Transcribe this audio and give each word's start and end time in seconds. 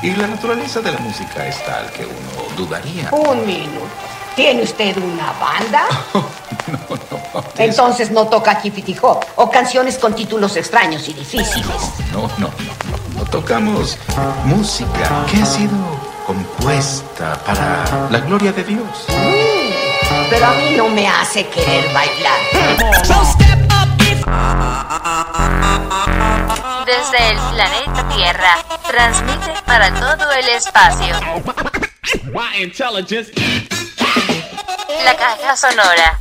Y 0.00 0.14
la 0.14 0.28
naturaleza 0.28 0.80
de 0.80 0.92
la 0.92 0.98
música 1.00 1.46
es 1.46 1.64
tal 1.66 1.90
que 1.90 2.04
uno 2.06 2.56
dudaría. 2.56 3.10
Un 3.10 3.44
minuto. 3.44 3.88
¿Tiene 4.36 4.62
usted 4.62 4.96
una 4.96 5.32
banda? 5.32 5.82
no, 6.14 6.96
no. 7.10 7.44
Entonces 7.56 8.10
no 8.12 8.28
toca 8.28 8.62
Hop 9.02 9.24
o 9.34 9.50
canciones 9.50 9.98
con 9.98 10.14
títulos 10.14 10.56
extraños 10.56 11.08
y 11.08 11.14
difíciles. 11.14 11.66
No, 12.12 12.22
no, 12.22 12.28
no, 12.38 12.48
no. 12.48 13.18
No 13.18 13.24
tocamos 13.24 13.98
música 14.44 15.26
que 15.28 15.42
ha 15.42 15.46
sido 15.46 15.76
compuesta 16.24 17.34
para 17.44 18.08
la 18.10 18.18
gloria 18.20 18.52
de 18.52 18.62
Dios. 18.62 19.06
Pero 20.30 20.46
a 20.46 20.52
mí 20.52 20.70
no 20.76 20.88
me 20.88 21.08
hace 21.08 21.46
querer 21.48 21.92
bailar. 21.92 22.38
Desde 26.84 27.30
el 27.30 27.38
planeta 27.52 28.08
Tierra, 28.14 28.58
transmite 28.86 29.54
para 29.66 29.92
todo 29.94 30.30
el 30.32 30.48
espacio. 30.48 31.14
La 35.04 35.16
caja 35.16 35.56
sonora. 35.56 36.18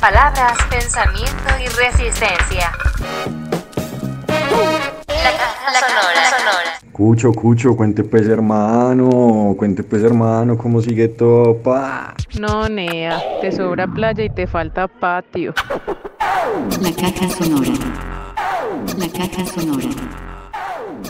Palabras, 0.00 0.58
pensamiento 0.68 1.58
y 1.58 1.68
resistencia. 1.68 2.72
La 5.08 5.32
caja 5.32 5.80
sonora. 5.80 6.38
sonora. 6.38 6.75
Cucho, 6.96 7.30
Cucho, 7.30 7.76
cuente 7.76 8.04
pues 8.04 8.26
hermano, 8.26 9.54
cuente 9.58 9.82
pues 9.82 10.02
hermano, 10.02 10.56
¿cómo 10.56 10.80
sigue 10.80 11.08
todo, 11.08 11.58
pa? 11.58 12.14
No, 12.40 12.70
Nea, 12.70 13.20
te 13.42 13.52
sobra 13.52 13.86
playa 13.86 14.24
y 14.24 14.30
te 14.30 14.46
falta 14.46 14.88
patio. 14.88 15.52
La 16.80 16.90
caja 16.92 17.28
sonora. 17.28 17.68
La 18.96 19.08
caja 19.08 19.44
sonora. 19.44 19.88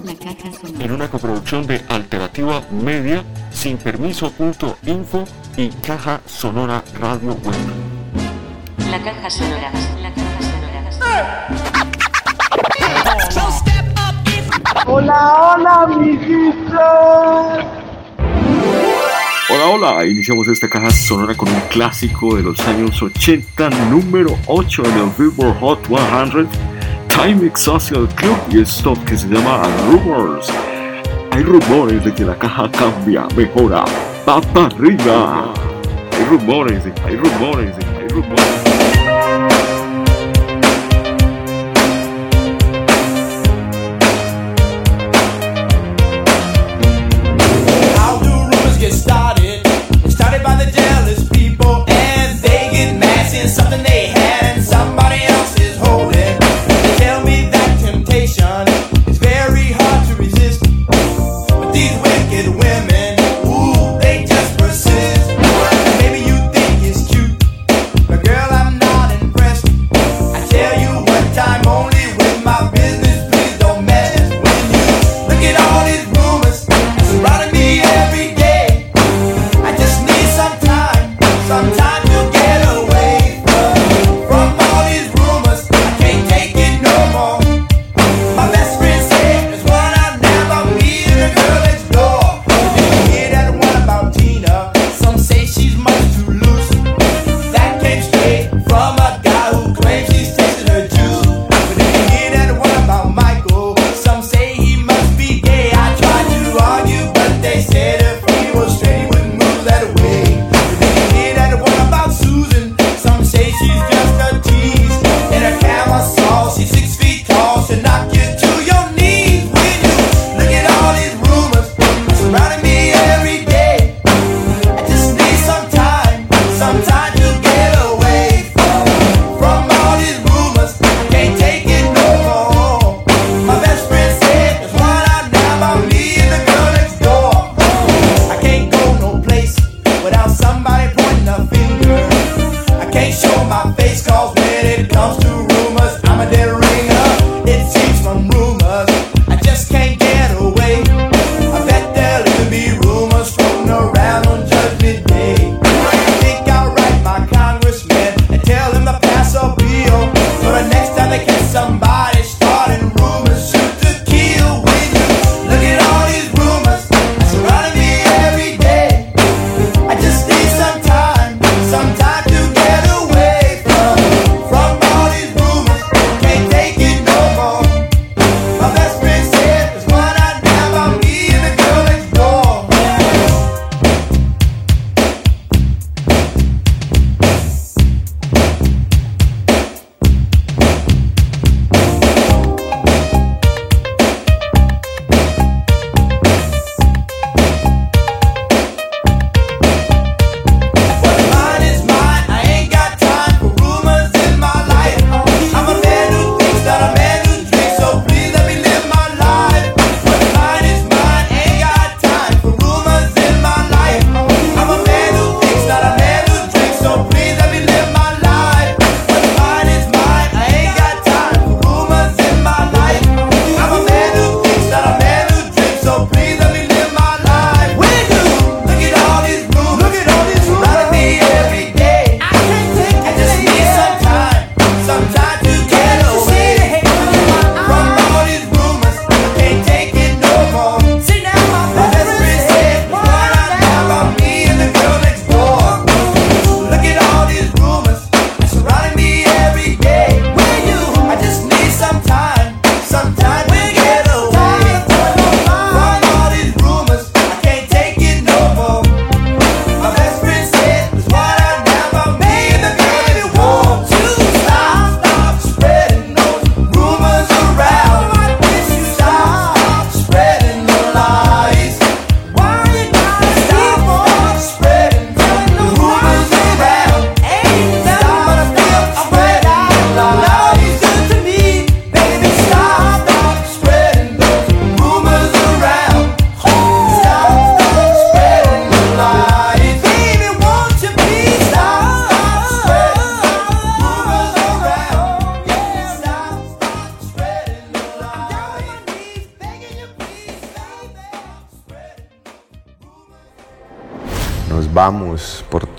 La 0.05 0.15
caja 0.17 0.53
sonora. 0.61 0.85
En 0.85 0.91
una 0.91 1.09
coproducción 1.09 1.69
de 1.69 1.81
Alternativa 1.89 2.63
Media, 2.73 3.23
sin 3.53 3.77
permiso.info 3.77 5.25
y 5.57 5.69
Caja 5.69 6.21
Sonora 6.27 6.83
Radio 6.99 7.29
Web. 7.29 7.55
La 8.91 9.01
caja 9.05 9.31
sonora. 9.31 9.71
La 10.03 10.13
caja 10.13 10.43
sonora. 13.31 13.76
Hola, 14.85 15.55
hola, 15.55 15.83
amiguitos. 15.85 16.75
Hola, 19.49 19.67
hola, 19.73 20.05
iniciamos 20.05 20.49
esta 20.49 20.69
caja 20.69 20.91
sonora 20.91 21.35
con 21.35 21.49
un 21.49 21.61
clásico 21.71 22.37
de 22.37 22.43
los 22.43 22.61
años 22.61 23.01
80, 23.01 23.71
número 23.91 24.37
8 24.47 24.83
en 24.85 24.99
el 24.99 25.11
Billboard 25.17 25.59
Hot 25.61 25.87
100, 25.87 26.49
Time 27.09 27.51
Social 27.55 28.07
Club 28.17 28.37
y 28.51 28.61
esto 28.61 28.95
que 29.07 29.17
se 29.17 29.29
llama 29.29 29.63
Rumors. 29.89 30.53
Hay 31.31 31.43
rumores 31.43 32.05
de 32.05 32.15
que 32.15 32.25
la 32.25 32.39
caja 32.39 32.71
cambia, 32.71 33.27
mejora, 33.35 33.85
va 34.29 34.41
para 34.41 34.67
arriba. 34.67 35.55
Hay 36.13 36.25
rumores, 36.27 36.85
hay 37.07 37.17
rumores, 37.17 37.75
hay 37.99 38.09
rumores. 38.09 38.76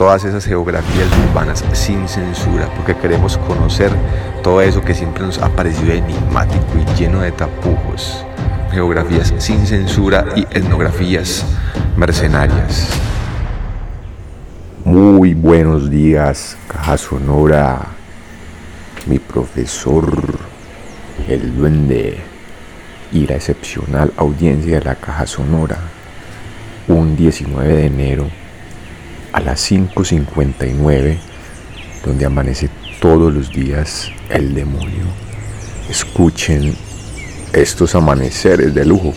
Todas 0.08 0.24
esas 0.24 0.46
geografías 0.46 1.10
urbanas 1.28 1.66
sin 1.74 2.08
censura, 2.08 2.70
porque 2.78 2.96
queremos 2.96 3.38
conocer 3.40 3.92
todo 4.42 4.62
eso 4.62 4.82
que 4.82 4.94
siempre 4.94 5.26
nos 5.26 5.38
ha 5.40 5.50
parecido 5.50 5.92
enigmático 5.92 6.64
y 6.80 6.98
lleno 6.98 7.20
de 7.20 7.34
tapujos. 7.34 8.26
Geografías 8.72 9.34
sin 9.38 9.68
censura 9.68 10.24
y 10.34 10.44
etnografías 10.44 11.46
mercenarias. 11.98 12.88
Muy 14.86 15.34
buenos 15.34 15.90
días, 15.90 16.56
Caja 16.70 16.98
Sonora, 16.98 17.88
mi 19.08 19.20
profesor, 19.20 20.10
el 21.28 21.58
duende 21.58 22.18
y 23.12 23.28
la 23.28 23.36
excepcional 23.36 24.14
audiencia 24.16 24.80
de 24.80 24.86
la 24.86 24.96
Caja 24.96 25.28
Sonora. 25.28 25.80
Un 26.88 27.18
19 27.18 27.76
de 27.76 27.86
enero 27.88 28.47
las 29.48 29.72
5.59, 29.72 31.18
donde 32.04 32.26
amanece 32.26 32.70
todos 33.00 33.34
los 33.34 33.50
días 33.54 34.12
el 34.30 34.54
demonio. 34.54 35.06
Escuchen 35.90 36.76
estos 37.54 37.96
amaneceres 37.96 38.74
de 38.74 38.84
lujo. 38.84 39.14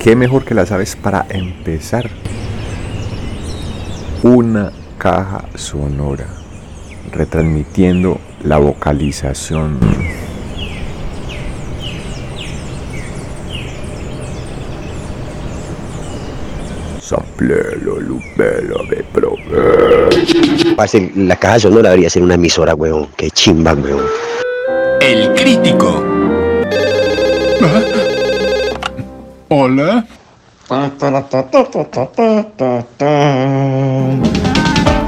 Qué 0.00 0.16
mejor 0.16 0.44
que 0.44 0.54
las 0.54 0.72
aves 0.72 0.96
para 0.96 1.26
empezar. 1.28 2.10
Una 4.22 4.72
caja 4.98 5.44
sonora, 5.54 6.26
retransmitiendo 7.12 8.18
la 8.42 8.58
vocalización. 8.58 9.78
La 21.16 21.36
caja 21.36 21.60
sonora 21.60 21.90
debería 21.90 22.10
ser 22.10 22.22
una 22.22 22.34
emisora, 22.34 22.74
weón. 22.74 23.08
Qué 23.16 23.30
chimba, 23.30 23.74
weón. 23.74 24.04
El 25.00 25.34
crítico. 25.34 26.09
Hola. 29.70 30.04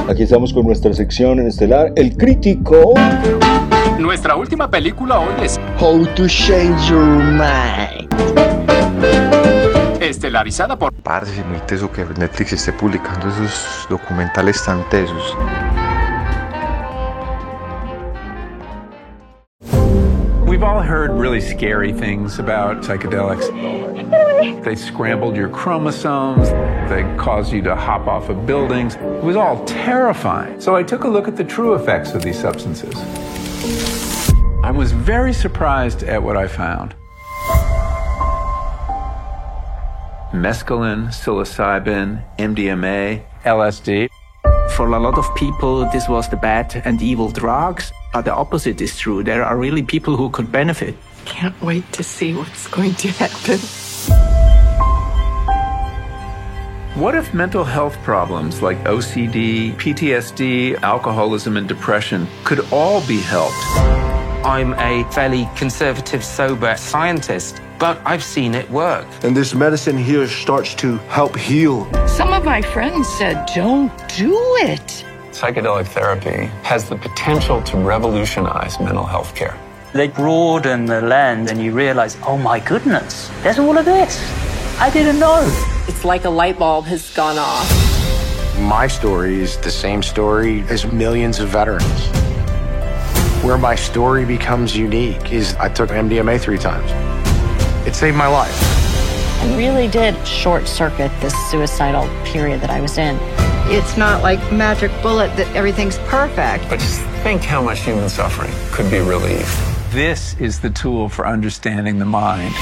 Aquí 0.08 0.22
estamos 0.22 0.52
con 0.52 0.66
nuestra 0.66 0.94
sección 0.94 1.40
en 1.40 1.48
estelar, 1.48 1.92
El 1.96 2.16
Crítico. 2.16 2.94
Nuestra 3.98 4.36
última 4.36 4.70
película 4.70 5.18
hoy 5.18 5.34
es 5.42 5.58
How 5.80 6.06
to 6.14 6.28
Change 6.28 6.90
Your 6.90 7.02
Mind. 7.02 8.08
estelarizada 10.00 10.78
por 10.78 10.92
Parece 10.92 11.42
muy 11.42 11.58
teso 11.66 11.90
que 11.90 12.04
Netflix 12.04 12.52
esté 12.52 12.72
publicando 12.72 13.30
esos 13.30 13.88
documentales 13.90 14.64
tan 14.64 14.88
tesos. 14.90 15.36
We've 20.46 20.62
all 20.62 20.80
heard 20.80 21.10
really 21.18 21.40
scary 21.40 21.92
things 21.92 22.38
about 22.38 22.84
psychedelics. 22.84 23.48
They 24.42 24.74
scrambled 24.74 25.36
your 25.36 25.48
chromosomes, 25.48 26.50
they 26.90 27.04
caused 27.16 27.52
you 27.52 27.62
to 27.62 27.76
hop 27.76 28.08
off 28.08 28.28
of 28.28 28.44
buildings. 28.44 28.96
It 28.96 29.22
was 29.22 29.36
all 29.36 29.64
terrifying. 29.64 30.60
So 30.60 30.74
I 30.74 30.82
took 30.82 31.04
a 31.04 31.08
look 31.08 31.28
at 31.28 31.36
the 31.36 31.44
true 31.44 31.74
effects 31.74 32.12
of 32.12 32.22
these 32.22 32.40
substances. 32.40 32.92
I 34.64 34.72
was 34.72 34.90
very 34.90 35.32
surprised 35.32 36.02
at 36.02 36.20
what 36.20 36.36
I 36.36 36.48
found. 36.48 36.96
Mescaline, 40.32 41.08
psilocybin, 41.08 42.24
MDMA, 42.38 43.22
LSD. 43.44 44.08
For 44.70 44.88
a 44.88 44.98
lot 44.98 45.18
of 45.18 45.32
people, 45.36 45.88
this 45.92 46.08
was 46.08 46.28
the 46.28 46.36
bad 46.36 46.82
and 46.84 47.00
evil 47.00 47.30
drugs. 47.30 47.92
But 48.12 48.24
the 48.24 48.34
opposite 48.34 48.80
is 48.80 48.98
true. 48.98 49.22
There 49.22 49.44
are 49.44 49.56
really 49.56 49.84
people 49.84 50.16
who 50.16 50.30
could 50.30 50.50
benefit. 50.50 50.96
Can't 51.26 51.60
wait 51.62 51.92
to 51.92 52.02
see 52.02 52.34
what's 52.34 52.66
going 52.66 52.94
to 52.94 53.08
happen. 53.08 53.60
What 56.94 57.14
if 57.14 57.32
mental 57.32 57.64
health 57.64 57.96
problems 58.02 58.60
like 58.60 58.76
OCD, 58.84 59.72
PTSD, 59.76 60.78
alcoholism, 60.82 61.56
and 61.56 61.66
depression 61.66 62.28
could 62.44 62.70
all 62.70 63.00
be 63.06 63.18
helped? 63.18 63.56
I'm 64.44 64.74
a 64.74 65.10
fairly 65.10 65.48
conservative, 65.56 66.22
sober 66.22 66.76
scientist, 66.76 67.62
but 67.78 67.98
I've 68.04 68.22
seen 68.22 68.54
it 68.54 68.68
work. 68.70 69.06
And 69.22 69.34
this 69.34 69.54
medicine 69.54 69.96
here 69.96 70.28
starts 70.28 70.74
to 70.76 70.98
help 71.08 71.34
heal. 71.34 71.86
Some 72.06 72.30
of 72.30 72.44
my 72.44 72.60
friends 72.60 73.08
said, 73.16 73.48
don't 73.54 73.90
do 74.14 74.36
it. 74.60 75.02
Psychedelic 75.30 75.86
therapy 75.86 76.50
has 76.62 76.90
the 76.90 76.96
potential 76.96 77.62
to 77.62 77.78
revolutionize 77.78 78.78
mental 78.80 79.06
health 79.06 79.34
care. 79.34 79.58
They 79.94 80.08
broaden 80.08 80.84
the 80.84 81.00
lens 81.00 81.50
and 81.50 81.58
you 81.58 81.72
realize, 81.72 82.18
oh 82.26 82.36
my 82.36 82.60
goodness, 82.60 83.30
there's 83.42 83.58
all 83.58 83.78
of 83.78 83.86
this. 83.86 84.20
I 84.78 84.90
didn't 84.90 85.18
know. 85.18 85.71
It's 85.92 86.06
like 86.06 86.24
a 86.24 86.30
light 86.30 86.58
bulb 86.58 86.86
has 86.86 87.14
gone 87.14 87.36
off. 87.38 87.68
My 88.58 88.86
story 88.86 89.40
is 89.40 89.58
the 89.58 89.70
same 89.70 90.02
story 90.02 90.62
as 90.62 90.90
millions 90.90 91.38
of 91.38 91.50
veterans. 91.50 92.00
Where 93.44 93.58
my 93.58 93.74
story 93.74 94.24
becomes 94.24 94.74
unique 94.74 95.32
is 95.32 95.54
I 95.56 95.68
took 95.68 95.90
MDMA 95.90 96.40
three 96.40 96.56
times. 96.56 96.90
It 97.86 97.94
saved 97.94 98.16
my 98.16 98.26
life. 98.26 98.58
I 99.42 99.54
really 99.54 99.86
did 99.86 100.16
short 100.26 100.66
circuit 100.66 101.12
this 101.20 101.34
suicidal 101.50 102.08
period 102.24 102.62
that 102.62 102.70
I 102.70 102.80
was 102.80 102.96
in. 102.96 103.18
It's 103.70 103.98
not 103.98 104.22
like 104.22 104.40
magic 104.50 104.90
bullet 105.02 105.36
that 105.36 105.54
everything's 105.54 105.98
perfect. 106.08 106.68
But 106.70 106.80
just 106.80 107.02
think 107.22 107.42
how 107.42 107.62
much 107.62 107.80
human 107.80 108.08
suffering 108.08 108.52
could 108.72 108.90
be 108.90 108.98
relieved. 108.98 109.54
This 109.90 110.34
is 110.40 110.58
the 110.58 110.70
tool 110.70 111.10
for 111.10 111.26
understanding 111.26 111.98
the 111.98 112.06
mind. 112.06 112.54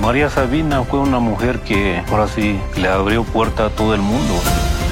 María 0.00 0.30
Sabina 0.30 0.82
fue 0.82 1.00
una 1.00 1.20
mujer 1.20 1.60
que 1.60 2.02
ahora 2.08 2.26
sí 2.26 2.58
le 2.76 2.88
abrió 2.88 3.22
puerta 3.22 3.66
a 3.66 3.70
todo 3.70 3.94
el 3.94 4.00
mundo. 4.00 4.40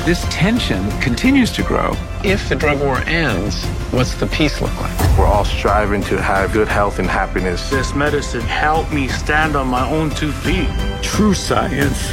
This 0.05 0.23
tension 0.29 0.87
continues 1.01 1.51
to 1.53 1.63
grow. 1.63 1.97
If 2.23 2.47
the 2.51 2.55
drug 2.55 2.81
war 2.81 2.99
ends, 3.07 3.65
what's 3.91 4.15
the 4.15 4.27
peace 4.27 4.61
look 4.61 4.75
like? 4.81 5.19
We're 5.19 5.27
all 5.27 5.47
striving 5.47 6.03
to 6.05 6.21
have 6.21 6.53
good 6.53 6.69
health 6.69 6.99
and 6.99 7.09
happiness. 7.09 7.71
This 7.71 7.95
medicine 7.95 8.43
helped 8.43 8.93
me 8.93 9.09
stand 9.09 9.57
on 9.57 9.67
my 9.69 9.89
own 9.91 10.11
two 10.11 10.31
feet. 10.31 10.69
True 11.03 11.35
science 11.35 12.13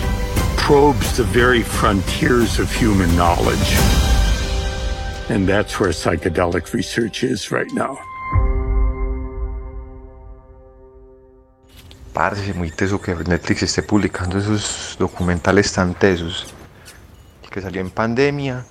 probes 0.56 1.18
the 1.18 1.24
very 1.24 1.64
frontiers 1.64 2.60
of 2.60 2.72
human 2.74 3.14
knowledge. 3.18 3.76
And 5.30 5.46
that's 5.48 5.80
where 5.82 5.90
psychedelic 5.90 6.74
research 6.74 7.24
is 7.24 7.52
right 7.52 7.72
now. 7.74 8.00
Parce, 12.16 12.54
muy 12.54 12.72
teso 12.72 13.02
que 13.02 13.14
Netflix 13.14 13.64
esté 13.64 13.84
publicando 13.84 14.38
esos 14.38 14.96
documentales 14.98 15.74
tan 15.74 15.94
tesos. 15.94 16.46
El 17.44 17.50
que 17.50 17.62
salió 17.62 17.82
en 17.82 17.92
pandemia, 17.92 18.66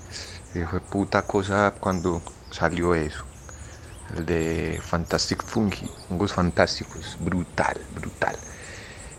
fue 0.71 0.81
puta 0.81 1.21
cosa 1.27 1.75
cuando 1.79 2.23
salió 2.51 2.95
eso. 2.95 3.23
El 4.17 4.25
de 4.25 4.81
Fantastic 4.83 5.45
Fungi, 5.45 5.87
hongos 6.09 6.33
fantásticos, 6.33 7.19
brutal, 7.21 7.77
brutal. 7.95 8.35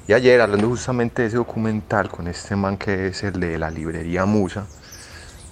Y 0.07 0.13
ayer, 0.13 0.41
hablando 0.41 0.69
justamente 0.69 1.21
de 1.21 1.27
ese 1.27 1.37
documental 1.37 2.09
con 2.09 2.27
este 2.27 2.55
man 2.55 2.77
que 2.77 3.09
es 3.09 3.21
el 3.21 3.39
de 3.39 3.59
la 3.59 3.69
librería 3.69 4.25
Musa, 4.25 4.65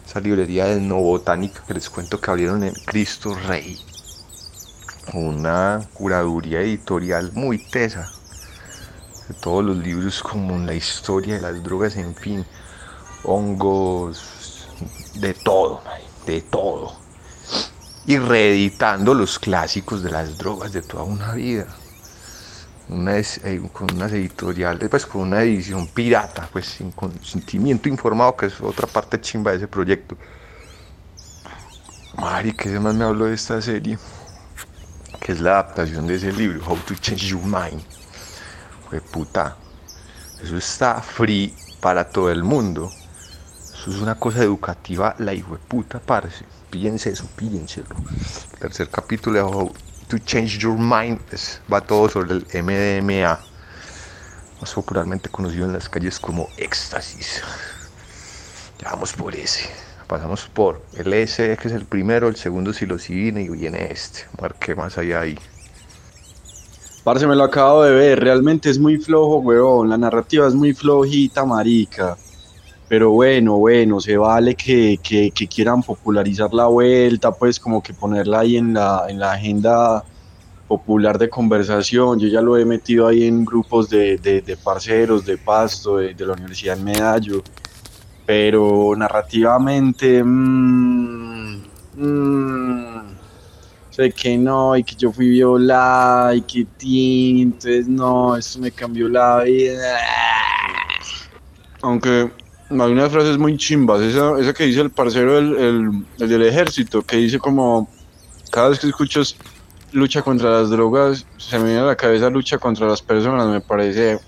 esa 0.03 0.19
librería 0.19 0.65
de 0.65 0.81
no 0.81 0.95
botánica 0.95 1.61
que 1.67 1.75
les 1.75 1.91
cuento 1.91 2.19
que 2.19 2.31
abrieron 2.31 2.63
en 2.63 2.73
Cristo 2.87 3.37
Rey, 3.47 3.77
una 5.13 5.79
curaduría 5.93 6.61
editorial 6.61 7.31
muy 7.33 7.59
tesa 7.59 8.11
de 9.27 9.33
todos 9.35 9.63
los 9.63 9.77
libros 9.77 10.21
como 10.21 10.57
la 10.57 10.73
historia 10.73 11.35
de 11.35 11.41
las 11.41 11.63
drogas, 11.63 11.95
en 11.95 12.15
fin, 12.15 12.45
hongos, 13.23 14.67
de 15.15 15.33
todo, 15.33 15.81
de 16.25 16.41
todo. 16.41 16.95
Y 18.05 18.17
reeditando 18.17 19.13
los 19.13 19.39
clásicos 19.39 20.03
de 20.03 20.11
las 20.11 20.37
drogas 20.37 20.73
de 20.73 20.81
toda 20.81 21.03
una 21.03 21.33
vida. 21.33 21.67
Una 22.89 23.17
eh, 23.17 23.61
con 23.71 23.93
unas 23.95 24.11
editoriales, 24.11 24.89
pues 24.89 25.05
con 25.05 25.21
una 25.21 25.41
edición 25.41 25.87
pirata, 25.87 26.49
pues 26.51 26.65
sin 26.65 26.91
consentimiento 26.91 27.87
informado, 27.87 28.35
que 28.35 28.47
es 28.47 28.59
otra 28.59 28.87
parte 28.87 29.21
chimba 29.21 29.51
de 29.51 29.57
ese 29.57 29.67
proyecto. 29.69 30.17
Mari, 32.17 32.53
¿qué 32.53 32.77
más 32.79 32.93
me 32.93 33.05
habló 33.05 33.25
de 33.25 33.35
esta 33.35 33.61
serie? 33.61 33.97
Que 35.21 35.31
es 35.31 35.39
la 35.39 35.51
adaptación 35.51 36.05
de 36.05 36.15
ese 36.15 36.33
libro, 36.33 36.61
How 36.67 36.77
to 36.85 36.95
Change 36.95 37.29
Your 37.29 37.41
Mind 37.41 38.02
puta. 39.01 39.57
Eso 40.41 40.57
está 40.57 41.01
free 41.01 41.53
para 41.79 42.09
todo 42.09 42.31
el 42.31 42.43
mundo. 42.43 42.91
Eso 43.73 43.91
es 43.91 43.97
una 43.97 44.15
cosa 44.15 44.43
educativa, 44.43 45.15
la 45.19 45.33
hijo 45.33 45.53
de 45.53 45.59
puta, 45.59 45.99
parce. 45.99 46.45
Píllense 46.69 47.11
eso, 47.11 47.27
píllenselo. 47.35 47.95
Tercer 48.59 48.89
capítulo 48.89 49.37
de 49.37 49.43
How 49.43 49.73
to 50.07 50.17
Change 50.19 50.57
Your 50.59 50.77
Mind 50.77 51.19
va 51.71 51.81
todo 51.81 52.09
sobre 52.09 52.33
el 52.33 52.45
MDMA, 52.63 53.39
más 54.59 54.73
popularmente 54.73 55.29
conocido 55.29 55.65
en 55.65 55.73
las 55.73 55.89
calles 55.89 56.19
como 56.19 56.47
éxtasis. 56.57 57.41
Ya 58.79 58.89
vamos 58.91 59.13
por 59.13 59.35
ese. 59.35 59.69
Pasamos 60.07 60.45
por 60.47 60.83
el 60.93 61.13
S, 61.13 61.57
que 61.57 61.67
es 61.67 61.73
el 61.73 61.85
primero, 61.85 62.27
el 62.27 62.35
segundo 62.35 62.73
psilocibina 62.73 63.41
y 63.41 63.49
viene 63.49 63.91
este. 63.91 64.25
Marqué 64.41 64.75
más 64.75 64.97
allá 64.97 65.21
ahí. 65.21 65.39
Parce, 67.03 67.27
me 67.27 67.35
lo 67.35 67.43
acabo 67.43 67.83
de 67.83 67.91
ver, 67.91 68.19
realmente 68.21 68.69
es 68.69 68.79
muy 68.79 68.97
flojo, 68.97 69.39
weón, 69.39 69.89
la 69.89 69.97
narrativa 69.97 70.47
es 70.47 70.53
muy 70.55 70.73
flojita, 70.73 71.43
marica. 71.43 72.15
Pero 72.87 73.11
bueno, 73.11 73.57
bueno, 73.57 73.99
se 73.99 74.15
vale 74.15 74.55
que, 74.55 74.97
que, 75.03 75.47
quieran 75.47 75.83
popularizar 75.83 76.53
la 76.53 76.67
vuelta, 76.67 77.31
pues 77.31 77.59
como 77.59 77.83
que 77.83 77.93
ponerla 77.93 78.39
ahí 78.39 78.55
en 78.55 78.73
la, 78.73 79.05
en 79.09 79.19
la 79.19 79.33
agenda 79.33 80.03
popular 80.67 81.17
de 81.17 81.29
conversación. 81.29 82.19
Yo 82.19 82.27
ya 82.27 82.41
lo 82.41 82.57
he 82.57 82.65
metido 82.65 83.07
ahí 83.07 83.25
en 83.25 83.43
grupos 83.43 83.89
de, 83.89 84.17
de, 84.17 84.57
parceros, 84.57 85.25
de 85.25 85.37
Pasto, 85.37 85.97
de, 85.97 86.15
la 86.17 86.33
Universidad 86.33 86.77
de 86.77 86.83
Medallo. 86.83 87.43
Pero 88.25 88.93
narrativamente... 88.95 90.23
Mmm, 90.23 91.63
sé 93.93 94.11
que 94.11 94.37
no, 94.37 94.75
y 94.75 94.83
que 94.83 94.95
yo 94.95 95.11
fui 95.11 95.29
violada, 95.29 96.35
y 96.35 96.41
que 96.41 96.65
entonces 97.41 97.87
no, 97.87 98.35
eso 98.35 98.59
me 98.59 98.71
cambió 98.71 99.07
la 99.07 99.43
vida. 99.43 99.97
Aunque 101.81 102.31
hay 102.69 102.91
unas 102.91 103.11
frases 103.11 103.37
muy 103.37 103.55
chimbas, 103.57 104.01
esa, 104.01 104.39
esa 104.39 104.53
que 104.53 104.65
dice 104.65 104.81
el 104.81 104.89
parcero 104.89 105.35
del, 105.35 106.03
el, 106.17 106.29
del 106.29 106.41
ejército, 106.43 107.03
que 107.03 107.17
dice 107.17 107.37
como, 107.37 107.87
cada 108.51 108.69
vez 108.69 108.79
que 108.79 108.87
escuchas 108.87 109.35
lucha 109.91 110.23
contra 110.23 110.49
las 110.49 110.69
drogas, 110.69 111.25
se 111.37 111.59
me 111.59 111.65
viene 111.65 111.81
a 111.81 111.83
la 111.83 111.95
cabeza 111.95 112.29
lucha 112.29 112.57
contra 112.57 112.87
las 112.87 113.01
personas, 113.01 113.47
me 113.47 113.61
parece 113.61 114.19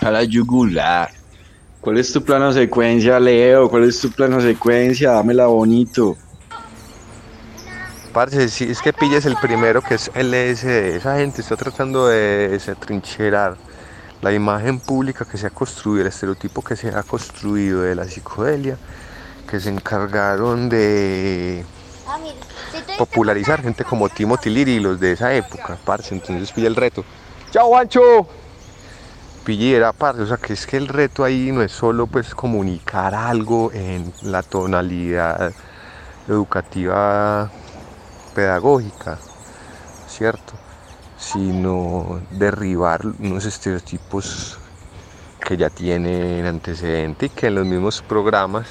a 0.00 0.10
la 0.10 0.24
yugular. 0.24 1.10
¿Cuál 1.80 1.98
es 1.98 2.12
tu 2.12 2.22
plano 2.22 2.52
secuencia, 2.52 3.20
Leo? 3.20 3.68
¿Cuál 3.68 3.84
es 3.84 4.00
tu 4.00 4.10
plano 4.10 4.40
secuencia? 4.40 5.12
Dámela 5.12 5.46
bonito. 5.46 6.16
Parce, 8.14 8.48
si 8.48 8.70
es 8.70 8.80
que 8.80 8.92
pilles 8.92 9.26
el 9.26 9.34
primero 9.34 9.82
que 9.82 9.96
es 9.96 10.08
LSD, 10.14 10.94
esa 10.94 11.16
gente 11.16 11.40
está 11.40 11.56
tratando 11.56 12.06
de 12.06 12.48
desatrincherar 12.48 13.56
la 14.22 14.32
imagen 14.32 14.78
pública 14.78 15.24
que 15.24 15.36
se 15.36 15.48
ha 15.48 15.50
construido, 15.50 16.02
el 16.02 16.06
estereotipo 16.06 16.62
que 16.62 16.76
se 16.76 16.90
ha 16.90 17.02
construido 17.02 17.82
de 17.82 17.96
la 17.96 18.04
psicodelia, 18.04 18.78
que 19.50 19.58
se 19.58 19.68
encargaron 19.68 20.68
de 20.68 21.66
popularizar 22.98 23.60
gente 23.60 23.82
como 23.82 24.08
Timothy 24.08 24.48
Leary 24.48 24.74
y 24.74 24.78
los 24.78 25.00
de 25.00 25.10
esa 25.10 25.34
época, 25.34 25.76
parce, 25.84 26.14
entonces 26.14 26.52
pilla 26.52 26.68
el 26.68 26.76
reto. 26.76 27.04
¡Chao, 27.50 27.66
Juancho! 27.66 28.28
Pille 29.44 29.74
era 29.74 29.92
parce, 29.92 30.22
o 30.22 30.26
sea 30.28 30.36
que 30.36 30.52
es 30.52 30.68
que 30.68 30.76
el 30.76 30.86
reto 30.86 31.24
ahí 31.24 31.50
no 31.50 31.62
es 31.62 31.72
solo 31.72 32.06
pues 32.06 32.32
comunicar 32.32 33.12
algo 33.12 33.72
en 33.72 34.14
la 34.22 34.44
tonalidad 34.44 35.52
educativa 36.28 37.50
pedagógica, 38.34 39.18
¿cierto? 40.08 40.52
Sino 41.18 42.20
derribar 42.30 43.06
unos 43.18 43.44
estereotipos 43.44 44.58
que 45.40 45.56
ya 45.56 45.70
tienen 45.70 46.44
antecedente 46.46 47.26
y 47.26 47.28
que 47.28 47.46
en 47.46 47.54
los 47.54 47.66
mismos 47.66 48.02
programas 48.02 48.66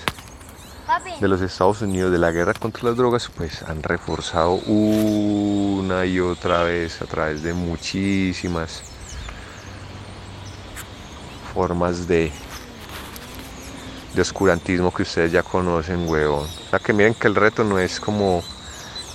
de 1.19 1.27
los 1.27 1.41
Estados 1.41 1.81
Unidos 1.81 2.11
de 2.11 2.17
la 2.17 2.31
guerra 2.31 2.53
contra 2.53 2.89
las 2.89 2.97
drogas 2.97 3.29
pues 3.35 3.63
han 3.63 3.81
reforzado 3.81 4.55
una 4.65 6.05
y 6.05 6.19
otra 6.19 6.63
vez 6.63 7.01
a 7.01 7.05
través 7.05 7.41
de 7.41 7.53
muchísimas 7.53 8.83
formas 11.53 12.07
de 12.07 12.31
de 14.13 14.21
oscurantismo 14.21 14.93
que 14.93 15.03
ustedes 15.03 15.31
ya 15.31 15.41
conocen, 15.43 16.07
huevón. 16.07 16.43
O 16.45 16.69
sea 16.69 16.79
que 16.79 16.93
miren 16.93 17.15
que 17.15 17.27
el 17.27 17.35
reto 17.35 17.63
no 17.63 17.79
es 17.79 17.99
como 17.99 18.43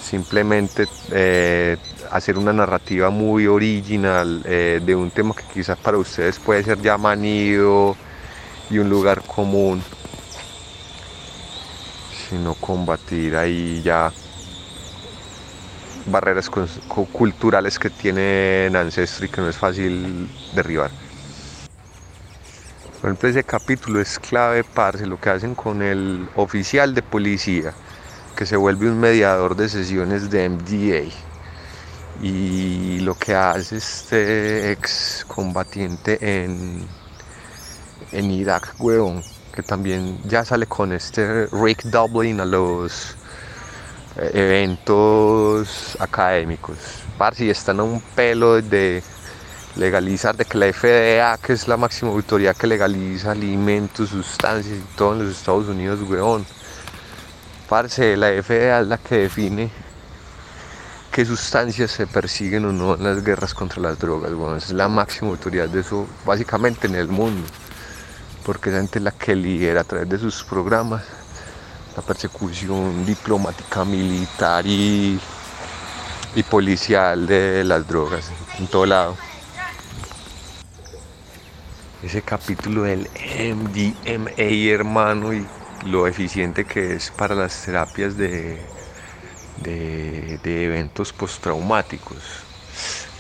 simplemente 0.08 0.88
eh, 1.10 1.76
hacer 2.10 2.38
una 2.38 2.52
narrativa 2.52 3.10
muy 3.10 3.46
original 3.46 4.42
eh, 4.46 4.80
de 4.82 4.96
un 4.96 5.10
tema 5.10 5.34
que 5.34 5.44
quizás 5.52 5.78
para 5.78 5.98
ustedes 5.98 6.38
puede 6.38 6.64
ser 6.64 6.80
ya 6.80 6.96
manido 6.96 7.94
y 8.70 8.78
un 8.78 8.88
lugar 8.88 9.22
común, 9.22 9.82
sino 12.28 12.54
combatir 12.54 13.36
ahí 13.36 13.82
ya 13.82 14.10
barreras 16.06 16.48
culturales 17.12 17.78
que 17.78 17.90
tienen 17.90 18.74
ancestro 18.76 19.26
y 19.26 19.28
que 19.28 19.42
no 19.42 19.48
es 19.50 19.56
fácil 19.56 20.26
derribar. 20.54 20.90
Por 23.00 23.10
ejemplo, 23.10 23.28
ese 23.28 23.44
capítulo 23.44 24.00
es 24.00 24.18
clave, 24.18 24.64
parce, 24.64 25.06
lo 25.06 25.20
que 25.20 25.30
hacen 25.30 25.54
con 25.54 25.82
el 25.82 26.26
oficial 26.34 26.94
de 26.94 27.02
policía 27.02 27.74
que 28.38 28.46
se 28.46 28.56
vuelve 28.56 28.88
un 28.88 29.00
mediador 29.00 29.56
de 29.56 29.68
sesiones 29.68 30.30
de 30.30 30.48
MDA. 30.48 31.12
Y 32.22 33.00
lo 33.00 33.16
que 33.16 33.34
hace 33.34 33.78
este 33.78 34.70
ex 34.70 35.24
combatiente 35.26 36.18
en, 36.20 36.86
en 38.12 38.30
Irak, 38.30 38.76
weón, 38.78 39.24
que 39.52 39.64
también 39.64 40.20
ya 40.22 40.44
sale 40.44 40.66
con 40.66 40.92
este 40.92 41.46
Rick 41.46 41.82
Dublin 41.86 42.40
a 42.40 42.44
los 42.44 43.16
eh, 44.14 44.30
eventos 44.34 45.96
académicos. 45.98 46.78
Par 47.18 47.34
si 47.34 47.50
están 47.50 47.80
a 47.80 47.82
un 47.82 48.00
pelo 48.14 48.62
de 48.62 49.02
legalizar, 49.74 50.36
de 50.36 50.44
que 50.44 50.58
la 50.58 50.72
FDA, 50.72 51.36
que 51.38 51.54
es 51.54 51.66
la 51.66 51.76
máxima 51.76 52.12
autoridad 52.12 52.56
que 52.56 52.68
legaliza 52.68 53.32
alimentos, 53.32 54.10
sustancias 54.10 54.78
y 54.78 54.96
todo 54.96 55.14
en 55.14 55.24
los 55.24 55.36
Estados 55.36 55.66
Unidos, 55.66 55.98
weón 56.08 56.46
Parce, 57.68 58.16
la 58.16 58.30
FDA 58.30 58.80
es 58.80 58.86
la 58.86 58.96
que 58.96 59.16
define 59.16 59.70
qué 61.12 61.26
sustancias 61.26 61.90
se 61.90 62.06
persiguen 62.06 62.64
o 62.64 62.72
no 62.72 62.94
en 62.94 63.04
las 63.04 63.22
guerras 63.22 63.52
contra 63.52 63.82
las 63.82 63.98
drogas. 63.98 64.32
Bueno, 64.32 64.56
es 64.56 64.70
la 64.70 64.88
máxima 64.88 65.32
autoridad 65.32 65.68
de 65.68 65.80
eso 65.80 66.06
básicamente 66.24 66.86
en 66.86 66.94
el 66.94 67.08
mundo, 67.08 67.46
porque 68.46 68.70
esa 68.70 68.78
gente 68.78 69.00
es 69.00 69.04
la 69.04 69.10
que 69.10 69.36
lidera 69.36 69.82
a 69.82 69.84
través 69.84 70.08
de 70.08 70.18
sus 70.18 70.42
programas 70.44 71.04
la 71.94 72.00
persecución 72.00 73.04
diplomática, 73.04 73.84
militar 73.84 74.66
y, 74.66 75.20
y 76.34 76.42
policial 76.44 77.26
de 77.26 77.64
las 77.64 77.86
drogas 77.86 78.30
en 78.58 78.66
todo 78.66 78.86
lado. 78.86 79.14
Ese 82.02 82.22
capítulo 82.22 82.84
del 82.84 83.10
MDMA, 83.10 84.72
hermano, 84.72 85.34
y 85.34 85.44
lo 85.84 86.06
eficiente 86.06 86.66
que 86.66 86.94
es 86.94 87.10
para 87.10 87.34
las 87.34 87.62
terapias 87.64 88.16
de, 88.16 88.70
de, 89.56 90.38
eventos 90.66 91.12
postraumáticos. 91.12 92.48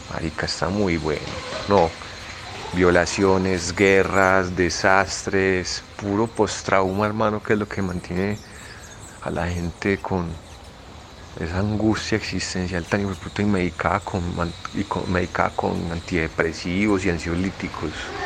Marica, 0.08 0.46
está 0.46 0.68
muy 0.70 0.96
bueno. 0.98 1.42
No, 1.66 1.98
violaciones, 2.72 3.74
guerras, 3.74 4.54
desastres, 4.56 5.84
puro 5.96 6.34
postrauma, 6.34 7.06
hermano, 7.06 7.42
que 7.42 7.54
es 7.54 7.58
lo 7.58 7.68
que 7.68 7.82
mantiene 7.82 8.42
a 9.20 9.30
la 9.30 9.48
gente 9.48 10.00
con 10.02 10.42
esa 11.36 11.60
angustia 11.60 12.16
existencial 12.18 12.86
tan 12.88 13.02
puta 13.16 13.42
y 13.42 13.46
medicada 13.46 14.00
con, 14.04 14.56
y 14.72 14.84
con- 14.84 15.10
medicada 15.10 15.54
con 15.56 15.92
antidepresivos 15.92 17.04
y 17.06 17.10
ansiolíticos. 17.10 18.16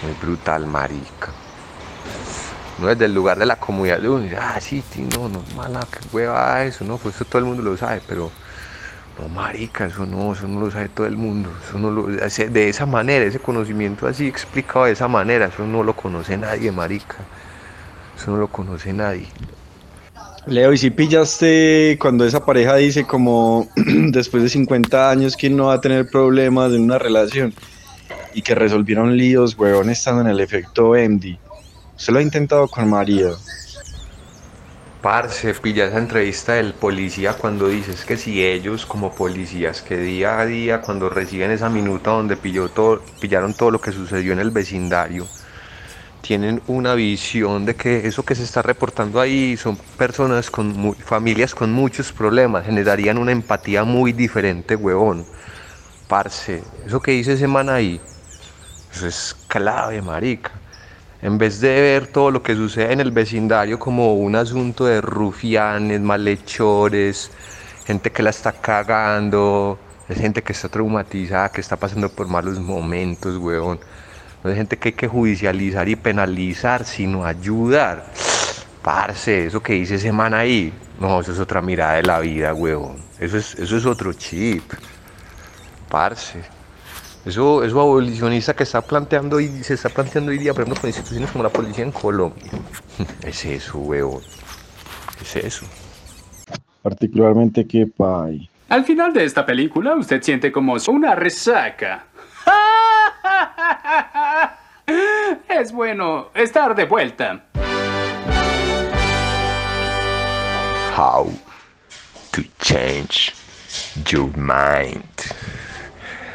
Muy 0.00 0.12
brutal, 0.14 0.66
marica. 0.68 1.43
No 2.78 2.88
desde 2.88 3.04
el 3.04 3.14
lugar 3.14 3.38
de 3.38 3.46
la 3.46 3.56
comunidad 3.56 4.00
de 4.00 4.08
uno, 4.08 4.28
ah, 4.40 4.60
sí, 4.60 4.82
tí, 4.92 5.02
no, 5.02 5.28
no, 5.28 5.42
mala, 5.56 5.86
qué 5.90 6.00
hueva 6.12 6.64
eso, 6.64 6.84
no, 6.84 6.98
pues 6.98 7.14
eso 7.14 7.24
todo 7.24 7.38
el 7.38 7.44
mundo 7.44 7.62
lo 7.62 7.76
sabe, 7.76 8.00
pero 8.06 8.32
no, 9.18 9.28
marica, 9.28 9.86
eso 9.86 10.06
no, 10.06 10.32
eso 10.32 10.48
no 10.48 10.60
lo 10.60 10.70
sabe 10.70 10.88
todo 10.88 11.06
el 11.06 11.16
mundo, 11.16 11.50
eso 11.68 11.78
no 11.78 11.90
lo, 11.90 12.06
de 12.06 12.68
esa 12.68 12.84
manera, 12.84 13.24
ese 13.24 13.38
conocimiento 13.38 14.08
así 14.08 14.26
explicado 14.26 14.86
de 14.86 14.92
esa 14.92 15.06
manera, 15.06 15.46
eso 15.46 15.64
no 15.64 15.84
lo 15.84 15.94
conoce 15.94 16.36
nadie, 16.36 16.72
marica, 16.72 17.16
eso 18.18 18.32
no 18.32 18.38
lo 18.38 18.48
conoce 18.48 18.92
nadie. 18.92 19.28
Leo, 20.46 20.74
¿y 20.74 20.78
si 20.78 20.90
pillaste 20.90 21.96
cuando 21.98 22.26
esa 22.26 22.44
pareja 22.44 22.76
dice 22.76 23.06
como 23.06 23.66
después 23.76 24.42
de 24.42 24.50
50 24.50 25.10
años 25.10 25.36
que 25.36 25.48
no 25.48 25.66
va 25.66 25.74
a 25.74 25.80
tener 25.80 26.06
problemas 26.10 26.72
en 26.72 26.82
una 26.82 26.98
relación 26.98 27.54
y 28.34 28.42
que 28.42 28.54
resolvieron 28.54 29.16
líos, 29.16 29.56
huevón, 29.56 29.88
estando 29.88 30.20
en 30.20 30.26
el 30.26 30.40
efecto 30.40 30.92
Andy? 30.92 31.38
¿Usted 31.96 32.12
lo 32.12 32.18
ha 32.18 32.22
intentado 32.22 32.68
con 32.68 32.88
María? 32.88 33.30
Parce, 35.00 35.54
pilla 35.54 35.84
esa 35.84 35.98
entrevista 35.98 36.54
del 36.54 36.74
policía 36.74 37.34
cuando 37.34 37.68
dices 37.68 38.04
que 38.04 38.16
si 38.16 38.44
ellos 38.44 38.86
como 38.86 39.14
policías 39.14 39.82
que 39.82 39.98
día 39.98 40.40
a 40.40 40.46
día 40.46 40.80
cuando 40.80 41.10
reciben 41.10 41.50
esa 41.50 41.68
minuta 41.68 42.10
donde 42.10 42.36
pilló 42.36 42.70
todo, 42.70 43.02
pillaron 43.20 43.54
todo 43.54 43.70
lo 43.70 43.80
que 43.80 43.92
sucedió 43.92 44.32
en 44.32 44.40
el 44.40 44.50
vecindario, 44.50 45.28
tienen 46.22 46.62
una 46.66 46.94
visión 46.94 47.66
de 47.66 47.76
que 47.76 48.08
eso 48.08 48.24
que 48.24 48.34
se 48.34 48.44
está 48.44 48.62
reportando 48.62 49.20
ahí 49.20 49.56
son 49.58 49.76
personas 49.98 50.50
con 50.50 50.94
familias 50.96 51.54
con 51.54 51.70
muchos 51.70 52.12
problemas, 52.12 52.64
generarían 52.64 53.18
una 53.18 53.32
empatía 53.32 53.84
muy 53.84 54.12
diferente, 54.12 54.74
huevón. 54.74 55.26
Parce, 56.08 56.64
eso 56.86 57.00
que 57.00 57.12
dice 57.12 57.34
ese 57.34 57.46
man 57.46 57.68
ahí, 57.68 58.00
eso 58.90 59.06
es 59.06 59.34
clave, 59.48 60.00
marica. 60.02 60.63
En 61.24 61.38
vez 61.38 61.58
de 61.58 61.80
ver 61.80 62.06
todo 62.08 62.30
lo 62.30 62.42
que 62.42 62.54
sucede 62.54 62.92
en 62.92 63.00
el 63.00 63.10
vecindario 63.10 63.78
como 63.78 64.12
un 64.12 64.36
asunto 64.36 64.84
de 64.84 65.00
rufianes, 65.00 65.98
malhechores, 65.98 67.30
gente 67.86 68.12
que 68.12 68.22
la 68.22 68.28
está 68.28 68.52
cagando, 68.52 69.78
es 70.06 70.18
gente 70.18 70.42
que 70.42 70.52
está 70.52 70.68
traumatizada, 70.68 71.48
que 71.48 71.62
está 71.62 71.76
pasando 71.76 72.10
por 72.10 72.28
malos 72.28 72.60
momentos, 72.60 73.38
weón. 73.38 73.80
No 74.42 74.50
es 74.50 74.56
gente 74.58 74.76
que 74.76 74.90
hay 74.90 74.92
que 74.92 75.08
judicializar 75.08 75.88
y 75.88 75.96
penalizar, 75.96 76.84
sino 76.84 77.24
ayudar. 77.24 78.04
Parce, 78.82 79.46
eso 79.46 79.62
que 79.62 79.72
dice 79.72 79.94
ese 79.94 80.12
man 80.12 80.34
ahí, 80.34 80.74
no, 81.00 81.22
eso 81.22 81.32
es 81.32 81.38
otra 81.38 81.62
mirada 81.62 81.94
de 81.94 82.02
la 82.02 82.20
vida, 82.20 82.52
weón. 82.52 82.98
Eso 83.18 83.38
es, 83.38 83.54
eso 83.54 83.78
es 83.78 83.86
otro 83.86 84.12
chip. 84.12 84.74
Parce. 85.88 86.53
Eso, 87.26 87.64
eso 87.64 87.80
abolicionista 87.80 88.54
que 88.54 88.64
está 88.64 88.82
planteando 88.82 89.40
y 89.40 89.48
se 89.62 89.74
está 89.74 89.88
planteando 89.88 90.30
hoy 90.30 90.38
día, 90.38 90.52
por 90.52 90.62
ejemplo, 90.62 90.80
con 90.80 90.88
instituciones 90.88 91.30
como 91.30 91.42
la 91.42 91.50
policía 91.50 91.84
en 91.84 91.92
Colombia. 91.92 92.50
Es 93.22 93.44
eso, 93.44 93.78
huevón. 93.78 94.22
Es 95.20 95.36
eso. 95.36 95.66
Particularmente 96.82 97.66
que 97.66 97.86
pay. 97.86 98.48
Al 98.68 98.84
final 98.84 99.12
de 99.14 99.24
esta 99.24 99.46
película, 99.46 99.94
usted 99.94 100.22
siente 100.22 100.52
como 100.52 100.76
una 100.88 101.14
resaca. 101.14 102.04
Es 105.48 105.72
bueno 105.72 106.28
estar 106.34 106.74
de 106.74 106.84
vuelta. 106.84 107.46
How 110.94 111.32
to 112.32 112.42
change 112.58 113.32
your 114.04 114.28
mind. 114.36 115.02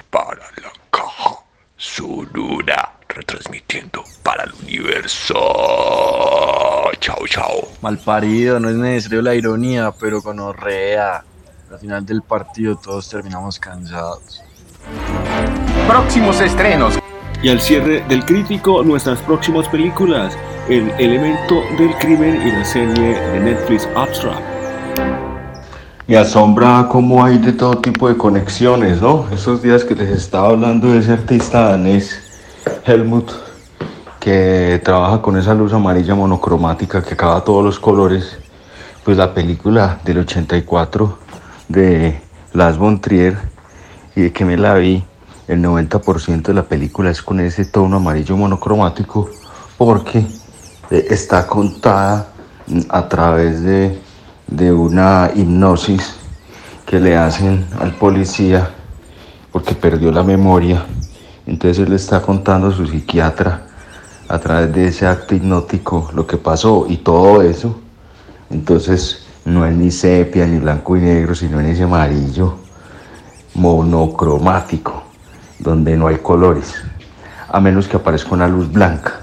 Para 0.10 0.50
sonora, 1.80 2.94
retransmitiendo 3.08 4.04
para 4.22 4.44
el 4.44 4.52
universo. 4.64 5.34
Chao, 7.00 7.26
chao. 7.26 7.70
Malparido, 7.82 8.60
no 8.60 8.70
es 8.70 8.76
necesario 8.76 9.22
la 9.22 9.34
ironía, 9.34 9.94
pero 9.98 10.22
con 10.22 10.42
orrea. 10.42 11.24
Al 11.72 11.80
final 11.80 12.06
del 12.06 12.22
partido 12.22 12.76
todos 12.76 13.08
terminamos 13.10 13.58
cansados. 13.60 14.42
Próximos 15.88 16.42
estrenos. 16.42 17.00
Y 17.42 17.48
al 17.48 17.62
cierre 17.62 18.04
del 18.10 18.26
crítico, 18.26 18.84
nuestras 18.84 19.22
próximas 19.22 19.70
películas, 19.70 20.38
El 20.68 20.92
elemento 21.00 21.62
del 21.78 21.96
crimen 21.98 22.46
y 22.46 22.52
la 22.52 22.66
serie 22.66 23.18
de 23.18 23.40
Netflix 23.40 23.88
Abstract. 23.96 25.29
Me 26.10 26.18
asombra 26.18 26.88
cómo 26.90 27.24
hay 27.24 27.38
de 27.38 27.54
todo 27.54 27.78
tipo 27.78 28.10
de 28.10 28.18
conexiones, 28.18 29.00
¿no? 29.00 29.28
Esos 29.32 29.62
días 29.62 29.84
que 29.84 29.94
les 29.94 30.10
estaba 30.10 30.48
hablando 30.48 30.88
de 30.92 30.98
ese 30.98 31.12
artista 31.12 31.70
danés, 31.70 32.20
Helmut, 32.84 33.30
que 34.20 34.82
trabaja 34.84 35.22
con 35.22 35.38
esa 35.38 35.54
luz 35.54 35.72
amarilla 35.72 36.16
monocromática 36.16 37.04
que 37.04 37.14
acaba 37.14 37.44
todos 37.44 37.64
los 37.64 37.80
colores, 37.80 38.40
pues 39.06 39.18
la 39.18 39.36
película 39.36 40.00
del 40.04 40.18
84 40.18 41.20
de 41.68 42.20
Las 42.54 42.80
von 42.80 43.00
Trier, 43.00 43.38
y 44.16 44.22
de 44.22 44.34
que 44.34 44.46
me 44.46 44.58
la 44.58 44.74
vi, 44.74 45.04
el 45.48 45.62
90% 45.62 46.42
de 46.42 46.54
la 46.56 46.64
película 46.64 47.12
es 47.12 47.22
con 47.22 47.40
ese 47.40 47.66
tono 47.66 47.98
amarillo 47.98 48.36
monocromático, 48.36 49.30
porque 49.78 50.26
eh, 50.90 51.06
está 51.12 51.46
contada 51.46 52.30
mm, 52.66 52.80
a 52.90 53.08
través 53.08 53.62
de, 53.62 54.09
de 54.50 54.72
una 54.72 55.30
hipnosis 55.36 56.16
que 56.86 57.00
le 57.00 57.16
hacen 57.16 57.68
al 57.80 57.94
policía 57.94 58.72
porque 59.52 59.76
perdió 59.76 60.12
la 60.12 60.24
memoria. 60.24 60.86
Entonces 61.46 61.86
él 61.86 61.94
está 61.94 62.22
contando 62.22 62.68
a 62.68 62.72
su 62.72 62.86
psiquiatra 62.88 63.68
a 64.28 64.40
través 64.40 64.74
de 64.74 64.88
ese 64.88 65.06
acto 65.08 65.36
hipnótico 65.36 66.10
lo 66.14 66.26
que 66.26 66.38
pasó 66.38 66.86
y 66.90 66.98
todo 66.98 67.42
eso. 67.42 67.80
Entonces 68.50 69.26
no 69.46 69.66
es 69.66 69.76
ni 69.76 69.92
sepia 69.92 70.48
ni 70.48 70.60
blanco 70.60 70.98
y 70.98 71.02
negro, 71.02 71.36
sino 71.36 71.60
en 71.60 71.68
ese 71.68 71.84
amarillo 71.84 72.56
monocromático, 73.56 75.04
donde 75.60 75.96
no 75.98 76.08
hay 76.08 76.18
colores, 76.18 76.76
a 77.50 77.60
menos 77.60 77.88
que 77.88 77.98
aparezca 77.98 78.32
una 78.32 78.48
luz 78.48 78.72
blanca. 78.72 79.22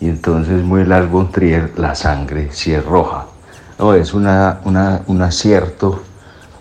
Y 0.00 0.08
entonces 0.08 0.62
muy 0.62 0.84
von 0.84 1.30
Trier, 1.30 1.72
la 1.76 1.94
sangre 1.94 2.48
sí 2.52 2.72
es 2.72 2.84
roja. 2.84 3.31
No, 3.82 3.94
es 3.94 4.14
una, 4.14 4.60
una- 4.64 5.02
un 5.08 5.22
acierto 5.22 6.04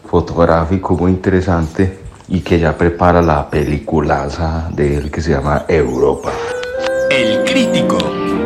fotográfico 0.10 0.98
muy 0.98 1.12
interesante 1.12 2.00
y 2.28 2.40
que 2.40 2.58
ya 2.60 2.76
prepara 2.76 3.22
la 3.22 3.48
peliculaza 3.48 4.68
de 4.74 4.98
él 4.98 5.12
que 5.12 5.22
se 5.22 5.30
llama 5.30 5.66
Europa. 5.68 6.32
El 7.12 7.44
crítico. 7.44 8.00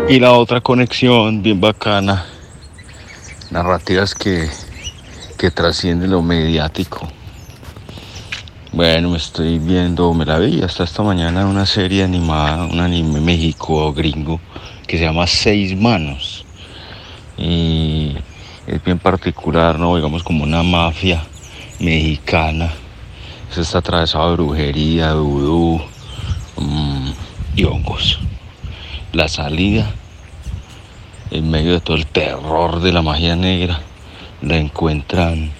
Y 0.09 0.19
la 0.19 0.33
otra 0.33 0.59
conexión 0.59 1.41
bien 1.41 1.61
bacana, 1.61 2.25
narrativas 3.49 4.13
que, 4.13 4.49
que 5.37 5.51
trascienden 5.51 6.11
lo 6.11 6.21
mediático. 6.21 7.07
Bueno, 8.73 9.11
me 9.11 9.17
estoy 9.19 9.57
viendo, 9.57 10.13
me 10.13 10.25
la 10.25 10.37
vi 10.37 10.61
hasta 10.61 10.83
esta 10.83 11.01
mañana 11.01 11.45
una 11.45 11.65
serie 11.65 12.03
animada, 12.03 12.65
un 12.65 12.81
anime 12.81 13.21
México 13.21 13.93
gringo 13.93 14.41
que 14.85 14.97
se 14.97 15.05
llama 15.05 15.25
Seis 15.27 15.77
Manos. 15.79 16.41
Y 17.37 17.84
es 18.67 18.83
bien 18.83 18.99
particular, 18.99 19.77
¿no? 19.77 19.95
Digamos 19.95 20.23
como 20.23 20.43
una 20.43 20.63
mafia 20.63 21.23
mexicana. 21.79 22.73
Eso 23.51 23.61
está 23.61 23.79
atravesado 23.79 24.31
de 24.31 24.35
brujería, 24.35 25.09
de 25.09 25.19
vudú 25.19 25.81
mm, 26.57 27.11
y 27.55 27.63
hongos. 27.63 28.19
La 29.13 29.27
salida, 29.27 29.91
en 31.31 31.49
medio 31.49 31.73
de 31.73 31.79
todo 31.79 31.95
el 31.95 32.07
terror 32.07 32.81
de 32.81 32.91
la 32.91 33.01
magia 33.01 33.35
negra, 33.35 33.81
la 34.41 34.57
encuentran 34.57 35.51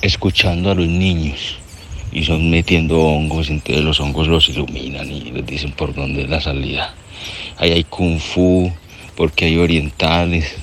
escuchando 0.00 0.70
a 0.70 0.74
los 0.74 0.86
niños 0.86 1.58
y 2.12 2.24
son 2.24 2.50
metiendo 2.50 3.00
hongos, 3.00 3.50
entonces 3.50 3.84
los 3.84 4.00
hongos 4.00 4.28
los 4.28 4.48
iluminan 4.48 5.10
y 5.10 5.30
les 5.32 5.46
dicen 5.46 5.72
por 5.72 5.94
dónde 5.94 6.22
es 6.22 6.30
la 6.30 6.40
salida. 6.40 6.94
Ahí 7.58 7.72
hay 7.72 7.84
kung 7.84 8.18
fu, 8.18 8.72
porque 9.16 9.44
hay 9.44 9.58
orientales, 9.58 10.56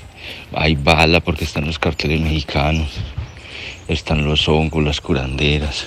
hay 0.53 0.75
bala 0.75 1.19
porque 1.19 1.45
están 1.45 1.65
los 1.65 1.79
carteles 1.79 2.21
mexicanos, 2.21 2.89
están 3.87 4.25
los 4.25 4.47
hongos, 4.47 4.83
las 4.83 5.01
curanderas, 5.01 5.85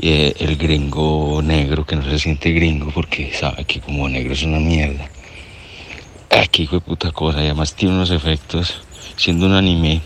eh, 0.00 0.34
el 0.38 0.56
gringo 0.56 1.40
negro 1.42 1.84
que 1.84 1.96
no 1.96 2.02
se 2.02 2.18
siente 2.18 2.50
gringo 2.50 2.90
porque 2.92 3.32
sabe 3.32 3.64
que 3.64 3.80
como 3.80 4.08
negro 4.08 4.32
es 4.32 4.42
una 4.42 4.58
mierda. 4.58 5.08
Aquí 6.30 6.64
hijo 6.64 6.76
de 6.76 6.80
puta 6.82 7.12
cosa, 7.12 7.40
y 7.40 7.46
además 7.46 7.74
tiene 7.74 7.94
unos 7.94 8.10
efectos, 8.10 8.82
siendo 9.16 9.46
un 9.46 9.52
anime 9.52 10.02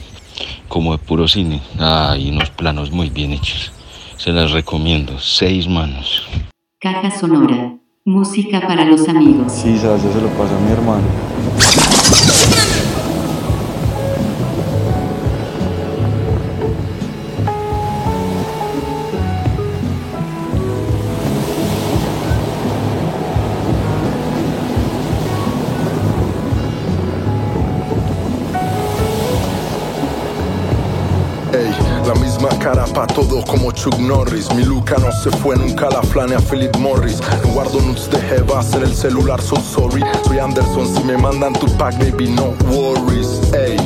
como 0.68 0.92
de 0.92 0.98
puro 0.98 1.26
cine, 1.26 1.60
hay 1.78 2.30
unos 2.30 2.50
planos 2.50 2.90
muy 2.90 3.10
bien 3.10 3.32
hechos. 3.32 3.72
Se 4.16 4.30
las 4.32 4.52
recomiendo, 4.52 5.18
seis 5.18 5.66
manos. 5.66 6.22
Caja 6.78 7.10
sonora. 7.10 7.74
Música 8.04 8.60
para 8.60 8.84
los 8.84 9.08
amigos. 9.08 9.52
Sí, 9.52 9.76
sabes, 9.78 10.02
se 10.02 10.20
lo 10.20 10.28
pasó 10.28 10.56
a 10.56 10.60
mi 10.60 10.72
hermano. 10.72 11.04
Cara 33.20 33.28
pa' 33.28 33.30
todo 33.30 33.44
como 33.44 33.72
Chuck 33.72 33.98
Norris. 33.98 34.52
Mi 34.54 34.64
Luca 34.64 34.96
no 34.98 35.10
se 35.12 35.30
fue 35.30 35.56
nunca 35.56 35.86
a 35.86 35.90
la 35.90 36.02
flane 36.02 36.34
a 36.34 36.40
Philip 36.40 36.76
Morris. 36.78 37.20
No 37.44 37.52
guardo 37.52 37.80
nudes 37.80 38.10
de 38.10 38.20
jevas 38.20 38.74
en 38.74 38.82
el 38.82 38.94
celular, 38.94 39.40
so 39.40 39.56
sorry. 39.56 40.02
Soy 40.26 40.38
Anderson, 40.38 40.86
si 40.86 41.02
me 41.04 41.16
mandan 41.16 41.52
tu 41.54 41.66
pack, 41.76 41.98
baby, 41.98 42.28
no 42.28 42.54
worries. 42.70 43.52
Ey, 43.52 43.76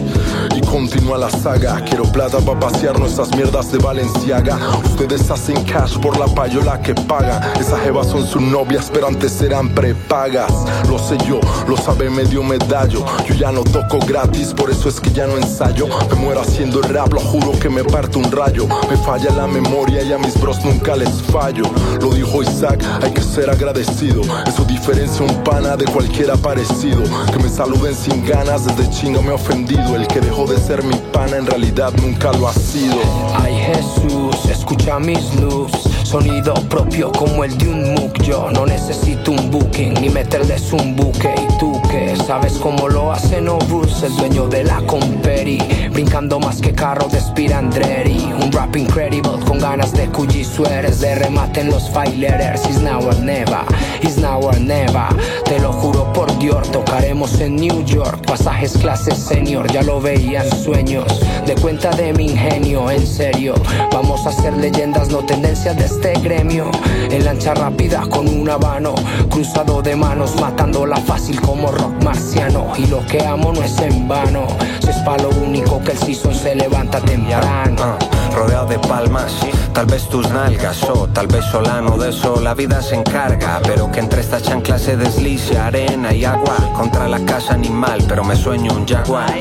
continúa 0.75 1.17
la 1.17 1.31
saga. 1.31 1.81
Quiero 1.85 2.03
plata 2.03 2.39
pa' 2.39 2.59
pasear 2.59 2.99
nuestras 2.99 3.31
mierdas 3.37 3.71
de 3.71 3.79
Valenciaga. 3.79 4.59
Ustedes 4.85 5.31
hacen 5.31 5.63
cash 5.63 5.97
por 5.99 6.19
la 6.19 6.27
payola 6.27 6.81
que 6.81 6.93
pagan. 6.95 7.41
Esas 7.61 7.81
jevas 7.83 8.09
son 8.09 8.27
sus 8.27 8.43
novias, 8.43 8.91
pero 8.93 9.07
antes 9.07 9.41
eran 9.41 9.69
prepagas. 9.69 10.53
Lo 10.89 10.99
sé 10.99 11.17
yo, 11.29 11.39
lo 11.69 11.77
sabe 11.77 12.11
medio 12.11 12.43
medallo. 12.43 13.05
Yo 13.25 13.37
ya 13.37 13.53
no 13.53 13.63
toco 13.63 14.01
gratis, 14.01 14.53
por 14.53 14.69
eso 14.69 14.89
es 14.89 14.99
que 14.99 15.13
ya 15.13 15.29
no 15.29 15.37
ensayo. 15.37 15.87
Me 16.11 16.17
muero 16.17 16.41
haciendo 16.41 16.83
rap, 16.83 17.13
lo 17.13 17.21
juro 17.21 17.53
que 17.61 17.69
me 17.69 17.85
parto 17.85 18.19
un 18.19 18.33
rayo. 18.33 18.67
Me 18.91 18.97
falla 18.97 19.31
la 19.31 19.47
memoria 19.47 20.03
y 20.03 20.13
a 20.13 20.19
mis 20.19 20.35
bros 20.41 20.65
nunca 20.65 20.97
les 20.97 21.23
fallo. 21.23 21.63
Lo 22.01 22.11
dijo 22.11 22.43
Isaac, 22.43 22.83
hay 23.01 23.13
que 23.13 23.23
ser 23.23 23.49
agradecido. 23.49 24.23
Eso 24.45 24.65
diferencia 24.65 25.25
un 25.25 25.45
pana 25.45 25.77
de 25.77 25.85
cualquiera 25.85 26.37
parecido. 26.37 27.05
Que 27.31 27.39
me 27.39 27.49
saluden 27.49 27.95
sin 27.95 28.27
ganas, 28.27 28.67
desde 28.67 28.91
chinga 28.91 29.21
me 29.21 29.29
he 29.29 29.35
ofendido. 29.35 29.95
El 29.95 30.09
que 30.09 30.21
dejó 30.21 30.47
de 30.47 30.64
ser 30.67 30.83
mi 30.83 30.97
pana 31.13 31.37
en 31.37 31.47
realidad 31.47 31.93
nunca 32.01 32.33
lo 32.33 32.49
ha 32.49 32.53
sido. 32.55 32.97
Ay 33.35 33.55
Jesús, 33.55 34.47
escucha 34.51 34.99
mis 34.99 35.35
loops 35.35 36.04
Sonido 36.15 36.55
propio 36.69 37.11
como 37.11 37.43
el 37.43 37.59
de 37.59 37.67
un 37.67 37.93
MOOC. 37.95 38.23
Yo 38.23 38.49
no 38.53 38.65
necesito 38.67 39.33
un 39.33 39.51
booking 39.51 39.95
ni 39.95 40.09
meterles 40.11 40.73
un 40.73 40.95
buque. 40.95 41.35
Y 41.37 41.59
tú 41.59 41.83
que 41.91 42.15
sabes 42.25 42.53
cómo 42.53 42.89
lo 42.89 43.11
hace 43.11 43.41
no 43.41 43.59
El 44.05 44.17
dueño 44.17 44.49
de 44.49 44.65
la 44.65 44.81
comperi 44.83 45.59
Brincando 45.93 46.39
más 46.39 46.61
que 46.61 46.73
carro 46.73 47.09
de 47.09 47.21
Spirandreri 47.21 48.33
Un 48.43 48.53
rap 48.53 48.77
incredible 48.77 49.31
con 49.47 49.59
ganas 49.59 49.93
de 49.93 50.07
cuyi 50.09 50.45
sueres. 50.45 51.01
De 51.01 51.15
remate 51.15 51.63
en 51.63 51.71
los 51.71 51.91
filetters 51.91 52.69
Is 52.69 52.81
now 52.81 53.01
or 53.05 53.19
never, 53.21 53.65
is 54.03 54.19
now 54.19 54.41
or 54.41 54.61
never. 54.61 55.09
Te 55.45 55.59
lo 55.59 55.73
juro 55.73 56.13
por 56.13 56.37
Dios, 56.39 56.71
tocaremos 56.71 57.41
en 57.41 57.57
New 57.57 57.85
York. 57.85 58.25
Pasajes 58.27 58.77
clase 58.79 59.15
senior, 59.15 59.71
ya 59.73 59.83
lo 59.83 60.01
veían 60.01 60.49
sueños. 60.51 61.21
De 61.47 61.55
cuenta 61.55 61.91
de 61.91 62.13
mi 62.13 62.31
ingenio, 62.31 62.91
en 62.91 63.07
serio. 63.07 63.55
Vamos 63.93 64.27
a 64.27 64.33
ser 64.33 64.55
leyendas, 64.55 65.09
no 65.09 65.19
tendencias 65.19 65.77
de 65.77 65.89
este 66.05 66.21
gremio. 66.21 66.71
En 67.11 67.25
lancha 67.25 67.55
rápida 67.55 68.03
con 68.11 68.29
un 68.29 68.49
habano 68.49 68.95
Cruzado 69.31 69.81
de 69.81 69.97
manos, 69.97 70.39
matándola 70.41 70.97
fácil 70.97 71.41
como 71.41 71.69
rock 71.69 72.03
marciano. 72.03 72.73
Y 72.77 72.87
lo 72.87 73.05
que 73.07 73.25
amo 73.25 73.53
no 73.53 73.63
es 73.63 73.79
en 73.79 74.07
vano 74.09 74.47
Si 74.81 74.91
es 74.91 74.97
pa' 74.99 75.17
lo 75.19 75.31
único 75.31 75.83
que 75.83 75.93
el 75.93 75.99
season 75.99 76.35
se 76.35 76.55
levanta 76.55 77.01
temprano. 77.01 77.77
Ah, 77.81 77.99
rodeado 78.35 78.67
de 78.67 78.79
palmas, 78.81 79.35
tal 79.73 79.87
vez 79.87 80.09
tus 80.09 80.29
nalgas 80.31 80.83
o 80.85 81.07
tal 81.09 81.27
vez 81.27 81.45
solano 81.47 81.97
de 81.97 82.11
eso 82.11 82.41
la 82.41 82.55
vida 82.55 82.83
se 82.83 82.97
encarga, 82.97 83.61
pero 83.63 83.91
que 83.91 84.01
entre 84.01 84.21
estas 84.21 84.43
chanclas 84.43 84.83
se 84.83 84.97
deslice 84.97 85.59
arena 85.59 86.13
y 86.13 86.25
agua. 86.25 86.57
Contra 86.75 87.09
la 87.09 87.21
casa 87.25 87.55
animal, 87.55 88.05
pero 88.09 88.25
me 88.25 88.37
sueño 88.37 88.73
un 88.75 88.87
jaguar. 88.87 89.33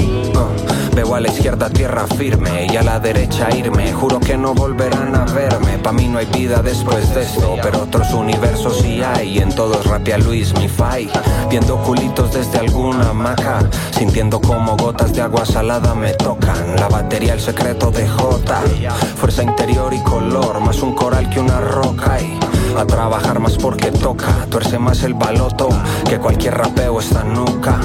Veo 0.93 1.15
a 1.15 1.19
la 1.19 1.29
izquierda 1.29 1.69
tierra 1.69 2.06
firme 2.08 2.67
y 2.71 2.77
a 2.77 2.84
la 2.84 2.99
derecha 2.99 3.49
irme, 3.56 3.91
juro 3.93 4.19
que 4.19 4.38
no 4.38 4.53
volverán 4.53 5.15
a 5.15 5.25
verme, 5.25 5.77
pa 5.79 5.91
mí 5.91 6.08
no 6.08 6.19
hay 6.19 6.25
vida 6.27 6.62
después 6.62 7.13
de 7.13 7.23
esto, 7.23 7.56
pero 7.62 7.84
otros 7.84 8.13
universos 8.13 8.79
sí 8.82 9.01
hay, 9.01 9.39
en 9.39 9.53
todos 9.53 9.86
rapia 9.86 10.17
Luis 10.17 10.53
mi 10.58 10.67
fai, 10.67 11.10
viendo 11.49 11.77
culitos 11.84 12.34
desde 12.34 12.60
alguna 12.60 13.10
hamaca, 13.10 13.67
sintiendo 13.97 14.39
como 14.39 14.77
gotas 14.77 15.13
de 15.13 15.21
agua 15.21 15.45
salada 15.45 15.95
me 15.95 16.13
tocan, 16.13 16.75
la 16.75 16.88
batería 16.88 17.34
el 17.34 17.41
secreto 17.41 17.91
de 17.91 18.08
J, 18.08 18.62
fuerza 19.15 19.43
interior 19.43 19.93
y 19.93 19.99
color, 19.99 20.60
más 20.60 20.82
un 20.82 20.93
coral 20.93 21.29
que 21.29 21.39
una 21.39 21.60
roca. 21.60 22.19
Y 22.21 22.38
a 22.77 22.86
trabajar 22.86 23.39
más 23.39 23.57
porque 23.57 23.91
toca, 23.91 24.45
tuerce 24.49 24.79
más 24.79 25.03
el 25.03 25.13
baloto 25.13 25.69
que 26.09 26.17
cualquier 26.17 26.57
rapeo 26.57 26.99
esta 26.99 27.23
nuca, 27.23 27.79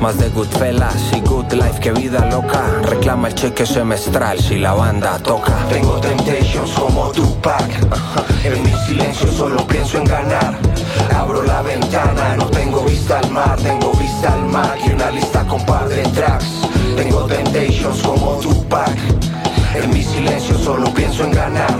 más 0.00 0.18
de 0.18 0.28
Goodfellas 0.30 1.12
y 1.16 1.20
Good 1.20 1.52
Life 1.52 1.80
que 1.80 1.92
vida 1.92 2.24
loca, 2.26 2.62
reclama 2.82 3.28
el 3.28 3.34
cheque 3.34 3.66
semestral 3.66 4.38
si 4.38 4.58
la 4.58 4.72
banda 4.72 5.18
toca. 5.18 5.52
Tengo 5.68 6.00
temptations 6.00 6.70
como 6.72 7.10
Tupac. 7.10 7.64
En 8.42 8.62
mi 8.62 8.72
silencio 8.86 9.30
solo 9.30 9.66
pienso 9.66 9.98
en 9.98 10.04
ganar. 10.04 10.56
Abro 11.14 11.42
la 11.42 11.60
ventana, 11.60 12.36
no 12.38 12.46
tengo 12.46 12.82
vista 12.84 13.18
al 13.18 13.30
mar. 13.30 13.58
Tengo 13.60 13.92
vista 13.92 14.32
al 14.32 14.44
mar 14.46 14.78
y 14.82 14.92
una 14.92 15.10
lista 15.10 15.46
con 15.46 15.64
par 15.66 15.86
de 15.88 16.02
tracks. 16.04 16.46
Tengo 16.96 17.24
temptations 17.26 18.02
como 18.02 18.36
Tupac. 18.36 18.96
En 19.74 19.90
mi 19.90 20.02
silencio 20.02 20.56
solo 20.58 20.92
pienso 20.94 21.24
en 21.24 21.32
ganar. 21.32 21.76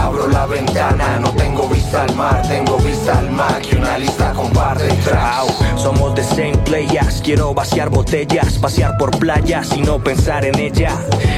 Abro 0.00 0.28
la 0.28 0.46
ventana, 0.46 1.18
no 1.18 1.30
tengo 1.32 1.66
vista 1.68 1.77
al 1.94 2.14
mar 2.14 2.42
Tengo 2.48 2.76
vista 2.78 3.18
al 3.18 3.30
mar 3.30 3.60
y 3.70 3.76
una 3.76 3.98
lista 3.98 4.32
con 4.32 4.50
par 4.52 4.78
de 4.78 4.88
tracks 5.04 5.54
Somos 5.76 6.14
the 6.14 6.24
same 6.24 6.56
playas, 6.64 7.22
quiero 7.22 7.54
vaciar 7.54 7.88
botellas, 7.88 8.58
pasear 8.58 8.98
por 8.98 9.16
playas 9.16 9.72
y 9.76 9.80
no 9.80 10.02
pensar 10.02 10.44
en 10.44 10.58
ella. 10.58 10.90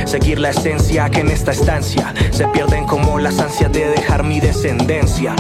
Seguir 0.07 0.41
la 0.41 0.51
esencia 0.51 1.11
que 1.11 1.21
en 1.21 1.29
esta 1.29 1.53
estancia 1.53 2.15
se 2.31 2.49
pierden 2.49 2.87
como 2.87 3.19
las 3.19 3.39
ansias 3.39 3.71
de 3.71 3.87
dejar 3.91 4.25
mi 4.25 4.41
descendencia. 4.41 5.37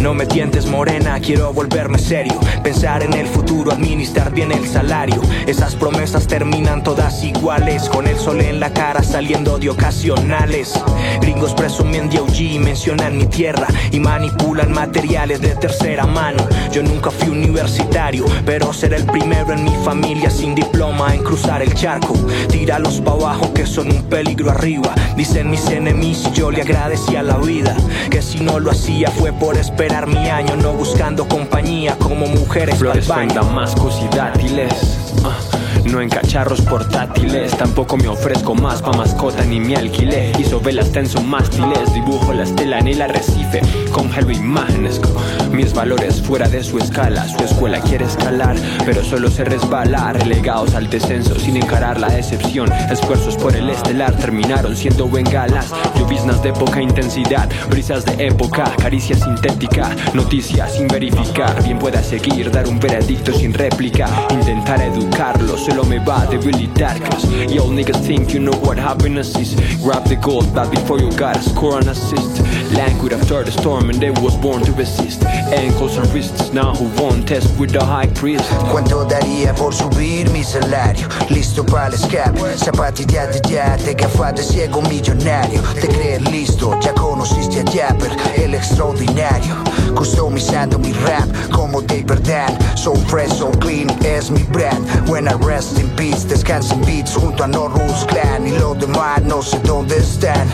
No 0.00 0.14
me 0.14 0.26
tientes 0.26 0.66
morena, 0.66 1.20
quiero 1.20 1.52
volverme 1.52 1.98
serio, 1.98 2.38
pensar 2.64 3.04
en 3.04 3.14
el 3.14 3.28
futuro, 3.28 3.70
administrar 3.70 4.32
bien 4.32 4.50
el 4.50 4.66
salario. 4.66 5.22
Esas 5.46 5.76
promesas 5.76 6.26
terminan 6.26 6.82
todas 6.82 7.22
iguales, 7.22 7.88
con 7.88 8.08
el 8.08 8.18
sol 8.18 8.40
en 8.40 8.58
la 8.58 8.72
cara 8.72 9.04
saliendo 9.04 9.58
de 9.58 9.70
ocasionales. 9.70 10.74
Gringos 11.20 11.54
presumen 11.54 12.10
de 12.10 12.18
OG, 12.18 12.60
mencionan 12.60 13.16
mi 13.16 13.26
tierra 13.26 13.68
y 13.92 14.00
manipulan 14.00 14.49
materiales 14.68 15.40
de 15.40 15.54
tercera 15.54 16.06
mano. 16.06 16.46
Yo 16.72 16.82
nunca 16.82 17.10
fui 17.10 17.28
universitario, 17.28 18.24
pero 18.44 18.72
seré 18.72 18.96
el 18.96 19.06
primero 19.06 19.52
en 19.52 19.64
mi 19.64 19.74
familia 19.84 20.30
sin 20.30 20.54
diploma 20.54 21.14
en 21.14 21.22
cruzar 21.22 21.62
el 21.62 21.72
charco. 21.74 22.14
Tíralos 22.48 23.00
pa' 23.00 23.12
abajo 23.12 23.52
que 23.52 23.66
son 23.66 23.90
un 23.90 24.02
peligro 24.04 24.50
arriba. 24.50 24.94
Dicen 25.16 25.50
mis 25.50 25.68
enemigos 25.68 26.32
yo 26.32 26.50
le 26.50 26.62
agradecí 26.62 27.16
a 27.16 27.22
la 27.22 27.36
vida. 27.36 27.76
Que 28.10 28.22
si 28.22 28.40
no 28.40 28.58
lo 28.58 28.70
hacía 28.70 29.10
fue 29.10 29.32
por 29.32 29.56
esperar 29.56 30.06
mi 30.06 30.28
año, 30.28 30.56
no 30.56 30.72
buscando 30.72 31.28
compañía 31.28 31.96
como 31.98 32.26
mujeres 32.26 32.76
Flores 32.78 33.08
y 33.08 34.16
dátiles. 34.16 35.59
No 35.84 36.00
en 36.00 36.08
cacharros 36.08 36.60
portátiles, 36.62 37.56
tampoco 37.56 37.96
me 37.96 38.08
ofrezco 38.08 38.54
más 38.54 38.82
pa' 38.82 38.92
mascota 38.92 39.44
ni 39.44 39.60
me 39.60 39.76
alquilé. 39.76 40.32
Hizo 40.38 40.60
velas 40.60 40.90
tenso 40.92 41.20
mástiles, 41.20 41.92
dibujo 41.94 42.32
la 42.32 42.44
estela 42.44 42.78
en 42.78 42.88
el 42.88 43.02
arrecife, 43.02 43.60
congelo 43.92 44.32
imágenes. 44.32 45.00
Mis 45.52 45.72
valores 45.72 46.22
fuera 46.22 46.48
de 46.48 46.62
su 46.62 46.78
escala, 46.78 47.28
su 47.28 47.44
escuela 47.44 47.80
quiere 47.80 48.04
escalar, 48.04 48.56
pero 48.84 49.04
solo 49.04 49.30
se 49.30 49.44
resbala, 49.44 50.12
relegados 50.12 50.74
al 50.74 50.88
descenso 50.88 51.38
sin 51.38 51.56
encarar 51.56 52.00
la 52.00 52.08
decepción. 52.08 52.70
Esfuerzos 52.90 53.36
por 53.36 53.54
el 53.54 53.68
estelar 53.70 54.14
terminaron 54.16 54.76
siendo 54.76 55.08
bengalas, 55.08 55.72
lloviznas 55.98 56.42
de 56.42 56.52
poca 56.52 56.80
intensidad, 56.80 57.48
brisas 57.68 58.04
de 58.04 58.26
época, 58.26 58.64
caricia 58.78 59.16
sintética, 59.16 59.90
noticias 60.14 60.74
sin 60.74 60.88
verificar. 60.88 61.62
Bien 61.62 61.78
pueda 61.78 62.02
seguir, 62.02 62.50
dar 62.50 62.66
un 62.68 62.78
veredicto 62.78 63.32
sin 63.32 63.52
réplica, 63.52 64.08
intentar 64.30 64.80
educarlo 65.70 65.80
solo 65.80 65.84
me 65.84 65.98
va 65.98 66.22
a 66.22 66.26
debilitar. 66.26 66.98
Cause 67.10 67.26
yo 67.46 67.64
niggas 67.68 68.00
think 68.06 68.32
you 68.32 68.40
know 68.40 68.56
what 68.60 68.78
happiness 68.78 69.36
is. 69.36 69.54
Grab 69.82 70.04
the 70.04 70.16
gold 70.16 70.52
back 70.54 70.70
before 70.70 70.98
you 70.98 71.10
gotta 71.12 71.40
score 71.42 71.78
an 71.78 71.88
assist. 71.88 72.40
Languid 72.74 73.12
after 73.12 73.44
the 73.44 73.50
storm 73.50 73.90
and 73.90 74.00
they 74.00 74.10
was 74.10 74.36
born 74.36 74.62
to 74.62 74.72
resist. 74.72 75.24
Ankles 75.24 75.96
and 75.96 76.06
wrists, 76.12 76.52
now 76.52 76.74
who 76.74 76.86
won't 77.00 77.26
test 77.26 77.58
with 77.58 77.70
the 77.70 77.84
high 77.84 78.08
priest. 78.14 78.44
¿Cuánto 78.70 79.04
daría 79.04 79.54
por 79.54 79.72
subir 79.72 80.30
mi 80.30 80.42
salario? 80.42 81.08
Listo 81.30 81.64
para 81.64 81.88
el 81.88 81.94
escape, 81.94 82.40
zapatillas 82.56 83.32
de 83.34 83.40
yate, 83.48 83.94
gafas 83.94 84.34
de 84.34 84.42
ciego 84.42 84.82
millonario. 84.82 85.62
Te 85.74 85.88
crees 85.88 86.22
listo, 86.30 86.78
ya 86.80 86.92
conociste 86.94 87.60
a 87.60 87.64
Japper, 87.64 88.10
el 88.36 88.54
extraordinario. 88.54 89.56
Customizando 89.94 90.78
mi 90.78 90.92
rap 90.92 91.28
como 91.50 91.82
David 91.82 92.20
Dan. 92.26 92.56
So 92.76 92.94
fresh, 92.94 93.32
so 93.32 93.50
clean, 93.50 93.90
es 94.04 94.30
mi 94.30 94.42
brand. 94.44 94.80
When 95.08 95.28
I 95.28 95.34
rest 95.60 95.78
in 95.78 95.90
peace, 95.90 96.24
descansa 96.26 96.74
en 96.74 96.80
beats 96.86 97.14
junto 97.14 97.44
a 97.44 97.46
Norrus 97.46 98.06
Clan. 98.06 98.46
Y 98.46 98.52
los 98.52 98.78
demás 98.78 99.22
no 99.24 99.42
sé 99.42 99.58
dónde 99.58 99.98
están. 99.98 100.48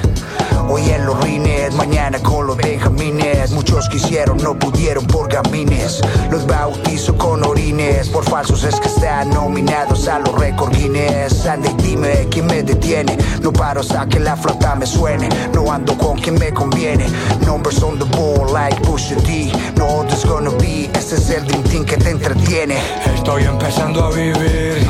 Hoy 0.69 0.91
en 0.91 1.07
los 1.07 1.23
rines, 1.23 1.75
mañana 1.75 2.19
con 2.19 2.47
los 2.47 2.57
benjamines. 2.57 3.51
Muchos 3.53 3.89
quisieron, 3.89 4.39
no 4.39 4.59
pudieron 4.59 5.07
por 5.07 5.29
gamines. 5.29 6.01
Los 6.31 6.47
bautizo 6.47 7.17
con 7.17 7.45
orines, 7.45 8.09
por 8.09 8.25
falsos 8.25 8.65
es 8.65 8.79
que 8.81 8.89
están 8.89 9.31
nominados 9.31 10.09
a 10.09 10.19
los 10.19 10.35
récord 10.35 10.73
Guinness. 10.75 11.47
Ande 11.47 11.71
y 11.79 11.83
dime 11.83 12.29
quién 12.31 12.47
me 12.47 12.63
detiene. 12.63 13.17
No 13.41 13.53
paro 13.53 13.81
hasta 13.81 14.07
que 14.07 14.19
la 14.19 14.37
flota 14.37 14.75
me 14.75 14.87
suene. 14.87 15.29
No 15.53 15.71
ando 15.71 15.97
con 15.97 16.19
quien 16.19 16.39
me 16.39 16.53
conviene. 16.53 17.07
Numbers 17.47 17.83
on 17.83 17.99
the 17.99 18.05
ball 18.17 18.53
like 18.53 18.81
Pusha 18.83 19.17
T. 19.23 19.53
No 19.77 20.01
other's 20.01 20.25
gonna 20.25 20.51
be. 20.59 20.91
Este 20.95 21.17
es 21.17 21.31
el 21.31 21.47
dream 21.47 21.63
team 21.65 21.85
que 21.85 21.97
te 21.97 22.11
entretiene. 22.11 22.77
Estoy 23.15 23.45
empezando 23.45 24.05
a 24.05 24.11
vivir 24.11 24.87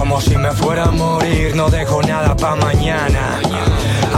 como 0.00 0.20
si 0.20 0.36
me 0.36 0.50
fuera 0.50 0.84
a 0.84 0.90
morir, 0.90 1.54
no 1.54 1.68
dejo 1.68 2.02
nada 2.02 2.34
pa' 2.34 2.56
mañana. 2.56 3.38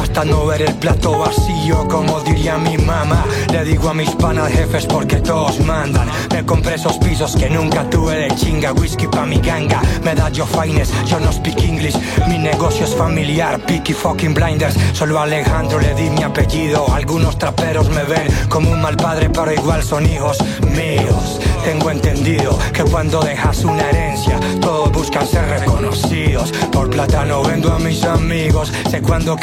Hasta 0.02 0.24
no 0.24 0.46
ver 0.46 0.62
el 0.62 0.74
plato 0.74 1.18
vacío, 1.18 1.86
como 1.88 2.20
diría 2.20 2.58
mi 2.58 2.76
mamá. 2.76 3.24
Le 3.52 3.64
digo 3.64 3.88
a 3.88 3.94
mis 3.94 4.10
panas 4.10 4.50
jefes 4.52 4.84
porque 4.86 5.16
todos 5.16 5.60
mandan. 5.60 6.08
Me 6.32 6.44
compré 6.44 6.74
esos 6.74 6.98
pisos 6.98 7.36
que 7.36 7.48
nunca 7.48 7.88
tuve 7.88 8.16
de 8.16 8.34
chinga. 8.34 8.72
Whisky 8.72 9.06
pa' 9.06 9.24
mi 9.24 9.38
ganga, 9.38 9.80
medallo 10.02 10.44
fines, 10.44 10.90
yo 11.06 11.20
no 11.20 11.32
speak 11.32 11.62
English. 11.62 11.96
Mi 12.28 12.36
negocio 12.36 12.84
es 12.84 12.94
familiar, 12.94 13.60
picky 13.60 13.92
fucking 13.92 14.34
blinders. 14.34 14.74
Solo 14.92 15.20
Alejandro 15.20 15.78
le 15.78 15.94
di 15.94 16.10
mi 16.10 16.22
apellido. 16.22 16.84
Algunos 16.92 17.38
traperos 17.38 17.88
me 17.90 18.02
ven 18.02 18.26
como 18.48 18.70
un 18.70 18.82
mal 18.82 18.96
padre, 18.96 19.30
pero 19.30 19.52
igual 19.52 19.82
son 19.82 20.04
hijos 20.06 20.38
míos. 20.74 21.40
Tengo 21.64 21.90
entendido 21.92 22.58
que 22.72 22.82
cuando 22.82 23.20
dejas 23.20 23.64
una 23.64 23.88
herencia, 23.88 24.38
todos 24.60 24.90
buscan 24.90 25.26
ser 25.26 25.48
reconocidos. 25.48 26.50
Por 26.72 26.90
plata 26.90 27.24
no 27.24 27.42
vendo 27.44 27.72
a 27.72 27.78
mis 27.78 28.02
amigos, 28.02 28.72
sé 28.90 29.00
cuándo 29.00 29.36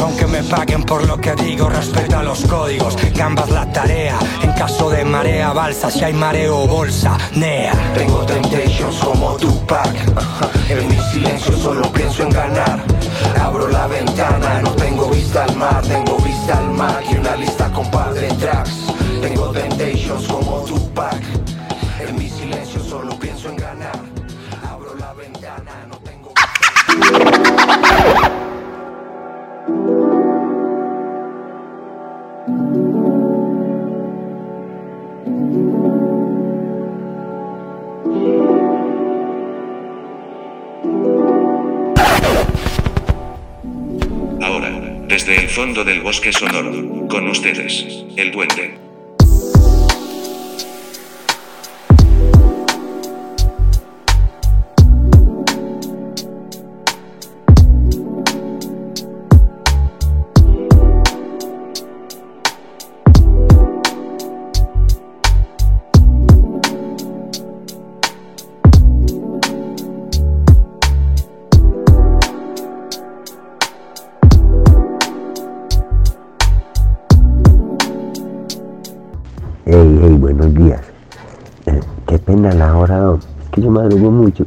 aunque 0.00 0.26
me 0.26 0.42
paguen 0.42 0.82
por 0.82 1.06
lo 1.06 1.16
que 1.18 1.34
digo. 1.34 1.68
Respeta 1.68 2.22
los 2.22 2.44
códigos, 2.44 2.96
gambas 3.14 3.50
la 3.50 3.70
tarea. 3.72 4.18
En 4.42 4.52
caso 4.52 4.90
de 4.90 5.04
marea, 5.04 5.52
balsa, 5.52 5.90
si 5.90 6.04
hay 6.04 6.12
mareo 6.12 6.66
bolsa, 6.66 7.16
nea. 7.34 7.72
Tengo 7.94 8.24
temptations 8.24 8.96
como 8.96 9.36
Tupac. 9.36 9.94
En 10.68 10.88
mi 10.88 10.98
silencio 11.12 11.56
solo 11.56 11.90
pienso 11.92 12.22
en 12.22 12.30
ganar. 12.30 12.82
Abro 13.40 13.68
la 13.68 13.86
ventana, 13.86 14.60
no 14.62 14.70
tengo 14.72 15.08
vista 15.10 15.44
al 15.44 15.56
mar, 15.56 15.82
tengo 15.82 16.16
vista 16.18 16.58
al 16.58 16.70
mar 16.70 17.02
y 17.10 17.16
una 17.16 17.36
lista 17.36 17.70
con 17.70 17.90
fondo 45.64 45.82
del 45.82 46.02
bosque 46.02 46.30
sonoro, 46.30 47.08
con 47.08 47.26
ustedes, 47.26 48.04
el 48.16 48.30
duende. 48.32 48.83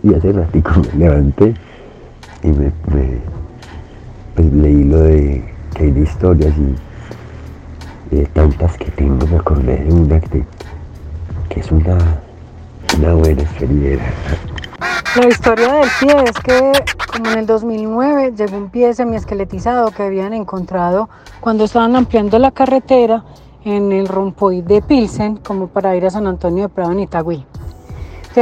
Y 0.04 0.14
hace 0.14 0.32
ratico 0.32 0.72
me 0.94 1.00
levanté 1.00 1.54
y 2.44 2.48
me, 2.48 2.72
pues, 4.36 4.54
leí 4.54 4.84
lo 4.84 5.00
de 5.00 5.44
que 5.74 5.84
hay 5.84 5.92
de 5.92 6.02
historias 6.02 6.54
y 8.12 8.16
de 8.16 8.26
tantas 8.28 8.78
que 8.78 8.92
tengo, 8.92 9.26
me 9.28 9.38
acordé 9.38 9.84
de 9.84 9.94
una 9.94 10.20
que, 10.20 10.44
que 11.50 11.60
es 11.60 11.72
una, 11.72 11.98
una 12.98 13.14
buena 13.14 13.42
historia. 13.42 14.00
La 15.16 15.28
historia 15.28 15.74
del 15.74 15.90
pie 16.00 16.24
es 16.26 16.38
que 16.44 16.72
como 17.12 17.32
en 17.32 17.40
el 17.40 17.46
2009 17.48 18.34
llegó 18.38 18.58
un 18.58 18.70
pie 18.70 18.94
semiesqueletizado 18.94 19.90
que 19.92 20.04
habían 20.04 20.34
encontrado 20.34 21.10
cuando 21.40 21.64
estaban 21.64 21.96
ampliando 21.96 22.38
la 22.38 22.52
carretera 22.52 23.24
en 23.66 23.92
el 23.92 24.08
rompoid 24.08 24.64
de 24.64 24.82
Pilsen 24.82 25.38
como 25.38 25.68
para 25.68 25.96
ir 25.96 26.06
a 26.06 26.10
San 26.12 26.28
Antonio 26.28 26.64
de 26.64 26.70
Prado 26.70 26.92
en 26.92 27.00
Itagüí. 27.00 27.46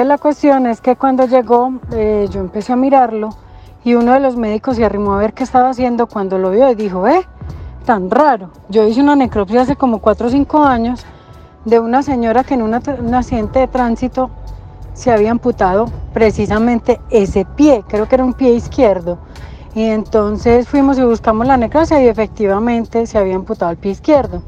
La 0.04 0.18
cuestión 0.18 0.66
es 0.66 0.82
que 0.82 0.98
cuando 0.98 1.26
llegó 1.26 1.72
eh, 1.94 2.28
yo 2.30 2.42
empecé 2.42 2.74
a 2.74 2.76
mirarlo 2.76 3.30
y 3.86 3.96
uno 3.96 4.12
de 4.12 4.20
los 4.20 4.36
médicos 4.36 4.76
se 4.76 4.84
arrimó 4.84 5.14
a 5.14 5.20
ver 5.20 5.34
qué 5.34 5.44
estaba 5.44 5.70
haciendo 5.70 6.08
cuando 6.08 6.38
lo 6.38 6.52
vio 6.52 6.70
y 6.70 6.76
dijo, 6.76 7.08
eh, 7.08 7.26
tan 7.86 8.12
raro. 8.12 8.50
Yo 8.68 8.86
hice 8.86 9.00
una 9.00 9.16
necropsia 9.16 9.62
hace 9.62 9.78
como 9.78 10.00
4 10.00 10.28
o 10.28 10.30
5 10.30 10.64
años 10.64 11.06
de 11.64 11.80
una 11.80 12.04
señora 12.04 12.44
que 12.44 12.56
en 12.56 12.64
una 12.64 12.82
un 13.00 13.16
accidente 13.16 13.60
de 13.60 13.68
tránsito 13.70 14.30
se 14.94 15.14
había 15.14 15.32
amputado 15.32 15.86
precisamente 16.14 17.00
ese 17.10 17.46
pie, 17.46 17.86
creo 17.88 18.10
que 18.10 18.16
era 18.16 18.26
un 18.26 18.34
pie 18.34 18.54
izquierdo. 18.54 19.18
Y 19.76 19.84
entonces 19.84 20.68
fuimos 20.68 21.00
y 21.00 21.04
buscamos 21.04 21.48
la 21.48 21.56
necropsia 21.56 22.04
y 22.04 22.08
efectivamente 22.10 23.08
se 23.08 23.18
había 23.18 23.36
amputado 23.36 23.72
el 23.72 23.78
pie 23.78 23.94
izquierdo. 23.94 24.42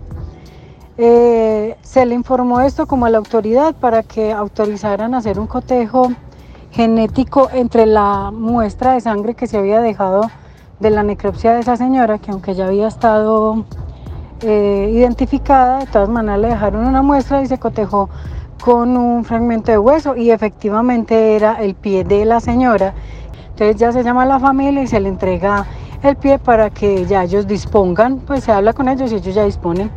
Eh, 1.00 1.78
se 1.84 2.06
le 2.08 2.16
informó 2.16 2.62
esto 2.62 2.88
como 2.88 3.06
a 3.06 3.10
la 3.10 3.20
autoridad 3.20 3.76
para 3.76 4.02
que 4.02 4.32
autorizaran 4.32 5.14
hacer 5.14 5.40
un 5.40 5.46
cotejo 5.46 6.12
genético 6.72 7.50
entre 7.54 7.86
la 7.86 8.32
muestra 8.32 8.94
de 8.94 9.02
sangre 9.02 9.36
que 9.36 9.46
se 9.46 9.58
había 9.58 9.80
dejado 9.80 10.30
de 10.80 10.90
la 10.90 11.04
necropsia 11.04 11.54
de 11.54 11.60
esa 11.60 11.78
señora, 11.78 12.18
que 12.18 12.32
aunque 12.32 12.56
ya 12.56 12.66
había 12.66 12.88
estado 12.88 13.64
eh, 14.42 14.90
identificada, 14.92 15.80
de 15.80 15.86
todas 15.86 16.10
maneras 16.10 16.40
le 16.40 16.48
dejaron 16.50 16.86
una 16.86 17.04
muestra 17.04 17.44
y 17.44 17.48
se 17.48 17.60
cotejó 17.60 18.10
con 18.60 18.98
un 18.98 19.24
fragmento 19.24 19.72
de 19.72 19.78
hueso 19.78 20.16
y 20.16 20.32
efectivamente 20.32 21.36
era 21.36 21.62
el 21.62 21.76
pie 21.76 22.04
de 22.04 22.26
la 22.26 22.40
señora. 22.40 22.96
Entonces 23.50 23.76
ya 23.78 23.92
se 23.92 24.04
llama 24.04 24.24
a 24.24 24.26
la 24.26 24.40
familia 24.40 24.82
y 24.82 24.88
se 24.88 25.00
le 25.00 25.10
entrega 25.10 25.66
el 26.04 26.16
pie 26.16 26.38
para 26.40 26.70
que 26.70 27.06
ya 27.06 27.24
ellos 27.24 27.48
dispongan, 27.48 28.20
pues 28.20 28.44
se 28.44 28.52
habla 28.52 28.74
con 28.74 28.88
ellos 28.88 29.12
y 29.12 29.16
ellos 29.16 29.34
ya 29.34 29.46
disponen. 29.46 29.92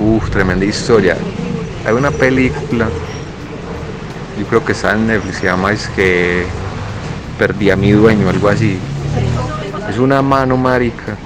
Uf, 0.00 0.30
tremenda 0.30 0.64
historia. 0.64 1.16
Hay 1.86 1.92
una 1.92 2.10
película, 2.10 2.88
yo 4.38 4.46
creo 4.46 4.64
que 4.64 4.72
está 4.72 4.92
en 4.92 5.06
Netflix, 5.06 5.38
se 5.38 5.44
llama 5.44 5.72
es 5.72 5.88
que 5.88 6.44
perdí 7.38 7.70
a 7.70 7.76
mi 7.76 7.92
dueño, 7.92 8.28
algo 8.28 8.48
así. 8.48 8.78
Es 9.90 9.98
una 9.98 10.22
mano, 10.22 10.56
marica, 10.56 11.16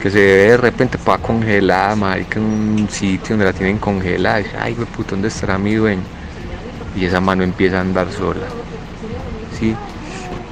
que 0.00 0.10
se 0.10 0.18
ve 0.18 0.50
de 0.50 0.56
repente 0.56 0.98
para 0.98 1.20
congelada, 1.20 1.96
marica, 1.96 2.38
en 2.38 2.44
un 2.44 2.88
sitio 2.88 3.30
donde 3.30 3.46
la 3.46 3.52
tienen 3.52 3.78
congelada. 3.78 4.38
Dice, 4.38 4.56
ay, 4.58 4.74
puto, 4.74 5.10
¿dónde 5.10 5.28
estará 5.28 5.58
mi 5.58 5.74
dueño? 5.74 6.02
Y 6.96 7.04
esa 7.04 7.20
mano 7.20 7.42
empieza 7.42 7.78
a 7.78 7.80
andar 7.80 8.10
sola. 8.12 8.46
¿Sí? 9.58 9.74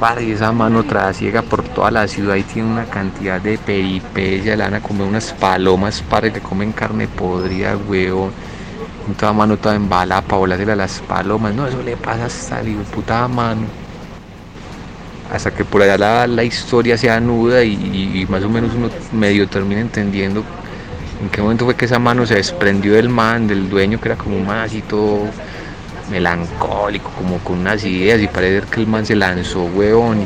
Para, 0.01 0.23
y 0.23 0.31
esa 0.31 0.53
mano 0.53 0.85
trasiega 0.85 1.43
por 1.43 1.65
toda 1.65 1.91
la 1.91 2.07
ciudad 2.07 2.37
y 2.37 2.45
tiene 2.45 2.71
una 2.71 2.85
cantidad 2.85 3.41
de 3.41 3.59
peripecia, 3.59 4.57
le 4.57 4.63
van 4.63 4.75
a 4.75 4.81
comer 4.81 5.09
unas 5.09 5.33
palomas, 5.33 6.03
para 6.03 6.33
que 6.33 6.41
comen 6.41 6.73
carne 6.73 7.09
podrida, 7.09 7.77
huevón. 7.77 8.31
Toda 9.19 9.33
mano 9.33 9.57
toda 9.57 9.75
embalada 9.75 10.23
para 10.23 10.39
volársela 10.39 10.75
a 10.75 10.77
las 10.77 11.01
palomas. 11.01 11.55
No, 11.55 11.67
eso 11.67 11.83
le 11.83 11.97
pasa 11.97 12.27
hasta 12.27 12.63
de 12.63 12.75
puta 12.95 13.27
mano. 13.27 13.63
Hasta 15.33 15.51
que 15.51 15.65
por 15.65 15.83
allá 15.83 15.99
la, 15.99 16.27
la 16.27 16.45
historia 16.45 16.97
se 16.97 17.11
anuda 17.11 17.65
y, 17.65 17.73
y 17.73 18.27
más 18.31 18.43
o 18.45 18.49
menos 18.49 18.75
uno 18.75 18.91
medio 19.13 19.49
termina 19.49 19.81
entendiendo 19.81 20.45
en 21.21 21.29
qué 21.31 21.43
momento 21.43 21.65
fue 21.65 21.75
que 21.75 21.87
esa 21.87 21.99
mano 21.99 22.25
se 22.27 22.37
desprendió 22.37 22.95
del 22.95 23.09
man, 23.09 23.49
del 23.49 23.69
dueño 23.69 24.01
que 24.01 24.09
era 24.09 24.17
como 24.17 24.37
un 24.37 24.47
man 24.47 24.59
así 24.59 24.83
todo 24.83 25.27
melancólico, 26.11 27.11
como 27.17 27.39
con 27.39 27.59
unas 27.59 27.85
ideas 27.85 28.21
y 28.21 28.27
parece 28.29 28.67
que 28.67 28.81
el 28.81 28.87
man 28.87 29.05
se 29.07 29.15
lanzó, 29.15 29.65
huevón, 29.65 30.19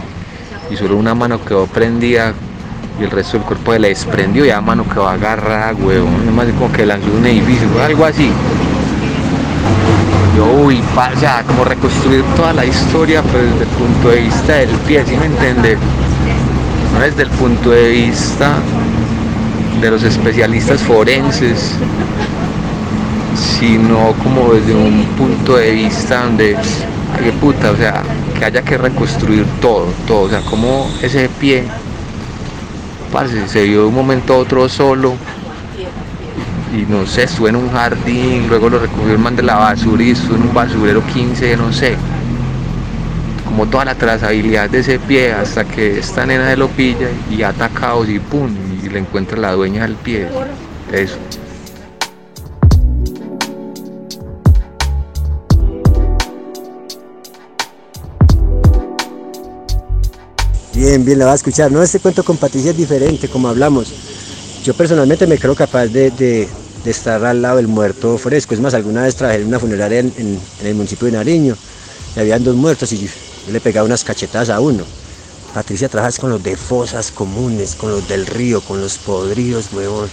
y, 0.70 0.76
solo 0.76 0.96
una 0.96 1.14
mano 1.14 1.44
quedó 1.44 1.66
prendida 1.66 2.32
y 3.00 3.04
el 3.04 3.10
resto 3.10 3.38
del 3.38 3.46
cuerpo 3.46 3.72
se 3.72 3.78
le 3.78 3.88
desprendió 3.88 4.44
y 4.44 4.48
la 4.48 4.60
mano 4.60 4.88
quedó 4.88 5.08
agarrada, 5.08 5.74
huevón, 5.74 6.14
además 6.22 6.46
como 6.58 6.72
que 6.72 6.86
lanzó 6.86 7.08
un 7.12 7.26
edificio, 7.26 7.66
algo 7.82 8.04
así. 8.04 8.30
Yo, 10.36 10.46
uy, 10.64 10.82
pa- 10.94 11.10
o 11.14 11.18
sea, 11.20 11.42
como 11.46 11.64
reconstruir 11.64 12.22
toda 12.36 12.52
la 12.54 12.64
historia, 12.64 13.22
pero 13.22 13.44
desde 13.44 13.62
el 13.64 13.68
punto 13.70 14.08
de 14.08 14.20
vista 14.22 14.54
del 14.54 14.70
pie, 14.86 15.04
¿sí 15.06 15.16
me 15.16 15.26
entiende? 15.26 15.76
No 16.94 17.00
desde 17.00 17.22
el 17.22 17.30
punto 17.30 17.70
de 17.70 17.88
vista 17.90 18.54
de 19.80 19.90
los 19.90 20.02
especialistas 20.04 20.80
forenses, 20.82 21.72
sino 23.34 24.12
como 24.22 24.52
desde 24.54 24.74
un 24.74 25.04
punto 25.16 25.56
de 25.56 25.70
vista 25.72 26.24
donde, 26.24 26.56
qué 27.22 27.32
puta, 27.32 27.70
o 27.70 27.76
sea, 27.76 28.02
que 28.38 28.44
haya 28.44 28.62
que 28.62 28.78
reconstruir 28.78 29.44
todo, 29.60 29.86
todo, 30.06 30.22
o 30.22 30.28
sea, 30.28 30.40
como 30.40 30.90
ese 31.02 31.28
pie, 31.28 31.64
parce, 33.12 33.48
se 33.48 33.64
vio 33.64 33.82
de 33.82 33.86
un 33.86 33.94
momento 33.94 34.34
a 34.34 34.38
otro 34.38 34.68
solo, 34.68 35.14
y 36.74 36.90
no 36.90 37.06
sé, 37.06 37.24
estuve 37.24 37.50
en 37.50 37.56
un 37.56 37.70
jardín, 37.70 38.46
luego 38.48 38.70
lo 38.70 38.78
recogió 38.78 39.12
el 39.12 39.18
man 39.18 39.36
de 39.36 39.42
la 39.42 39.56
basura 39.56 40.02
y 40.02 40.10
estuve 40.12 40.36
en 40.36 40.42
un 40.42 40.54
basurero 40.54 41.06
15, 41.06 41.56
no 41.56 41.72
sé. 41.72 41.96
Como 43.44 43.66
toda 43.66 43.84
la 43.84 43.94
trazabilidad 43.94 44.70
de 44.70 44.78
ese 44.78 44.98
pie 44.98 45.32
hasta 45.32 45.64
que 45.64 45.98
esta 45.98 46.24
nena 46.24 46.48
se 46.48 46.56
lo 46.56 46.68
pilla 46.68 47.08
y 47.30 47.42
atacados 47.42 48.08
y 48.08 48.18
pum, 48.18 48.50
y 48.82 48.88
le 48.88 49.00
encuentra 49.00 49.38
la 49.38 49.52
dueña 49.52 49.82
del 49.82 49.96
pie. 49.96 50.28
Eso. 50.90 51.18
Bien, 60.82 61.04
bien, 61.04 61.16
la 61.16 61.26
va 61.26 61.30
a 61.30 61.36
escuchar. 61.36 61.70
No, 61.70 61.80
este 61.80 62.00
cuento 62.00 62.24
con 62.24 62.38
Patricia 62.38 62.72
es 62.72 62.76
diferente, 62.76 63.28
como 63.28 63.46
hablamos. 63.46 63.92
Yo 64.64 64.74
personalmente 64.74 65.28
me 65.28 65.38
creo 65.38 65.54
capaz 65.54 65.86
de, 65.86 66.48
estar 66.84 67.24
al 67.24 67.40
lado 67.40 67.58
del 67.58 67.68
muerto 67.68 68.18
fresco. 68.18 68.52
Es 68.52 68.58
más, 68.58 68.74
alguna 68.74 69.02
vez 69.02 69.14
trabajé 69.14 69.42
en 69.42 69.46
una 69.46 69.60
funeraria 69.60 70.00
en, 70.00 70.40
el 70.60 70.74
municipio 70.74 71.06
de 71.06 71.12
Nariño 71.12 71.56
y 72.16 72.18
habían 72.18 72.42
dos 72.42 72.56
muertos 72.56 72.92
y 72.94 72.98
yo, 72.98 73.06
le 73.52 73.60
pegaba 73.60 73.86
unas 73.86 74.02
cachetadas 74.02 74.50
a 74.50 74.58
uno. 74.58 74.82
Patricia 75.54 75.88
trabaja 75.88 76.20
con 76.20 76.30
los 76.30 76.42
de 76.42 76.56
fosas 76.56 77.12
comunes, 77.12 77.76
con 77.76 77.92
los 77.92 78.08
del 78.08 78.26
río, 78.26 78.60
con 78.60 78.80
los 78.80 78.98
podridos, 78.98 79.72
huevón. 79.72 80.10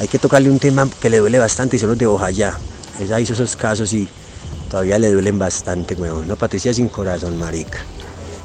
Hay 0.00 0.08
que 0.08 0.18
tocarle 0.18 0.48
un 0.48 0.60
tema 0.60 0.88
que 0.98 1.10
le 1.10 1.18
duele 1.18 1.38
bastante 1.38 1.76
y 1.76 1.78
son 1.78 1.90
los 1.90 1.98
de 1.98 2.06
Ojayá. 2.06 2.58
Ella 2.98 3.20
hizo 3.20 3.34
esos 3.34 3.54
casos 3.54 3.92
y 3.92 4.08
todavía 4.70 4.98
le 4.98 5.12
duelen 5.12 5.38
bastante, 5.38 5.94
huevón. 5.94 6.26
No, 6.26 6.36
Patricia 6.36 6.72
sin 6.72 6.88
corazón, 6.88 7.38
marica 7.38 7.80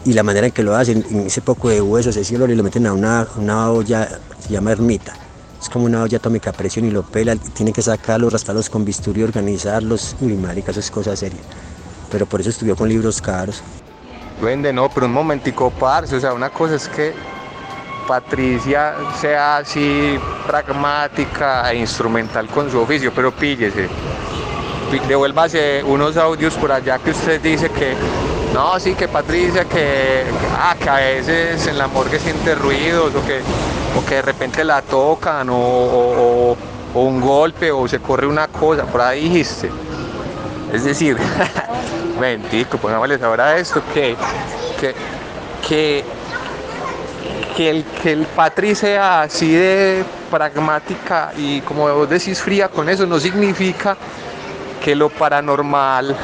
y 0.05 0.13
la 0.13 0.23
manera 0.23 0.47
en 0.47 0.53
que 0.53 0.63
lo 0.63 0.75
hacen, 0.75 1.05
en 1.09 1.27
ese 1.27 1.41
poco 1.41 1.69
de 1.69 1.81
huesos, 1.81 2.15
ese 2.15 2.35
olor, 2.35 2.49
y 2.49 2.55
lo 2.55 2.63
meten 2.63 2.87
a 2.87 2.93
una, 2.93 3.27
una 3.37 3.69
olla, 3.71 4.07
se 4.39 4.49
llama 4.49 4.71
ermita. 4.71 5.13
Es 5.61 5.69
como 5.69 5.85
una 5.85 6.01
olla 6.03 6.17
atómica 6.17 6.51
a 6.51 6.53
presión 6.53 6.85
y 6.85 6.91
lo 6.91 7.03
pelan, 7.03 7.39
y 7.45 7.49
tienen 7.49 7.73
que 7.73 7.81
sacarlos, 7.81 8.31
rastarlos 8.31 8.69
con 8.69 8.85
bisturí, 8.85 9.23
organizarlos. 9.23 10.15
Uy, 10.21 10.35
marica, 10.35 10.71
eso 10.71 10.79
es 10.79 10.89
cosa 10.89 11.15
seria. 11.15 11.39
Pero 12.09 12.25
por 12.25 12.39
eso 12.39 12.49
estudió 12.49 12.75
con 12.75 12.87
libros 12.87 13.21
caros. 13.21 13.61
Duende, 14.39 14.71
no, 14.71 14.89
pero 14.89 15.05
un 15.05 15.11
momentico, 15.11 15.69
parce, 15.69 16.15
o 16.15 16.19
sea, 16.19 16.33
una 16.33 16.49
cosa 16.49 16.75
es 16.75 16.87
que 16.87 17.13
Patricia 18.07 18.95
sea 19.19 19.57
así 19.57 20.17
pragmática 20.47 21.71
e 21.71 21.77
instrumental 21.77 22.47
con 22.47 22.71
su 22.71 22.79
oficio, 22.79 23.11
pero 23.13 23.31
píllese. 23.31 23.87
Devuélvase 25.07 25.83
unos 25.83 26.17
audios 26.17 26.55
por 26.55 26.71
allá 26.71 26.97
que 26.97 27.11
usted 27.11 27.39
dice 27.39 27.69
que, 27.69 27.93
no, 28.53 28.79
sí, 28.79 28.95
que 28.95 29.07
Patricia, 29.07 29.65
que, 29.65 30.23
ah, 30.57 30.75
que 30.79 30.89
a 30.89 30.95
veces 30.95 31.67
en 31.67 31.77
la 31.77 31.87
morgue 31.87 32.19
siente 32.19 32.55
ruidos 32.55 33.13
o 33.13 33.23
que, 33.23 33.41
o 33.95 34.05
que 34.05 34.15
de 34.15 34.21
repente 34.23 34.63
la 34.63 34.81
tocan 34.81 35.47
o, 35.51 36.57
un 36.95 37.21
golpe 37.21 37.71
o 37.71 37.87
se 37.87 37.99
corre 37.99 38.25
una 38.25 38.47
cosa, 38.47 38.85
por 38.85 39.01
ahí 39.01 39.29
dijiste. 39.29 39.69
Es 40.73 40.83
decir, 40.83 41.17
mentico, 42.19 42.77
pongámosles 42.79 43.21
ahora 43.21 43.57
esto, 43.57 43.83
que, 43.93 44.15
que, 44.79 44.95
que, 45.67 46.03
que 47.55 47.69
el, 47.69 47.83
que 48.01 48.11
el 48.13 48.25
Patri 48.25 48.73
sea 48.73 49.21
así 49.21 49.51
de 49.53 50.03
pragmática 50.31 51.31
y 51.37 51.61
como 51.61 51.93
vos 51.93 52.09
decís 52.09 52.41
fría 52.41 52.67
con 52.67 52.89
eso, 52.89 53.05
no 53.05 53.19
significa 53.19 53.95
que 54.83 54.95
lo 54.95 55.09
paranormal 55.09 56.15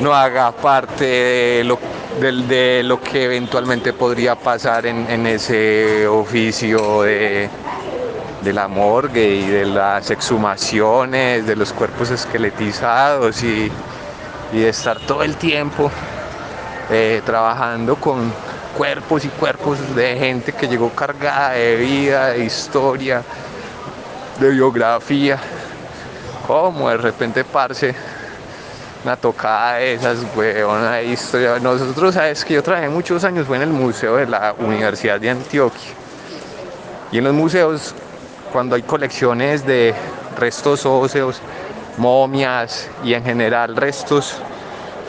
no 0.00 0.14
haga 0.14 0.52
parte 0.52 1.04
de 1.04 1.64
lo, 1.64 1.78
de 2.20 2.82
lo 2.82 3.00
que 3.00 3.24
eventualmente 3.24 3.92
podría 3.92 4.34
pasar 4.34 4.86
en, 4.86 5.26
ese 5.26 6.06
oficio 6.06 7.02
de, 7.02 7.48
de 8.42 8.52
la 8.52 8.68
morgue 8.68 9.36
y 9.36 9.46
de 9.46 9.66
las 9.66 10.10
exhumaciones, 10.10 11.46
de 11.46 11.56
los 11.56 11.72
cuerpos 11.72 12.10
esqueletizados 12.10 13.42
y, 13.42 13.70
y 14.52 14.58
de 14.58 14.68
estar 14.68 14.98
todo 15.00 15.22
el 15.22 15.36
tiempo 15.36 15.90
eh, 16.90 17.22
trabajando 17.24 17.96
con 17.96 18.32
cuerpos 18.76 19.24
y 19.24 19.28
cuerpos 19.28 19.94
de 19.94 20.16
gente 20.16 20.52
que 20.52 20.68
llegó 20.68 20.90
cargada 20.90 21.50
de 21.50 21.76
vida, 21.76 22.28
de 22.28 22.44
historia, 22.44 23.22
de 24.40 24.50
biografía. 24.50 25.38
Como 26.46 26.90
de 26.90 26.98
repente, 26.98 27.42
parce, 27.42 27.94
una 29.04 29.16
tocada 29.16 29.74
de 29.74 29.94
esas, 29.94 30.18
weón, 30.34 30.80
una 30.80 31.02
historia. 31.02 31.58
Nosotros, 31.58 32.14
sabes 32.14 32.44
que 32.44 32.54
yo 32.54 32.62
trabajé 32.62 32.88
muchos 32.88 33.22
años, 33.24 33.46
fue 33.46 33.56
en 33.56 33.64
el 33.64 33.70
Museo 33.70 34.16
de 34.16 34.26
la 34.26 34.54
Universidad 34.58 35.20
de 35.20 35.30
Antioquia. 35.30 35.92
Y 37.12 37.18
en 37.18 37.24
los 37.24 37.34
museos, 37.34 37.94
cuando 38.52 38.76
hay 38.76 38.82
colecciones 38.82 39.64
de 39.66 39.94
restos 40.38 40.86
óseos, 40.86 41.40
momias 41.96 42.88
y 43.04 43.14
en 43.14 43.22
general 43.22 43.76
restos 43.76 44.36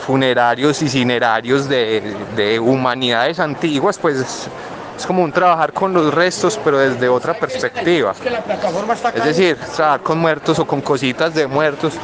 funerarios 0.06 0.82
y 0.82 0.88
cinerarios 0.88 1.68
de, 1.68 2.14
de 2.36 2.60
humanidades 2.60 3.40
antiguas, 3.40 3.98
pues 3.98 4.18
es, 4.18 4.48
es 4.96 5.06
como 5.06 5.22
un 5.24 5.32
trabajar 5.32 5.72
con 5.72 5.92
los 5.92 6.14
restos, 6.14 6.60
pero 6.62 6.78
desde 6.78 7.08
otra 7.08 7.34
perspectiva. 7.34 8.14
Es 9.14 9.24
decir, 9.24 9.56
trabajar 9.74 10.00
con 10.02 10.18
muertos 10.18 10.58
o 10.60 10.66
con 10.66 10.80
cositas 10.80 11.34
de 11.34 11.46
muertos 11.46 11.94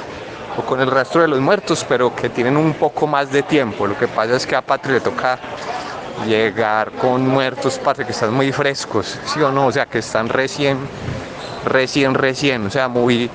o 0.56 0.62
con 0.62 0.80
el 0.80 0.90
rastro 0.90 1.22
de 1.22 1.28
los 1.28 1.40
muertos, 1.40 1.84
pero 1.88 2.14
que 2.14 2.28
tienen 2.28 2.56
un 2.56 2.74
poco 2.74 3.06
más 3.06 3.30
de 3.30 3.42
tiempo. 3.42 3.86
Lo 3.86 3.96
que 3.98 4.08
pasa 4.08 4.36
es 4.36 4.46
que 4.46 4.56
a 4.56 4.62
Patri 4.62 4.92
le 4.92 5.00
toca 5.00 5.38
llegar 6.26 6.92
con 6.92 7.26
muertos, 7.26 7.78
parce, 7.78 8.04
que 8.04 8.12
están 8.12 8.32
muy 8.32 8.52
frescos, 8.52 9.18
¿sí 9.26 9.40
o 9.40 9.50
no? 9.50 9.66
O 9.66 9.72
sea, 9.72 9.86
que 9.86 9.98
están 9.98 10.28
recién, 10.28 10.78
recién, 11.64 12.14
recién, 12.14 12.66
o 12.66 12.70
sea, 12.70 12.88
muy, 12.88 13.30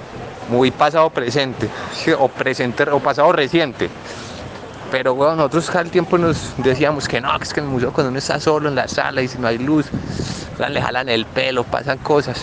muy 0.49 0.72
pasado 0.72 1.09
presente, 1.09 1.70
o 2.18 2.28
presente, 2.28 2.84
o 2.89 2.99
pasado 2.99 3.32
reciente. 3.32 3.89
Pero 4.91 5.15
bueno, 5.15 5.36
nosotros 5.36 5.76
al 5.76 5.89
tiempo 5.89 6.18
nos 6.18 6.53
decíamos 6.57 7.07
que 7.09 7.20
no, 7.20 7.38
que 7.38 7.43
es 7.43 7.53
que 7.53 7.59
en 7.59 7.65
el 7.65 7.72
museo 7.74 7.91
cuando 7.91 8.09
uno 8.09 8.20
está 8.20 8.39
solo 8.39 8.70
en 8.70 8.76
la 8.76 8.88
sala 8.88 9.22
y 9.22 9.28
si 9.28 9.38
no 9.38 9.47
hay 9.47 9.57
luz, 9.57 9.88
le 10.70 10.82
jalan 10.82 11.09
el 11.09 11.26
pelo, 11.26 11.65
pasan 11.65 11.97
cosas. 11.97 12.41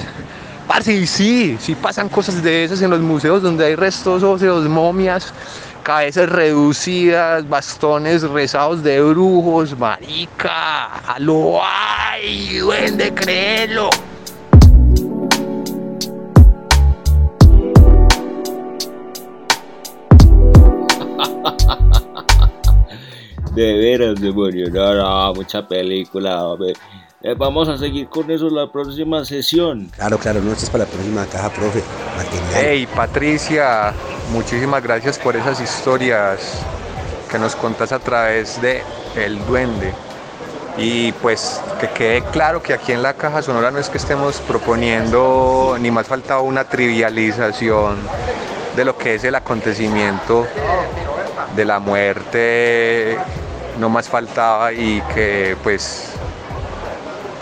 Parce, 0.66 0.92
y 0.94 1.06
sí, 1.06 1.56
sí 1.60 1.74
pasan 1.74 2.08
cosas 2.08 2.42
de 2.42 2.64
esas 2.64 2.80
en 2.82 2.90
los 2.90 3.00
museos 3.00 3.42
donde 3.42 3.66
hay 3.66 3.74
restos 3.74 4.22
óseos, 4.22 4.66
momias, 4.68 5.32
cabezas 5.82 6.28
reducidas, 6.28 7.46
bastones 7.48 8.22
rezados 8.22 8.82
de 8.82 9.02
brujos, 9.02 9.78
marica, 9.78 10.86
a 10.86 11.18
lo 11.18 11.60
ay, 11.62 12.58
duende, 12.58 13.12
créelo. 13.12 13.90
De 23.54 23.72
veras, 23.78 24.20
demonio. 24.20 24.68
No, 24.68 24.94
no, 24.94 25.34
mucha 25.34 25.66
película, 25.66 26.42
hombre. 26.42 26.72
Eh, 27.26 27.34
vamos 27.34 27.70
a 27.70 27.78
seguir 27.78 28.06
con 28.10 28.30
eso 28.30 28.50
la 28.50 28.70
próxima 28.70 29.24
sesión. 29.24 29.90
Claro, 29.96 30.18
claro, 30.18 30.42
no, 30.42 30.52
esto 30.52 30.64
es 30.64 30.70
para 30.70 30.84
la 30.84 30.90
próxima 30.90 31.24
caja, 31.24 31.48
profe. 31.48 31.82
Hey, 32.54 32.86
Patricia, 32.94 33.94
muchísimas 34.30 34.82
gracias 34.82 35.18
por 35.18 35.34
esas 35.34 35.58
historias 35.58 36.60
que 37.30 37.38
nos 37.38 37.56
contas 37.56 37.92
a 37.92 37.98
través 37.98 38.60
de 38.60 38.82
El 39.16 39.42
Duende. 39.46 39.94
Y 40.76 41.12
pues 41.12 41.62
que 41.80 41.88
quede 41.88 42.22
claro 42.24 42.62
que 42.62 42.74
aquí 42.74 42.92
en 42.92 43.02
la 43.02 43.14
Caja 43.14 43.40
Sonora 43.40 43.70
no 43.70 43.78
es 43.78 43.88
que 43.88 43.96
estemos 43.96 44.42
proponiendo 44.42 45.78
ni 45.80 45.90
más 45.90 46.06
faltaba 46.06 46.42
una 46.42 46.64
trivialización 46.64 47.96
de 48.76 48.84
lo 48.84 48.98
que 48.98 49.14
es 49.14 49.24
el 49.24 49.34
acontecimiento 49.34 50.46
de 51.56 51.64
la 51.64 51.78
muerte, 51.78 53.16
no 53.80 53.88
más 53.88 54.10
faltaba 54.10 54.74
y 54.74 55.00
que 55.14 55.56
pues 55.62 56.13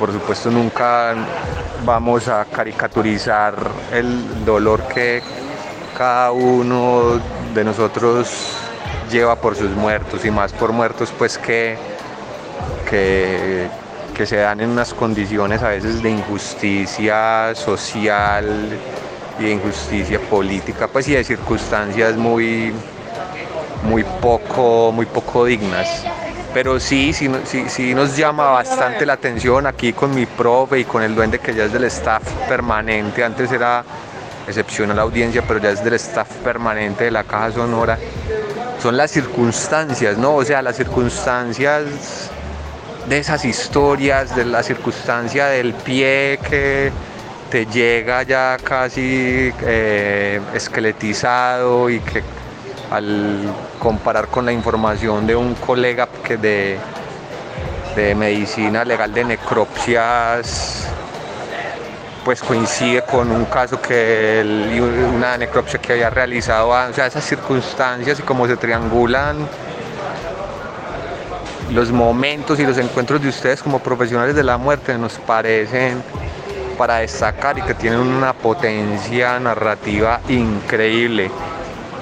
por 0.02 0.10
supuesto 0.10 0.50
nunca 0.50 1.14
vamos 1.84 2.26
a 2.26 2.44
caricaturizar 2.46 3.54
el 3.92 4.44
dolor 4.44 4.82
que 4.88 5.22
cada 5.96 6.32
uno 6.32 7.20
de 7.54 7.62
nosotros 7.62 8.28
lleva 9.12 9.36
por 9.36 9.54
sus 9.54 9.70
muertos 9.70 10.24
y 10.24 10.30
más 10.32 10.52
por 10.52 10.72
muertos 10.72 11.14
pues 11.16 11.38
que, 11.38 11.76
que, 12.90 13.68
se 14.26 14.38
dan 14.38 14.60
en 14.60 14.70
unas 14.70 14.92
condiciones 14.92 15.62
a 15.62 15.68
veces 15.68 16.02
de 16.02 16.10
injusticia 16.10 17.54
social 17.54 18.76
y 19.38 19.44
de 19.44 19.50
injusticia 19.52 20.18
política 20.18 20.88
pues 20.88 21.06
y 21.06 21.12
de 21.12 21.22
circunstancias 21.22 22.16
muy 22.16 22.72
muy 23.84 24.02
poco, 24.20 24.90
muy 24.90 25.06
poco 25.06 25.44
dignas. 25.44 26.04
Pero 26.54 26.78
sí, 26.78 27.12
sí, 27.14 27.30
sí, 27.68 27.94
nos 27.94 28.16
llama 28.16 28.50
bastante 28.50 29.06
la 29.06 29.14
atención 29.14 29.66
aquí 29.66 29.92
con 29.94 30.14
mi 30.14 30.26
profe 30.26 30.80
y 30.80 30.84
con 30.84 31.02
el 31.02 31.14
duende 31.14 31.38
que 31.38 31.54
ya 31.54 31.64
es 31.64 31.72
del 31.72 31.84
staff 31.84 32.22
permanente. 32.46 33.24
Antes 33.24 33.50
era 33.52 33.82
excepcional 34.46 34.96
la 34.96 35.02
audiencia, 35.02 35.42
pero 35.46 35.60
ya 35.60 35.70
es 35.70 35.82
del 35.82 35.94
staff 35.94 36.28
permanente 36.44 37.04
de 37.04 37.10
la 37.10 37.24
Caja 37.24 37.52
Sonora. 37.52 37.98
Son 38.82 38.96
las 38.96 39.10
circunstancias, 39.10 40.18
¿no? 40.18 40.34
O 40.34 40.44
sea, 40.44 40.60
las 40.60 40.76
circunstancias 40.76 42.30
de 43.08 43.18
esas 43.18 43.44
historias, 43.44 44.36
de 44.36 44.44
la 44.44 44.62
circunstancia 44.62 45.46
del 45.46 45.72
pie 45.72 46.38
que 46.48 46.92
te 47.50 47.66
llega 47.66 48.22
ya 48.24 48.58
casi 48.62 49.52
eh, 49.62 50.40
esqueletizado 50.54 51.90
y 51.90 52.00
que 52.00 52.22
al 52.92 53.40
comparar 53.78 54.28
con 54.28 54.44
la 54.44 54.52
información 54.52 55.26
de 55.26 55.34
un 55.34 55.54
colega 55.54 56.08
que 56.22 56.36
de, 56.36 56.78
medicina 58.14 58.84
legal 58.84 59.12
de 59.12 59.24
necropsias 59.24 60.88
pues 62.24 62.40
coincide 62.40 63.02
con 63.02 63.30
un 63.30 63.46
caso 63.46 63.80
que 63.80 64.42
una 65.14 65.36
necropsia 65.36 65.80
que 65.80 65.94
había 65.94 66.08
realizado, 66.08 66.68
o 66.68 66.92
sea, 66.92 67.06
esas 67.06 67.24
circunstancias 67.24 68.20
y 68.20 68.22
cómo 68.22 68.46
se 68.46 68.56
triangulan 68.56 69.48
los 71.72 71.90
momentos 71.90 72.60
y 72.60 72.66
los 72.66 72.78
encuentros 72.78 73.20
de 73.20 73.28
ustedes 73.28 73.62
como 73.62 73.80
profesionales 73.80 74.36
de 74.36 74.44
la 74.44 74.56
muerte 74.56 74.96
nos 74.98 75.14
parecen 75.14 76.02
para 76.78 76.96
destacar 76.96 77.58
y 77.58 77.62
que 77.62 77.74
tienen 77.74 78.00
una 78.00 78.32
potencia 78.32 79.40
narrativa 79.40 80.20
increíble. 80.28 81.30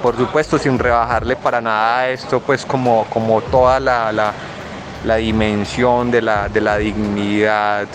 Por 0.01 0.17
supuesto, 0.17 0.57
sin 0.57 0.79
rebajarle 0.79 1.35
para 1.35 1.61
nada 1.61 2.09
esto, 2.09 2.39
pues 2.39 2.65
como, 2.65 3.05
como 3.09 3.41
toda 3.41 3.79
la, 3.79 4.33
dimensión 5.17 6.11
de 6.11 6.21
la, 6.21 6.49
de 6.49 6.61
la 6.61 6.77
dignidad 6.77 7.87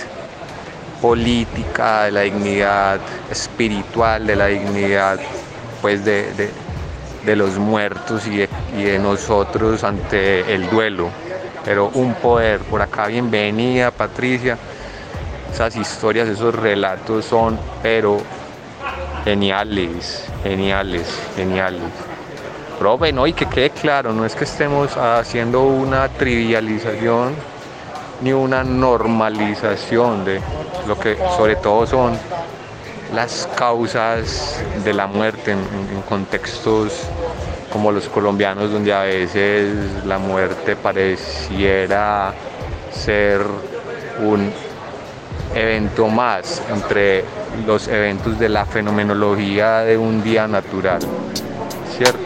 política, 1.02 2.04
de 2.04 2.12
la 2.12 2.20
dignidad 2.22 3.00
espiritual, 3.30 4.26
de 4.26 4.36
la 4.36 4.46
dignidad 4.46 5.18
pues 5.82 6.04
de, 6.04 6.50
los 7.24 7.58
muertos 7.58 8.26
y 8.26 8.48
y 8.78 8.84
de 8.84 8.98
nosotros 9.00 9.82
ante 9.82 10.54
el 10.54 10.70
duelo 10.70 11.10
pero 11.66 11.90
un 11.94 12.14
poder. 12.14 12.60
Por 12.60 12.80
acá, 12.80 13.08
bienvenida 13.08 13.90
Patricia. 13.90 14.56
Esas 15.52 15.74
historias, 15.74 16.28
esos 16.28 16.54
relatos 16.54 17.24
son, 17.24 17.58
pero 17.82 18.18
geniales, 19.26 20.24
geniales, 20.44 21.04
geniales. 21.34 21.82
Profe, 22.78 23.12
no, 23.12 23.26
y 23.26 23.32
que 23.32 23.46
quede 23.46 23.70
claro, 23.70 24.12
no 24.12 24.24
es 24.24 24.36
que 24.36 24.44
estemos 24.44 24.96
haciendo 24.96 25.64
una 25.64 26.08
trivialización 26.08 27.34
ni 28.22 28.32
una 28.32 28.62
normalización 28.62 30.24
de 30.24 30.40
lo 30.86 30.96
que 30.96 31.16
sobre 31.36 31.56
todo 31.56 31.88
son 31.88 32.16
las 33.12 33.48
causas 33.56 34.62
de 34.84 34.94
la 34.94 35.08
muerte 35.08 35.50
en, 35.50 35.58
en 35.58 36.02
contextos 36.08 36.92
como 37.72 37.90
los 37.90 38.08
colombianos, 38.08 38.70
donde 38.70 38.92
a 38.92 39.02
veces 39.02 39.74
la 40.04 40.18
muerte 40.18 40.76
pareciera 40.76 42.32
ser 42.92 43.40
un 44.22 44.52
evento 45.56 46.08
más 46.08 46.62
entre 46.70 47.24
los 47.66 47.88
eventos 47.88 48.38
de 48.38 48.48
la 48.48 48.66
fenomenología 48.66 49.78
de 49.80 49.96
un 49.96 50.22
día 50.22 50.46
natural, 50.46 51.00
¿cierto? 51.96 52.18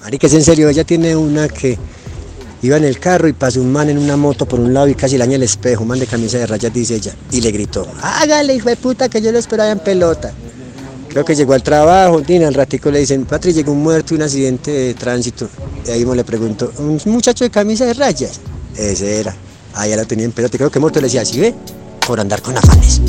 Marica, 0.00 0.26
es 0.26 0.34
en 0.34 0.42
serio, 0.42 0.68
ella 0.68 0.84
tiene 0.84 1.16
una 1.16 1.48
que 1.48 1.78
Iba 2.62 2.78
en 2.78 2.84
el 2.84 2.98
carro 2.98 3.28
y 3.28 3.32
pasó 3.32 3.60
un 3.60 3.70
man 3.70 3.90
en 3.90 3.98
una 3.98 4.16
moto 4.16 4.46
por 4.46 4.58
un 4.58 4.72
lado 4.72 4.88
y 4.88 4.94
casi 4.94 5.18
le 5.18 5.24
daña 5.24 5.36
el 5.36 5.42
espejo, 5.42 5.82
un 5.82 5.88
man 5.88 5.98
de 5.98 6.06
camisa 6.06 6.38
de 6.38 6.46
rayas, 6.46 6.72
dice 6.72 6.96
ella. 6.96 7.14
Y 7.30 7.40
le 7.40 7.50
gritó, 7.50 7.86
hágale, 8.02 8.54
hijo 8.54 8.70
de 8.70 8.76
puta, 8.76 9.08
que 9.08 9.20
yo 9.20 9.30
lo 9.30 9.38
esperaba 9.38 9.70
en 9.70 9.78
pelota. 9.78 10.32
Creo 11.16 11.24
que 11.24 11.34
llegó 11.34 11.54
al 11.54 11.62
trabajo, 11.62 12.20
y 12.28 12.42
al 12.42 12.52
ratico 12.52 12.90
le 12.90 12.98
dicen, 12.98 13.24
Patri, 13.24 13.54
llegó 13.54 13.72
un 13.72 13.82
muerto 13.82 14.14
un 14.14 14.20
accidente 14.20 14.70
de 14.70 14.92
tránsito. 14.92 15.48
Y 15.86 15.90
ahí 15.90 16.04
le 16.04 16.24
preguntó, 16.24 16.70
¿un 16.76 17.00
muchacho 17.06 17.42
de 17.42 17.48
camisa 17.48 17.86
de 17.86 17.94
rayas? 17.94 18.38
Ese 18.76 19.20
era. 19.20 19.34
Ah, 19.72 19.86
ya 19.86 19.96
lo 19.96 20.06
tenía 20.06 20.26
en 20.26 20.32
pelota. 20.32 20.58
Creo 20.58 20.70
que 20.70 20.78
muerto 20.78 21.00
le 21.00 21.06
decía, 21.06 21.24
¿sí 21.24 21.40
ve? 21.40 21.54
Por 22.06 22.20
andar 22.20 22.42
con 22.42 22.54
afanes. 22.58 23.00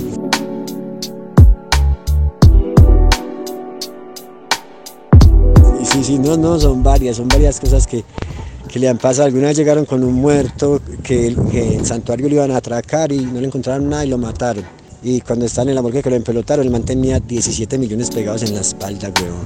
Sí, 5.84 6.02
sí, 6.02 6.18
no, 6.18 6.38
no, 6.38 6.58
son 6.62 6.82
varias, 6.82 7.18
son 7.18 7.28
varias 7.28 7.60
cosas 7.60 7.86
que, 7.86 8.06
que 8.70 8.80
le 8.80 8.88
han 8.88 9.00
pasado. 9.00 9.26
Alguna 9.26 9.48
vez 9.48 9.58
llegaron 9.58 9.84
con 9.84 10.02
un 10.06 10.14
muerto 10.14 10.80
que, 11.04 11.28
en 11.28 11.86
santuario 11.86 12.30
le 12.30 12.36
iban 12.36 12.52
a 12.52 12.56
atracar 12.56 13.12
y 13.12 13.20
no 13.20 13.42
le 13.42 13.48
encontraron 13.48 13.90
nada 13.90 14.06
y 14.06 14.08
lo 14.08 14.18
mataron. 14.18 14.64
Y 15.02 15.22
cuando 15.22 15.46
están 15.46 15.70
en 15.70 15.76
la 15.76 15.82
morgue 15.82 16.02
que 16.02 16.10
lo 16.10 16.16
empelotaron, 16.16 16.66
él 16.66 16.72
mantenía 16.72 17.20
17 17.20 17.78
millones 17.78 18.10
pegados 18.10 18.44
en 18.44 18.56
la 18.56 18.62
espalda, 18.62 19.12
weón. 19.22 19.46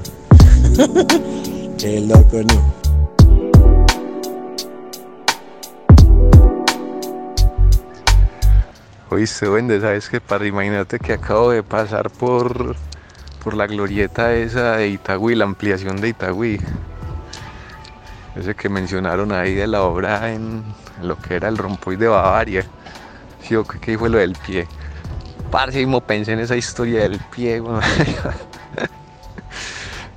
Qué 1.78 2.00
loco, 2.02 2.42
¿no? 2.44 2.82
Oíste, 9.10 9.50
Wende, 9.50 9.82
¿sabes 9.82 10.08
qué? 10.08 10.22
Para 10.22 10.48
imagínate 10.48 10.98
que 10.98 11.14
acabo 11.14 11.52
de 11.52 11.64
pasar 11.64 12.10
por, 12.10 12.76
por 13.44 13.56
la 13.56 13.68
glorieta 13.68 14.34
esa 14.34 14.78
de 14.78 14.88
Itagüí, 14.88 15.36
la 15.36 15.44
ampliación 15.44 16.00
de 16.00 16.10
Itagüí 16.10 16.60
ese 18.36 18.56
que 18.56 18.70
mencionaron 18.70 19.32
ahí 19.32 19.54
de 19.54 19.68
la 19.68 19.84
obra 19.84 20.32
en 20.32 20.64
lo 21.02 21.18
que 21.18 21.36
era 21.36 21.50
el 21.50 21.58
rompoy 21.58 21.96
de 21.98 22.08
Bavaria. 22.08 22.66
Sí, 23.42 23.56
o 23.56 23.64
qué 23.66 23.98
fue 23.98 24.10
lo 24.10 24.20
del 24.20 24.36
pie. 24.36 24.68
Parce, 25.52 25.86
pensé 26.08 26.32
en 26.32 26.40
esa 26.40 26.56
historia 26.56 27.02
del 27.02 27.20
pie, 27.20 27.62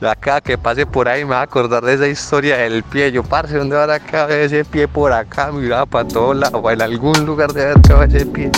La 0.01 0.15
cada 0.15 0.41
que 0.41 0.57
pase 0.57 0.87
por 0.87 1.09
ahí 1.09 1.25
me 1.25 1.31
va 1.31 1.41
a 1.41 1.43
acordar 1.43 1.83
de 1.85 1.95
esa 1.95 2.07
historia 2.07 2.57
del 2.59 2.85
pie. 2.85 3.11
Yo, 3.11 3.25
parce, 3.25 3.57
¿dónde 3.57 3.75
va 3.75 3.93
a 3.93 3.99
caber 3.99 4.43
ese 4.43 4.65
pie 4.65 4.87
por 4.87 5.13
acá? 5.13 5.51
Miraba 5.51 5.87
para 5.87 6.07
todos 6.07 6.37
lados, 6.37 6.61
o 6.63 6.71
en 6.71 6.83
algún 6.83 7.27
lugar 7.27 7.53
de 7.53 7.63
haber 7.65 7.83
cabeza 7.83 8.17
ese 8.19 8.27
pie. 8.27 8.51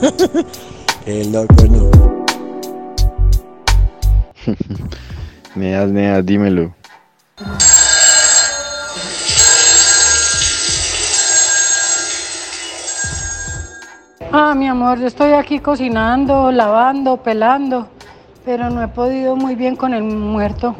El 1.06 1.32
loco, 1.32 1.54
no. 1.68 1.90
Neas, 5.56 5.90
Neas, 5.90 6.24
dímelo. 6.24 6.72
Ah, 14.32 14.54
mi 14.54 14.68
amor, 14.68 15.00
yo 15.00 15.08
estoy 15.08 15.32
aquí 15.32 15.58
cocinando, 15.58 16.52
lavando, 16.52 17.16
pelando, 17.16 17.88
pero 18.44 18.70
no 18.70 18.80
he 18.80 18.86
podido 18.86 19.34
muy 19.34 19.56
bien 19.56 19.74
con 19.74 19.92
el 19.92 20.04
muerto. 20.04 20.76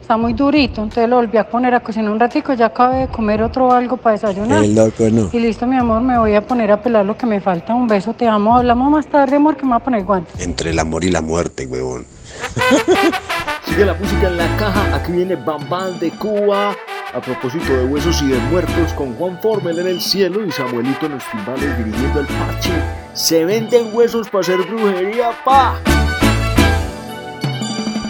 Está 0.00 0.16
muy 0.16 0.34
durito, 0.34 0.82
entonces 0.82 1.08
lo 1.08 1.16
volví 1.16 1.36
a 1.36 1.48
poner 1.48 1.74
a 1.74 1.80
cocinar 1.80 2.12
un 2.12 2.20
ratico, 2.20 2.54
ya 2.54 2.66
acabé 2.66 2.98
de 2.98 3.08
comer 3.08 3.42
otro 3.42 3.72
algo 3.72 3.96
para 3.96 4.14
desayunar. 4.14 4.62
El 4.62 4.76
loco, 4.76 5.04
no. 5.10 5.28
Y 5.32 5.40
listo, 5.40 5.66
mi 5.66 5.76
amor, 5.76 6.00
me 6.00 6.16
voy 6.16 6.34
a 6.34 6.46
poner 6.46 6.70
a 6.70 6.80
pelar 6.80 7.04
lo 7.04 7.16
que 7.16 7.26
me 7.26 7.40
falta. 7.40 7.74
Un 7.74 7.88
beso, 7.88 8.12
te 8.14 8.28
amo. 8.28 8.56
Hablamos 8.56 8.90
más 8.90 9.06
tarde, 9.06 9.34
amor, 9.34 9.56
que 9.56 9.64
me 9.64 9.70
voy 9.70 9.80
a 9.80 9.84
poner 9.84 10.04
guantes. 10.04 10.40
Entre 10.40 10.70
el 10.70 10.78
amor 10.78 11.04
y 11.04 11.10
la 11.10 11.22
muerte, 11.22 11.66
huevón. 11.66 12.06
Sigue 13.66 13.84
la 13.84 13.94
música 13.94 14.26
en 14.26 14.36
la 14.36 14.56
caja, 14.56 14.96
aquí 14.96 15.12
viene 15.12 15.36
Bam 15.36 15.68
Bam 15.68 15.98
de 15.98 16.10
Cuba. 16.10 16.74
A 17.14 17.20
propósito 17.20 17.76
de 17.76 17.84
huesos 17.84 18.20
y 18.22 18.28
de 18.28 18.38
muertos, 18.38 18.92
con 18.94 19.14
Juan 19.14 19.38
Formel 19.40 19.78
en 19.78 19.86
el 19.86 20.00
cielo 20.00 20.44
y 20.44 20.50
Samuelito 20.50 21.06
en 21.06 21.12
los 21.12 21.24
timbales 21.30 21.78
dirigiendo 21.78 22.20
el 22.20 22.26
parche. 22.26 22.72
Se 23.12 23.44
venden 23.44 23.90
huesos 23.92 24.28
para 24.30 24.40
hacer 24.40 24.62
brujería, 24.62 25.30
pa. 25.44 25.76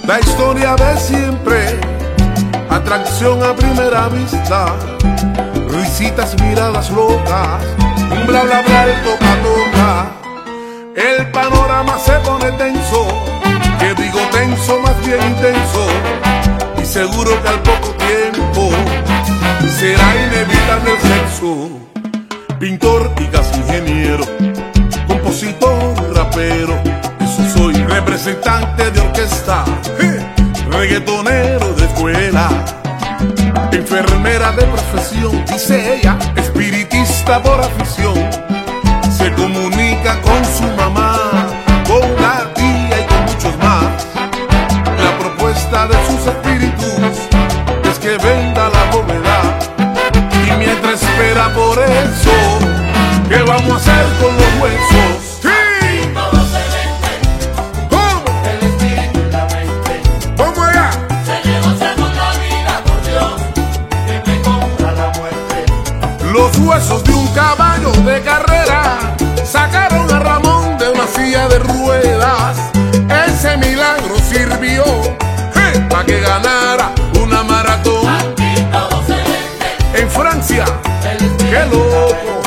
La 0.06 0.20
historia 0.20 0.74
de 0.76 0.96
siempre, 0.98 1.80
atracción 2.70 3.42
a 3.42 3.54
primera 3.54 4.08
vista, 4.08 4.76
risitas, 5.68 6.40
miradas 6.40 6.90
locas, 6.90 7.64
un 8.10 8.26
bla 8.26 8.42
bla 8.42 8.62
bla, 8.62 8.84
el 8.84 9.02
toca 9.02 9.36
toca. 9.42 10.12
El 10.94 11.30
panorama 11.30 11.98
se 11.98 12.12
pone 12.20 12.52
tenso 12.52 13.41
digo 14.42 14.56
tenso, 14.56 14.80
más 14.80 15.06
bien 15.06 15.20
intenso, 15.22 15.86
y 16.80 16.84
seguro 16.84 17.42
que 17.42 17.48
al 17.48 17.62
poco 17.62 17.94
tiempo 17.94 18.70
será 19.78 20.14
inevitable 20.26 20.92
el 20.92 21.00
sexo. 21.00 21.68
Pintor 22.58 23.12
y 23.18 23.26
gas 23.26 23.50
ingeniero, 23.56 24.24
compositor, 25.08 26.14
rapero, 26.14 26.80
eso 27.20 27.58
soy, 27.58 27.74
representante 27.74 28.90
de 28.90 29.00
orquesta, 29.00 29.64
reggaetonero 30.70 31.72
de 31.74 31.84
escuela, 31.84 32.48
enfermera 33.72 34.52
de 34.52 34.64
profesión, 34.64 35.44
dice 35.46 35.96
ella, 35.96 36.16
espiritista 36.36 37.42
por 37.42 37.60
afición. 37.60 38.14
Se 39.10 39.32
comunica 39.32 40.20
con 40.20 40.44
su 40.44 40.64
mamá, 40.76 41.31
sus 46.22 46.32
espíritus 46.32 47.18
es 47.90 47.98
que 47.98 48.16
venda 48.18 48.68
la 48.68 48.84
bóveda. 48.92 49.58
Y 50.46 50.58
mientras 50.58 51.02
espera 51.02 51.52
por 51.54 51.78
eso, 51.78 52.30
¿qué 53.28 53.42
vamos 53.42 53.72
a 53.72 53.76
hacer 53.76 54.06
con 54.20 54.36
los 54.36 54.62
huesos? 54.62 55.28
Los 66.32 66.58
huesos 66.58 67.04
de 67.04 67.14
un 67.14 67.26
caballo 67.34 67.90
de 67.90 68.20
carrera 68.22 68.41
qué 81.52 81.66
loco. 81.66 82.12
Mi 82.16 82.41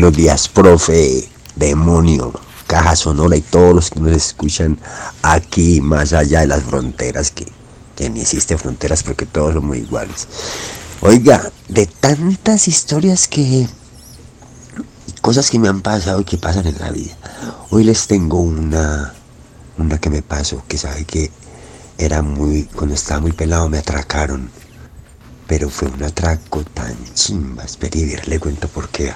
Buenos 0.00 0.16
días, 0.16 0.48
profe, 0.48 1.28
demonio, 1.56 2.32
caja 2.66 2.96
sonora 2.96 3.36
y 3.36 3.42
todos 3.42 3.74
los 3.74 3.90
que 3.90 4.00
nos 4.00 4.12
escuchan 4.12 4.78
aquí, 5.20 5.82
más 5.82 6.14
allá 6.14 6.40
de 6.40 6.46
las 6.46 6.62
fronteras, 6.62 7.30
que, 7.30 7.44
que 7.96 8.08
ni 8.08 8.22
existen 8.22 8.58
fronteras 8.58 9.02
porque 9.02 9.26
todos 9.26 9.52
somos 9.52 9.76
iguales. 9.76 10.26
Oiga, 11.02 11.52
de 11.68 11.84
tantas 11.84 12.66
historias 12.66 13.28
que... 13.28 13.68
cosas 15.20 15.50
que 15.50 15.58
me 15.58 15.68
han 15.68 15.82
pasado 15.82 16.22
y 16.22 16.24
que 16.24 16.38
pasan 16.38 16.66
en 16.66 16.78
la 16.78 16.92
vida. 16.92 17.14
Hoy 17.68 17.84
les 17.84 18.06
tengo 18.06 18.40
una, 18.40 19.12
una 19.76 19.98
que 19.98 20.08
me 20.08 20.22
pasó, 20.22 20.64
que 20.66 20.78
sabe 20.78 21.04
que 21.04 21.30
era 21.98 22.22
muy, 22.22 22.64
cuando 22.74 22.94
estaba 22.94 23.20
muy 23.20 23.32
pelado 23.32 23.68
me 23.68 23.76
atracaron. 23.76 24.50
Pero 25.46 25.68
fue 25.68 25.88
un 25.88 26.02
atraco 26.02 26.64
tan 26.64 26.96
chimba, 27.12 27.64
espere 27.64 27.98
y 27.98 28.16
le 28.30 28.40
cuento 28.40 28.66
por 28.66 28.88
qué. 28.88 29.12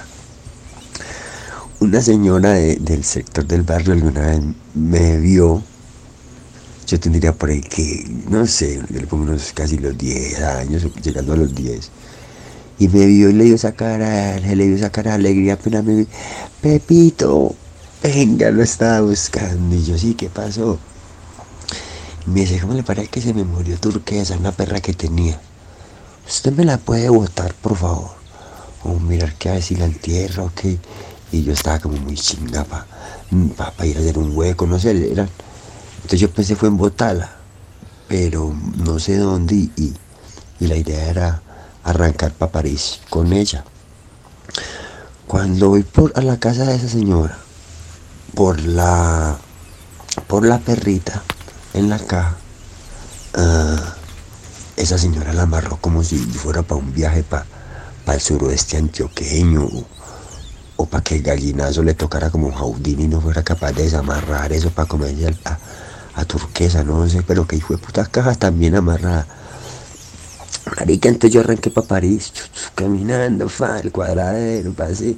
Una 1.79 2.01
señora 2.01 2.51
de- 2.53 2.77
del 2.77 3.03
sector 3.03 3.45
del 3.45 3.61
barrio 3.63 3.93
alguna 3.93 4.21
vez 4.21 4.41
me 4.73 5.17
vio, 5.17 5.61
yo 6.87 6.99
tendría 6.99 7.33
por 7.33 7.49
ahí 7.49 7.61
que, 7.61 8.05
no 8.29 8.45
sé, 8.47 8.81
yo 8.89 8.99
le 8.99 9.07
pongo 9.07 9.23
unos 9.23 9.51
casi 9.53 9.77
los 9.77 9.97
10 9.97 10.39
años, 10.41 10.83
llegando 11.03 11.33
a 11.33 11.37
los 11.37 11.53
10. 11.53 11.89
Y 12.79 12.87
me 12.89 13.05
vio 13.05 13.29
y 13.29 13.33
le 13.33 13.43
dio 13.45 13.55
esa 13.55 13.71
cara, 13.73 14.37
le 14.39 14.67
dio 14.67 14.75
esa 14.75 14.91
cara 14.91 15.13
alegría, 15.15 15.53
apenas 15.53 15.83
me 15.83 15.95
vi, 15.95 16.07
Pepito, 16.61 17.55
venga, 18.03 18.51
lo 18.51 18.63
estaba 18.63 19.01
buscando. 19.01 19.75
Y 19.75 19.83
yo, 19.83 19.97
sí, 19.97 20.13
¿qué 20.15 20.29
pasó? 20.29 20.77
Me 22.25 22.41
dice, 22.41 22.59
¿cómo 22.59 22.73
le 22.73 22.83
parece 22.83 23.09
que 23.09 23.21
se 23.21 23.33
me 23.33 23.43
murió 23.43 23.77
turquesa, 23.79 24.37
una 24.37 24.51
perra 24.51 24.81
que 24.81 24.93
tenía? 24.93 25.39
Usted 26.27 26.53
me 26.53 26.65
la 26.65 26.77
puede 26.77 27.09
botar, 27.09 27.53
por 27.55 27.77
favor. 27.77 28.11
O 28.83 28.99
mirar 28.99 29.33
que 29.35 29.49
a 29.49 29.61
si 29.61 29.75
la 29.75 29.85
entierro 29.85 30.45
o 30.45 30.51
qué. 30.55 30.77
Y 31.31 31.43
yo 31.43 31.53
estaba 31.53 31.79
como 31.79 31.97
muy 31.97 32.15
chinga 32.15 32.63
para 32.63 33.85
ir 33.85 33.97
a 33.97 33.99
hacer 34.01 34.17
un 34.17 34.35
hueco, 34.35 34.65
no 34.67 34.79
sé, 34.79 34.91
era. 35.11 35.27
Entonces 35.97 36.19
yo 36.19 36.31
pensé 36.31 36.55
fue 36.55 36.69
en 36.69 36.77
botarla, 36.77 37.31
pero 38.07 38.55
no 38.77 38.99
sé 38.99 39.17
dónde 39.17 39.55
y, 39.55 39.71
y- 39.77 39.93
la 40.67 40.77
idea 40.77 41.09
era 41.09 41.41
arrancar 41.83 42.31
para 42.33 42.51
París 42.51 43.01
con 43.09 43.33
ella. 43.33 43.63
Cuando 45.27 45.69
voy 45.69 45.83
por 45.83 46.13
a 46.15 46.21
la 46.21 46.37
casa 46.39 46.65
de 46.65 46.75
esa 46.75 46.87
señora, 46.87 47.37
por 48.35 48.59
la 48.61 49.37
por 50.27 50.45
la 50.45 50.59
perrita 50.59 51.23
en 51.73 51.89
la 51.89 51.99
caja. 51.99 52.37
Ah, 53.35 53.95
esa 54.77 54.97
señora 54.97 55.33
la 55.33 55.43
amarró 55.43 55.77
como 55.77 56.03
si 56.03 56.17
fuera 56.17 56.61
para 56.63 56.79
un 56.81 56.93
viaje 56.93 57.23
para 57.23 57.45
el 58.13 58.21
suroeste 58.21 58.77
antioqueño 58.77 59.67
o, 60.77 60.85
para 60.85 61.03
que 61.03 61.15
el 61.15 61.21
gallinazo 61.21 61.83
le 61.83 61.93
tocara 61.93 62.29
como 62.29 62.51
jaudín 62.51 63.01
y 63.01 63.07
no 63.07 63.21
fuera 63.21 63.43
capaz 63.43 63.71
de 63.73 63.83
desamarrar 63.83 64.51
eso 64.53 64.69
para 64.69 64.87
comerse 64.87 65.27
a, 65.45 65.59
a, 66.15 66.25
turquesa, 66.25 66.83
no 66.83 67.07
sé, 67.07 67.21
pero 67.23 67.47
que 67.47 67.55
hijo 67.55 67.73
de 67.73 67.79
putas 67.79 68.09
cajas 68.09 68.37
también 68.37 68.75
amarrada. 68.75 69.25
Marica, 70.77 71.09
entonces 71.09 71.31
yo 71.31 71.41
arranqué 71.41 71.69
para 71.69 71.87
París, 71.87 72.33
caminando, 72.73 73.47
fa, 73.49 73.79
el 73.79 73.91
cuadradero, 73.91 74.73
pasé. 74.73 75.15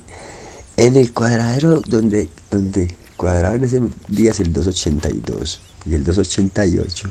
En 0.75 0.95
el 0.95 1.13
cuadradero 1.13 1.81
donde, 1.87 2.29
donde 2.51 2.95
cuadraba 3.17 3.55
en 3.55 3.63
ese 3.63 3.81
día 4.07 4.31
es 4.31 4.39
el 4.39 4.53
282 4.53 5.59
y 5.85 5.95
el 5.95 6.03
288 6.03 7.09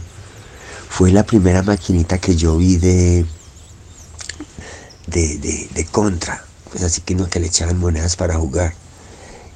fue 0.89 1.11
la 1.11 1.25
primera 1.25 1.63
maquinita 1.63 2.19
que 2.19 2.37
yo 2.37 2.57
vi 2.57 2.77
de, 2.77 3.27
de, 5.09 5.69
de, 5.75 5.87
contra. 5.87 6.46
Pues 6.77 6.93
así 6.93 7.01
que 7.01 7.15
no 7.15 7.27
que 7.31 7.41
le 7.41 7.47
echaban 7.47 7.79
monedas 7.79 8.17
para 8.17 8.35
jugar. 8.35 8.75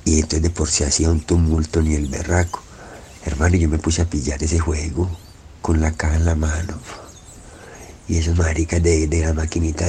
Y 0.06 0.20
entonces 0.20 0.40
de 0.40 0.48
por 0.48 0.70
sí 0.70 0.84
hacía 0.84 1.10
un 1.10 1.20
tumulto 1.20 1.82
ni 1.82 1.94
el 1.94 2.06
berraco. 2.06 2.62
Hermano, 3.26 3.56
yo 3.56 3.68
me 3.68 3.78
puse 3.78 4.00
a 4.00 4.06
pillar 4.06 4.42
ese 4.42 4.58
juego 4.58 5.06
con 5.60 5.82
la 5.82 5.92
caja 5.92 6.16
en 6.16 6.24
la 6.24 6.34
mano. 6.34 6.78
Y 8.08 8.16
esos 8.16 8.38
maricas 8.38 8.82
de, 8.82 9.06
la 9.22 9.34
maquinita 9.34 9.86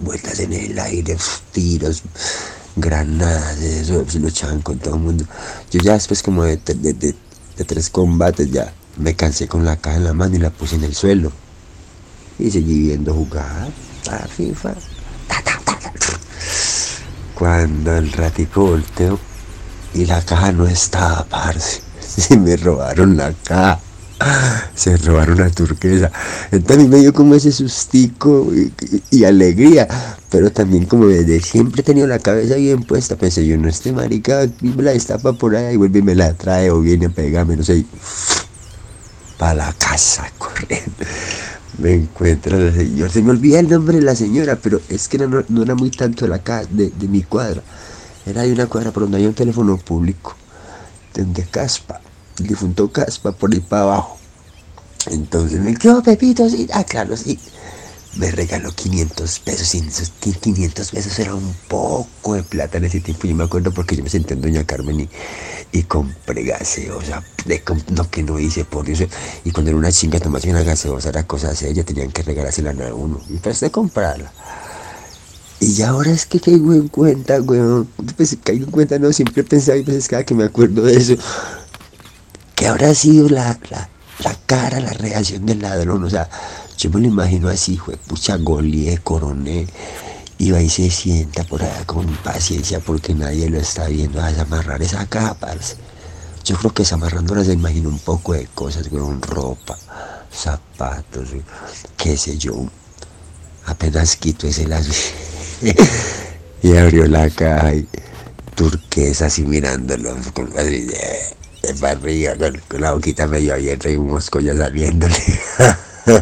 vueltas 0.00 0.40
en 0.40 0.54
el 0.54 0.76
aire, 0.76 1.16
tiros, 1.52 2.02
granadas, 2.74 3.60
eso 3.60 4.04
se 4.10 4.18
lo 4.18 4.26
echaban 4.26 4.60
con 4.60 4.80
todo 4.80 4.96
el 4.96 5.02
mundo. 5.02 5.24
Yo 5.70 5.78
ya 5.82 5.92
después 5.92 6.20
como 6.20 6.42
de, 6.42 6.56
de 6.56 7.64
tres 7.64 7.90
combates 7.90 8.50
ya 8.50 8.74
me 8.96 9.14
cansé 9.14 9.46
con 9.46 9.64
la 9.64 9.76
caja 9.76 9.98
en 9.98 10.04
la 10.04 10.14
mano 10.14 10.34
y 10.34 10.40
la 10.40 10.50
puse 10.50 10.74
en 10.74 10.82
el 10.82 10.96
suelo. 10.96 11.30
Y 12.40 12.50
seguí 12.50 12.88
viendo 12.88 13.14
jugar 13.14 13.68
a 14.10 14.26
FIFA. 14.26 14.74
Cuando 17.34 17.96
el 17.96 18.12
ratico 18.12 18.66
volteó 18.66 19.18
y 19.92 20.06
la 20.06 20.22
caja 20.22 20.52
no 20.52 20.66
estaba, 20.66 21.24
parce. 21.24 21.82
Se 22.00 22.36
me 22.36 22.56
robaron 22.56 23.16
la 23.16 23.32
caja. 23.32 23.80
Se 24.74 24.96
robaron 24.96 25.38
la 25.38 25.50
turquesa. 25.50 26.10
Entonces 26.50 26.88
me 26.88 26.98
dio 26.98 27.12
como 27.12 27.34
ese 27.34 27.52
sustico 27.52 28.50
y, 29.10 29.24
alegría. 29.24 29.88
Pero 30.30 30.50
también 30.50 30.86
como 30.86 31.06
desde 31.06 31.40
siempre 31.40 31.80
he 31.82 31.84
tenido 31.84 32.06
la 32.06 32.18
cabeza 32.18 32.54
bien 32.54 32.82
puesta. 32.82 33.16
Pensé 33.16 33.46
yo, 33.46 33.56
no 33.56 33.68
este 33.68 33.92
marica, 33.92 34.46
me 34.60 34.82
la 34.82 34.92
destapa 34.92 35.32
por 35.32 35.56
ahí 35.56 35.74
y 35.74 35.76
vuelve 35.76 35.98
y 35.98 36.02
me 36.02 36.14
la 36.14 36.32
trae 36.34 36.70
o 36.70 36.80
viene 36.80 37.06
a 37.06 37.10
pegarme, 37.10 37.56
no 37.56 37.64
sé 37.64 37.84
para 39.38 39.54
la 39.54 39.72
casa 39.74 40.30
corriendo. 40.38 40.92
Me 41.78 41.92
encuentra 41.92 42.56
la 42.56 42.72
señora, 42.72 43.10
se 43.10 43.22
me 43.22 43.30
olvida 43.30 43.58
el 43.58 43.68
nombre 43.68 43.98
de 43.98 44.04
la 44.04 44.14
señora, 44.14 44.56
pero 44.62 44.80
es 44.88 45.08
que 45.08 45.18
no, 45.18 45.62
era 45.62 45.74
muy 45.74 45.90
tanto 45.90 46.24
de, 46.24 46.28
la 46.28 46.38
casa, 46.38 46.68
de, 46.70 46.92
mi 47.08 47.22
cuadra, 47.22 47.62
era 48.24 48.42
de 48.42 48.52
una 48.52 48.66
cuadra 48.66 48.92
por 48.92 49.02
donde 49.04 49.18
hay 49.18 49.26
un 49.26 49.34
teléfono 49.34 49.76
público, 49.78 50.36
donde 51.14 51.42
Caspa, 51.42 52.00
el 52.38 52.46
difunto 52.46 52.90
Caspa, 52.92 53.32
por 53.32 53.52
ahí 53.52 53.60
para 53.60 53.82
abajo. 53.82 54.18
Entonces 55.10 55.60
me 55.60 55.74
quedó 55.74 56.02
Pepito, 56.02 56.48
sí, 56.48 56.68
ah, 56.72 56.84
claro, 56.84 57.16
sí 57.16 57.38
me 58.16 58.30
regaló 58.30 58.72
500 58.72 59.38
pesos 59.40 59.74
y 59.74 59.78
esos 59.78 60.10
500 60.10 60.90
pesos 60.90 61.18
era 61.18 61.34
un 61.34 61.54
poco 61.68 62.34
de 62.34 62.42
plata 62.42 62.78
en 62.78 62.84
ese 62.84 63.00
tiempo. 63.00 63.26
Yo 63.26 63.34
me 63.34 63.44
acuerdo 63.44 63.72
porque 63.72 63.96
yo 63.96 64.02
me 64.02 64.10
senté 64.10 64.34
en 64.34 64.40
Doña 64.40 64.64
Carmen 64.64 65.00
y, 65.00 65.08
y 65.72 65.82
compré 65.84 66.44
gaseosa, 66.44 67.22
de, 67.44 67.62
no 67.90 68.08
que 68.10 68.22
no 68.22 68.38
hice 68.38 68.64
por 68.64 68.84
Dios. 68.84 69.08
Y 69.44 69.50
cuando 69.50 69.70
era 69.70 69.78
una 69.78 69.92
chinga 69.92 70.20
tomarse 70.20 70.50
una 70.50 70.62
gaseosa 70.62 71.08
era 71.08 71.26
cosa 71.26 71.52
de 71.52 71.70
ella, 71.70 71.84
tenían 71.84 72.12
que 72.12 72.22
regalársela 72.22 72.70
a 72.70 72.94
uno. 72.94 73.20
Y 73.28 73.34
empecé 73.34 73.66
a 73.66 73.70
comprarla. 73.70 74.32
Y 75.60 75.82
ahora 75.82 76.10
es 76.10 76.26
que 76.26 76.40
caigo 76.40 76.72
en 76.72 76.88
cuenta, 76.88 77.40
weón. 77.40 77.88
Pues 78.16 78.36
caigo 78.42 78.66
en 78.66 78.70
cuenta, 78.70 78.98
no, 78.98 79.12
siempre 79.12 79.42
pensaba 79.44 79.78
y 79.78 79.82
veces 79.82 80.08
cada 80.08 80.24
que 80.24 80.34
me 80.34 80.44
acuerdo 80.44 80.82
de 80.82 80.96
eso, 80.96 81.14
que 82.54 82.66
habrá 82.66 82.94
sido 82.94 83.28
la, 83.28 83.58
la, 83.70 83.88
la 84.18 84.36
cara, 84.46 84.80
la 84.80 84.92
reacción 84.92 85.46
del 85.46 85.60
ladrón. 85.60 86.04
O 86.04 86.10
sea, 86.10 86.28
yo 86.76 86.90
me 86.90 87.00
lo 87.00 87.06
imagino 87.06 87.48
así, 87.48 87.76
fue 87.76 87.96
pucha 87.96 88.36
golie, 88.36 88.98
coroné, 88.98 89.66
iba 90.38 90.60
y 90.60 90.68
se 90.68 90.90
sienta 90.90 91.44
por 91.44 91.62
allá 91.62 91.84
con 91.86 92.06
paciencia 92.16 92.80
porque 92.80 93.14
nadie 93.14 93.48
lo 93.48 93.58
está 93.58 93.86
viendo 93.86 94.20
a 94.20 94.30
desamarrar 94.30 94.82
esa 94.82 95.06
capa. 95.06 95.54
Yo 96.44 96.56
creo 96.56 96.74
que 96.74 96.82
desamarrándola 96.82 97.44
se 97.44 97.52
imagina 97.52 97.88
un 97.88 97.98
poco 97.98 98.34
de 98.34 98.46
cosas, 98.54 98.88
con 98.88 99.22
ropa, 99.22 99.78
zapatos, 100.32 101.30
qué 101.96 102.16
sé 102.16 102.36
yo. 102.36 102.66
Apenas 103.66 104.16
quito 104.16 104.46
ese 104.46 104.66
lazo 104.66 104.92
y 106.62 106.76
abrió 106.76 107.06
la 107.06 107.30
caja 107.30 107.74
y 107.74 107.88
turquesa 108.54 109.26
así 109.26 109.42
mirándolo 109.42 110.14
con 110.34 110.50
de, 110.50 110.94
barriga, 111.80 112.36
con, 112.36 112.80
la 112.80 112.92
boquita 112.92 113.26
medio 113.26 113.54
abierta 113.54 113.88
y 113.88 113.96
un 113.96 114.08
mosco 114.08 114.40
ya 114.40 114.54
saliéndole. 114.54 115.16
una 116.06 116.20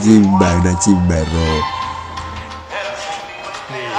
chimba, 0.00 0.54
una 0.54 0.78
chimba 0.78 1.16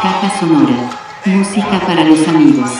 Caja 0.01 0.39
sonora. 0.39 0.89
Música 1.25 1.79
para 1.85 2.03
los 2.05 2.27
amigos. 2.27 2.71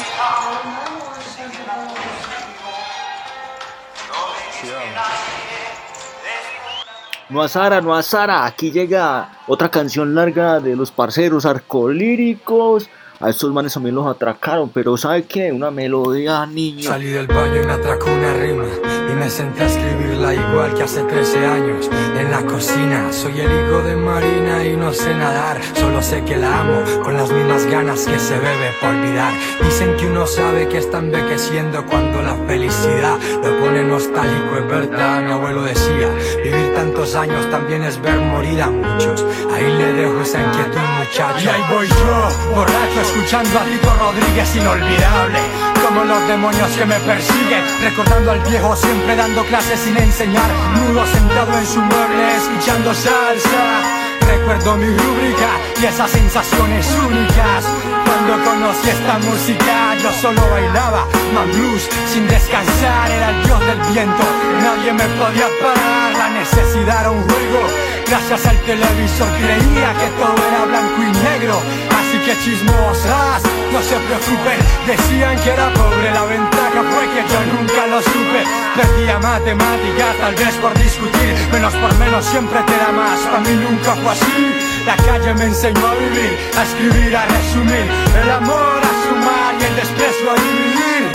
No 7.29 7.41
a 7.41 7.49
Sara, 7.49 7.81
no 7.81 7.93
a 7.95 8.01
Sara. 8.01 8.45
Aquí 8.45 8.71
llega 8.71 9.29
otra 9.47 9.69
canción 9.69 10.15
larga 10.15 10.59
de 10.61 10.75
los 10.77 10.91
parceros 10.91 11.45
arcolíricos. 11.45 12.89
A 13.21 13.29
estos 13.29 13.51
manes 13.53 13.71
también 13.71 13.93
los 13.93 14.07
atracaron, 14.07 14.69
pero 14.69 14.97
¿sabe 14.97 15.25
qué? 15.25 15.51
Una 15.51 15.69
melodía, 15.69 16.43
niño. 16.47 16.89
Salí 16.89 17.05
del 17.05 17.27
baño 17.27 17.61
y 17.61 17.65
me 17.67 17.73
atracó 17.73 18.11
una 18.11 18.33
rima. 18.33 18.63
Y 19.11 19.13
me 19.13 19.29
senté 19.29 19.61
a 19.61 19.67
escribirla 19.67 20.33
igual 20.33 20.73
que 20.73 20.81
hace 20.81 21.03
13 21.03 21.45
años. 21.45 21.87
En 22.17 22.31
la 22.31 22.43
cocina, 22.47 23.13
soy 23.13 23.39
el 23.39 23.45
hijo 23.45 23.83
de 23.83 23.95
Marina 23.95 24.65
y 24.65 24.75
no 24.75 24.91
sé 24.91 25.13
nadar. 25.13 25.61
Solo 25.75 26.01
sé 26.01 26.23
que 26.23 26.35
la 26.35 26.61
amo, 26.61 26.81
con 27.03 27.15
las 27.15 27.31
mismas 27.31 27.67
ganas 27.67 28.07
que 28.07 28.17
se 28.17 28.39
bebe 28.39 28.71
por 28.81 28.89
olvidar. 28.89 29.33
Dicen 29.65 29.95
que 29.97 30.07
uno 30.07 30.25
sabe 30.25 30.67
que 30.67 30.79
está 30.79 30.97
envejeciendo 30.97 31.85
cuando 31.85 32.23
la 32.23 32.35
felicidad 32.47 33.19
lo 33.43 33.59
pone 33.59 33.83
nostálgico, 33.83 34.57
es 34.57 34.67
verdad. 34.67 35.21
Mi 35.21 35.31
abuelo 35.31 35.61
decía, 35.61 36.09
vivir 36.43 36.73
tantos 36.73 37.13
años 37.13 37.47
también 37.51 37.83
es 37.83 38.01
ver 38.01 38.17
morir 38.17 38.63
a 38.63 38.71
muchos. 38.71 39.23
Ahí 39.53 39.71
le 39.77 39.93
dejo 39.93 40.21
esa 40.21 40.41
inquietud, 40.41 40.79
muchacho. 40.97 41.45
Y 41.45 41.47
ahí 41.47 41.61
voy 41.69 41.87
yo, 41.87 42.55
borracho 42.55 43.10
escuchando 43.11 43.59
a 43.59 43.63
Tito 43.63 43.93
Rodríguez 43.95 44.55
inolvidable 44.55 45.39
Como 45.83 46.03
los 46.03 46.27
demonios 46.27 46.69
que 46.71 46.85
me 46.85 46.99
persiguen 46.99 47.63
Recordando 47.81 48.31
al 48.31 48.39
viejo 48.41 48.75
siempre 48.75 49.15
dando 49.15 49.43
clases 49.45 49.79
sin 49.79 49.97
enseñar 49.97 50.49
Nudo 50.75 51.05
sentado 51.05 51.57
en 51.57 51.65
su 51.65 51.81
mueble 51.81 52.37
escuchando 52.37 52.93
salsa. 52.93 53.99
Recuerdo 54.21 54.77
mi 54.77 54.85
rúbrica 54.85 55.49
y 55.81 55.85
esas 55.85 56.09
sensaciones 56.11 56.87
únicas. 57.05 57.65
Cuando 58.05 58.43
conocí 58.45 58.89
esta 58.89 59.17
música 59.17 59.95
yo 60.01 60.11
solo 60.21 60.41
bailaba 60.49 61.05
Man 61.33 61.51
blues 61.51 61.89
sin 62.07 62.27
descansar 62.27 63.11
Era 63.11 63.29
el 63.31 63.43
dios 63.43 63.59
del 63.59 63.79
viento, 63.91 64.23
nadie 64.61 64.93
me 64.93 65.05
podía 65.19 65.47
parar 65.61 66.13
La 66.13 66.29
necesidad 66.29 67.01
era 67.01 67.11
un 67.11 67.23
juego. 67.23 67.67
Gracias 68.07 68.45
al 68.45 68.57
televisor 68.61 69.27
creía 69.37 69.93
que 69.99 70.07
todo 70.19 70.35
era 70.47 70.65
blanco 70.65 71.01
y 71.03 71.11
negro 71.23 71.90
Así 72.11 72.19
que 72.25 72.37
chismosas, 72.43 73.41
no 73.71 73.81
se 73.81 73.95
preocupen 73.95 74.59
Decían 74.85 75.39
que 75.39 75.49
era 75.49 75.71
pobre, 75.73 76.11
la 76.11 76.25
ventaja 76.25 76.83
fue 76.91 77.07
que 77.07 77.23
yo 77.23 77.39
nunca 77.55 77.87
lo 77.87 78.01
supe. 78.01 78.43
Perdía 78.75 79.17
matemática, 79.19 80.11
tal 80.19 80.35
vez 80.35 80.53
por 80.55 80.77
discutir. 80.77 81.35
Menos 81.53 81.73
por 81.75 81.97
menos 81.99 82.25
siempre 82.25 82.59
te 82.63 82.75
da 82.75 82.91
más, 82.91 83.25
a 83.27 83.39
mí 83.39 83.53
nunca 83.55 83.95
fue 83.95 84.11
así. 84.11 84.83
La 84.85 84.97
calle 84.97 85.33
me 85.35 85.45
enseñó 85.45 85.87
a 85.87 85.93
vivir, 85.95 86.37
a 86.59 86.63
escribir, 86.63 87.15
a 87.15 87.25
resumir. 87.27 87.87
El 88.21 88.29
amor 88.29 88.81
a 88.83 88.93
sumar 89.07 89.55
y 89.61 89.63
el 89.63 89.75
desprecio 89.77 90.31
a 90.31 90.35
dividir. 90.35 91.11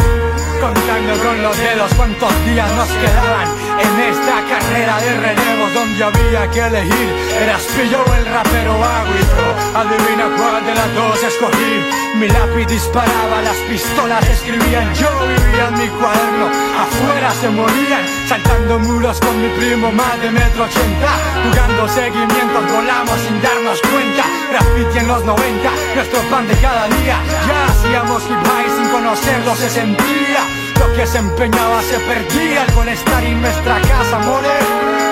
Contando 0.63 1.13
con 1.23 1.43
los 1.43 1.59
dedos 1.59 1.93
cuántos 1.95 2.33
días 2.47 2.73
nos 2.73 2.89
quedaban 2.89 3.66
En 3.79 4.01
esta 4.01 4.37
carrera 4.49 5.01
de 5.01 5.21
relevos 5.21 5.75
donde 5.75 6.05
había 6.05 6.51
que 6.51 6.61
elegir 6.61 7.09
¿Eras 7.43 7.63
pillo 7.77 8.03
o 8.03 8.15
el 8.15 8.27
rapero 8.27 8.73
águito? 8.73 9.45
Adivina 9.75 10.27
cuál 10.37 10.65
de 10.65 10.75
las 10.75 10.95
dos 10.95 11.23
escogí 11.23 11.85
Mi 12.17 12.29
lápiz 12.29 12.67
disparaba, 12.67 13.43
las 13.43 13.57
pistolas 13.69 14.29
escribían 14.29 14.95
Yo 14.95 15.09
vivía 15.29 15.69
en 15.69 15.79
mi 15.79 15.89
cuaderno, 15.89 16.47
afuera 16.81 17.31
se 17.33 17.51
morían 17.51 18.05
Saltando 18.29 18.79
muros 18.79 19.21
con 19.21 19.41
mi 19.41 19.49
primo 19.59 19.93
más 19.93 20.21
de 20.23 20.31
metro 20.31 20.65
ochenta 20.65 21.11
Jugando 21.45 21.89
seguimientos, 21.89 22.73
volamos 22.73 23.21
sin 23.21 23.43
darnos 23.43 23.81
cuenta 23.83 24.25
Graffiti 24.51 24.99
en 24.99 25.09
los 25.09 25.25
90, 25.25 25.71
nuestro 25.95 26.21
pan 26.31 26.49
de 26.49 26.55
cada 26.57 26.89
día 26.89 27.21
Ya 27.47 27.65
hacíamos 27.67 28.23
hip 28.25 28.47
conocerlo 28.97 29.55
se 29.55 29.71
sentía. 29.71 30.56
Lo 30.79 30.93
que 30.95 31.07
se 31.07 31.19
empeñaba 31.19 31.83
se 31.83 31.99
perdía. 32.01 32.65
El 32.65 32.75
bienestar 32.75 33.25
y 33.25 33.35
nuestra 33.35 33.81
casa, 33.83 34.19
more. 34.21 34.49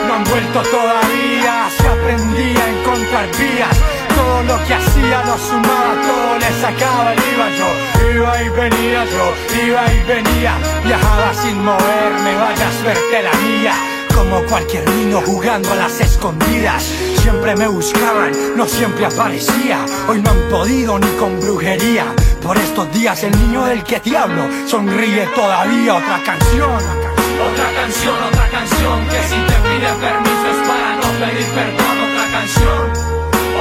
No 0.07 0.15
han 0.15 0.25
vuelto 0.25 0.63
todavía. 0.63 1.69
Se 1.77 1.87
aprendía 1.89 2.65
a 2.65 2.71
encontrar 2.71 3.27
vías. 3.39 3.77
Todo 4.15 4.43
lo 4.45 4.67
que 4.67 4.75
hacía 4.75 5.23
lo 5.27 5.37
sumaba, 5.39 5.95
todo 6.07 6.39
le 6.39 6.61
sacaba, 6.61 7.15
iba 7.15 7.51
yo. 7.59 7.95
Iba 8.15 8.43
y 8.43 8.49
venía 8.49 9.05
yo, 9.07 9.67
iba 9.67 9.93
y 9.93 10.03
venía. 10.07 10.55
Viajaba 10.85 11.35
sin 11.35 11.65
moverme, 11.65 12.35
vaya 12.37 12.71
suerte 12.81 13.23
la 13.23 13.33
mía. 13.41 13.75
Como 14.15 14.41
cualquier 14.45 14.89
niño 14.89 15.21
jugando 15.27 15.73
a 15.73 15.75
las 15.75 16.01
escondidas. 16.01 16.85
Siempre 17.21 17.57
me 17.57 17.67
buscaban, 17.67 18.33
no 18.57 18.67
siempre 18.67 19.07
aparecía. 19.07 19.85
Hoy 20.09 20.23
no 20.23 20.31
han 20.31 20.49
podido 20.49 20.99
ni 20.99 21.09
con 21.19 21.41
brujería. 21.41 22.07
Por 22.45 22.59
estos 22.59 22.93
días 22.93 23.25
el 23.25 23.33
niño 23.41 23.65
del 23.65 23.83
que 23.83 24.01
te 24.01 24.15
hablo 24.15 24.45
sonríe 24.69 25.27
todavía. 25.35 25.95
Otra 25.95 26.23
canción. 26.23 26.77
Otra 26.77 27.69
canción, 27.73 28.23
otra 28.23 28.49
canción 28.51 29.09
que 29.09 29.21
si 29.25 29.39
te 29.49 29.57
pide 29.65 29.91
permiso 29.97 30.47
es 30.53 30.61
para 30.69 30.91
no 31.01 31.09
pedir 31.25 31.49
perdón. 31.57 31.97
Otra 32.05 32.27
canción, 32.37 32.85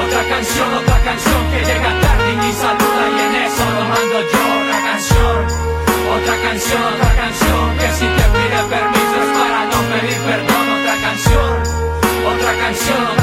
otra 0.03 0.23
canción, 0.27 0.73
otra 0.73 0.99
canción 0.99 1.41
que 1.51 1.59
llega 1.63 2.01
tarde 2.01 2.27
y 2.27 2.35
ni 2.43 2.51
saluda 2.51 3.03
y 3.07 3.19
en 3.23 3.35
eso 3.47 3.63
lo 3.71 3.83
mando 3.87 4.19
yo. 4.19 4.43
Otra 4.51 4.79
canción, 4.83 5.39
otra 6.11 6.35
canción, 6.43 6.83
otra 6.83 7.11
canción 7.23 7.63
que 7.79 7.87
si 7.87 8.05
te 8.19 8.25
pide 8.35 8.59
permiso 8.67 9.15
es 9.23 9.31
para 9.39 9.59
no 9.71 9.79
pedir 9.95 10.19
perdón. 10.27 10.65
Otra 10.75 10.95
canción, 11.07 11.55
otra 12.35 12.51
canción, 12.59 12.99
otra 12.99 13.22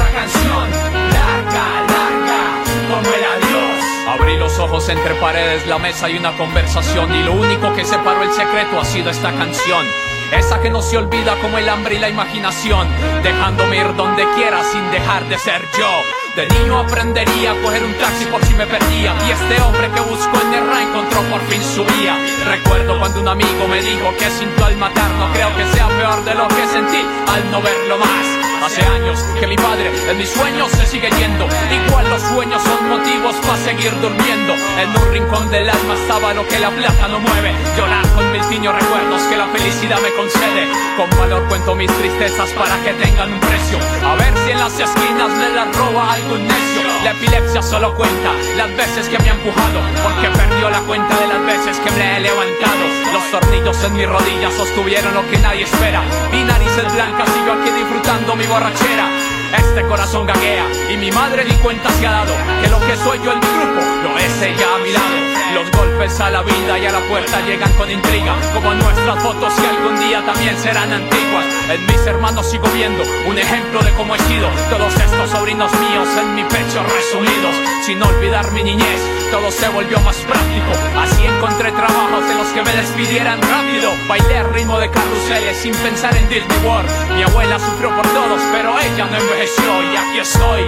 ojos 4.61 4.89
entre 4.89 5.15
paredes, 5.15 5.65
la 5.65 5.79
mesa 5.79 6.09
y 6.09 6.17
una 6.17 6.37
conversación 6.37 7.13
y 7.15 7.23
lo 7.23 7.33
único 7.33 7.73
que 7.73 7.83
separó 7.83 8.23
el 8.23 8.31
secreto 8.31 8.79
ha 8.79 8.85
sido 8.85 9.09
esta 9.09 9.31
canción. 9.31 9.85
Esa 10.31 10.61
que 10.61 10.69
no 10.69 10.81
se 10.81 10.97
olvida 10.97 11.35
como 11.41 11.57
el 11.57 11.67
hambre 11.67 11.95
y 11.95 11.99
la 11.99 12.09
imaginación, 12.09 12.87
dejándome 13.23 13.77
ir 13.77 13.95
donde 13.95 14.23
quiera 14.35 14.63
sin 14.63 14.89
dejar 14.91 15.27
de 15.27 15.37
ser 15.39 15.61
yo. 15.77 16.03
De 16.35 16.47
niño 16.47 16.79
aprendería 16.79 17.51
a 17.51 17.61
coger 17.61 17.83
un 17.83 17.93
taxi 17.95 18.25
por 18.27 18.41
si 18.45 18.53
me 18.53 18.65
perdía 18.65 19.13
Y 19.27 19.31
este 19.31 19.61
hombre 19.61 19.91
que 19.91 19.99
buscó 19.99 20.39
en 20.39 20.53
Erra 20.53 20.81
encontró 20.81 21.21
por 21.23 21.41
fin 21.41 21.61
su 21.61 21.83
vía 21.83 22.17
Recuerdo 22.45 22.97
cuando 22.99 23.19
un 23.19 23.27
amigo 23.27 23.67
me 23.67 23.81
dijo 23.81 24.15
que 24.17 24.29
sintió 24.29 24.65
al 24.65 24.77
matar 24.77 25.11
No 25.15 25.29
creo 25.33 25.53
que 25.57 25.65
sea 25.73 25.80
de 26.01 26.33
lo 26.33 26.47
que 26.47 26.65
sentí 26.65 26.97
al 27.27 27.51
no 27.51 27.61
verlo 27.61 27.99
más. 27.99 28.65
Hace 28.65 28.81
años 28.81 29.19
que 29.39 29.45
mi 29.45 29.55
padre 29.55 29.91
en 30.09 30.17
mis 30.17 30.29
sueños 30.29 30.71
se 30.71 30.87
sigue 30.87 31.09
yendo. 31.11 31.45
Igual 31.45 32.09
los 32.09 32.21
sueños 32.23 32.61
son 32.63 32.89
motivos 32.89 33.35
para 33.45 33.57
seguir 33.57 33.91
durmiendo. 34.01 34.53
En 34.81 34.89
un 34.89 35.11
rincón 35.11 35.51
del 35.51 35.69
alma 35.69 35.93
estaba 35.93 36.33
lo 36.33 36.47
que 36.47 36.57
la 36.57 36.71
plata 36.71 37.07
no 37.07 37.19
mueve. 37.19 37.53
Llorar 37.77 38.07
con 38.15 38.31
mil 38.31 38.41
tiños 38.49 38.73
recuerdos 38.73 39.21
que 39.29 39.37
la 39.37 39.45
felicidad 39.47 39.99
me 40.01 40.11
concede. 40.13 40.67
Con 40.97 41.07
valor 41.19 41.47
cuento 41.47 41.75
mis 41.75 41.91
tristezas 41.91 42.49
para 42.51 42.81
que 42.81 42.93
tengan 42.93 43.33
un 43.33 43.39
precio. 43.39 43.77
A 44.03 44.15
ver 44.15 44.33
si 44.43 44.51
en 44.51 44.59
las 44.59 44.79
esquinas 44.79 45.29
me 45.29 45.49
las 45.49 45.77
roba 45.77 46.13
algún 46.13 46.47
necio. 46.47 46.81
La 47.03 47.11
epilepsia 47.11 47.61
solo 47.61 47.93
cuenta 47.95 48.31
las 48.57 48.75
veces 48.75 49.09
que 49.09 49.17
me 49.17 49.31
ha 49.31 49.33
empujado 49.33 49.81
Porque 50.03 50.27
perdió 50.29 50.69
la 50.69 50.81
cuenta 50.81 51.17
de 51.17 51.27
las 51.27 51.45
veces 51.45 51.79
que 51.79 51.91
me 51.91 52.17
he 52.17 52.19
levantado. 52.21 52.85
Los 53.13 53.23
tornillos 53.31 53.83
en 53.83 53.93
mis 53.93 54.07
rodillas 54.07 54.53
sostuvieron 54.53 55.13
lo 55.13 55.27
que 55.29 55.37
nadie 55.39 55.63
espera 55.63 55.90
Vi 56.31 56.43
narices 56.45 56.93
blancas 56.93 57.29
y 57.35 57.45
yo 57.45 57.51
aquí 57.51 57.69
disfrutando 57.71 58.35
mi 58.35 58.45
borrachera. 58.45 59.09
Este 59.57 59.81
corazón 59.87 60.25
gaguea 60.25 60.65
y 60.89 60.95
mi 60.95 61.11
madre 61.11 61.43
ni 61.43 61.53
cuenta 61.55 61.89
se 61.91 62.07
ha 62.07 62.11
dado 62.11 62.33
que 62.61 62.69
lo 62.69 62.79
que 62.79 62.95
soy 62.95 63.19
yo 63.19 63.35
mi 63.35 63.41
grupo 63.41 63.81
lo 64.03 64.15
es 64.25 64.41
ella 64.41 64.75
a 64.75 64.77
mi 64.79 64.91
lado. 64.91 65.31
Los 65.53 65.69
golpes 65.71 66.19
a 66.19 66.29
la 66.29 66.41
vida 66.43 66.79
y 66.79 66.85
a 66.85 66.91
la 66.91 67.01
puerta 67.01 67.41
llegan 67.45 67.71
con 67.73 67.91
intriga, 67.91 68.35
como 68.53 68.73
nuestras 68.73 69.21
fotos 69.21 69.53
y 69.61 69.65
algún 69.65 69.99
día 69.99 70.23
también 70.25 70.57
serán 70.57 70.93
antiguas. 70.93 71.45
En 71.69 71.85
mis 71.85 72.07
hermanos 72.07 72.49
sigo 72.49 72.67
viendo 72.73 73.03
un 73.27 73.37
ejemplo 73.37 73.81
de 73.81 73.91
cómo 73.91 74.15
he 74.15 74.19
sido. 74.19 74.47
Todos 74.69 74.93
estos 74.95 75.29
sobrinos 75.29 75.71
míos 75.73 76.07
en 76.19 76.35
mi 76.35 76.43
pecho 76.43 76.83
resumidos, 76.83 77.55
sin 77.85 78.01
olvidar 78.01 78.49
mi 78.51 78.63
niñez. 78.63 78.99
Todo 79.29 79.51
se 79.51 79.67
volvió 79.69 79.99
más 80.01 80.15
práctico, 80.17 80.71
así 80.97 81.25
encontré 81.25 81.71
trabajos 81.71 82.27
de 82.27 82.35
los 82.35 82.47
que 82.47 82.63
me 82.63 82.75
despidieran 82.75 83.41
rápido. 83.41 83.91
Bailé 84.07 84.37
al 84.37 84.53
ritmo 84.53 84.79
de 84.79 84.89
carruseles 84.89 85.57
sin 85.57 85.73
pensar 85.75 86.15
en 86.15 86.27
Disney 86.29 86.65
World. 86.65 86.89
Mi 87.15 87.23
abuela 87.23 87.59
sufrió 87.59 87.95
por 87.95 88.07
todos, 88.07 88.41
pero 88.51 88.77
ella 88.79 89.05
no 89.05 89.17
envejeció 89.17 89.83
y 89.91 89.95
aquí 89.95 90.19
estoy, 90.19 90.63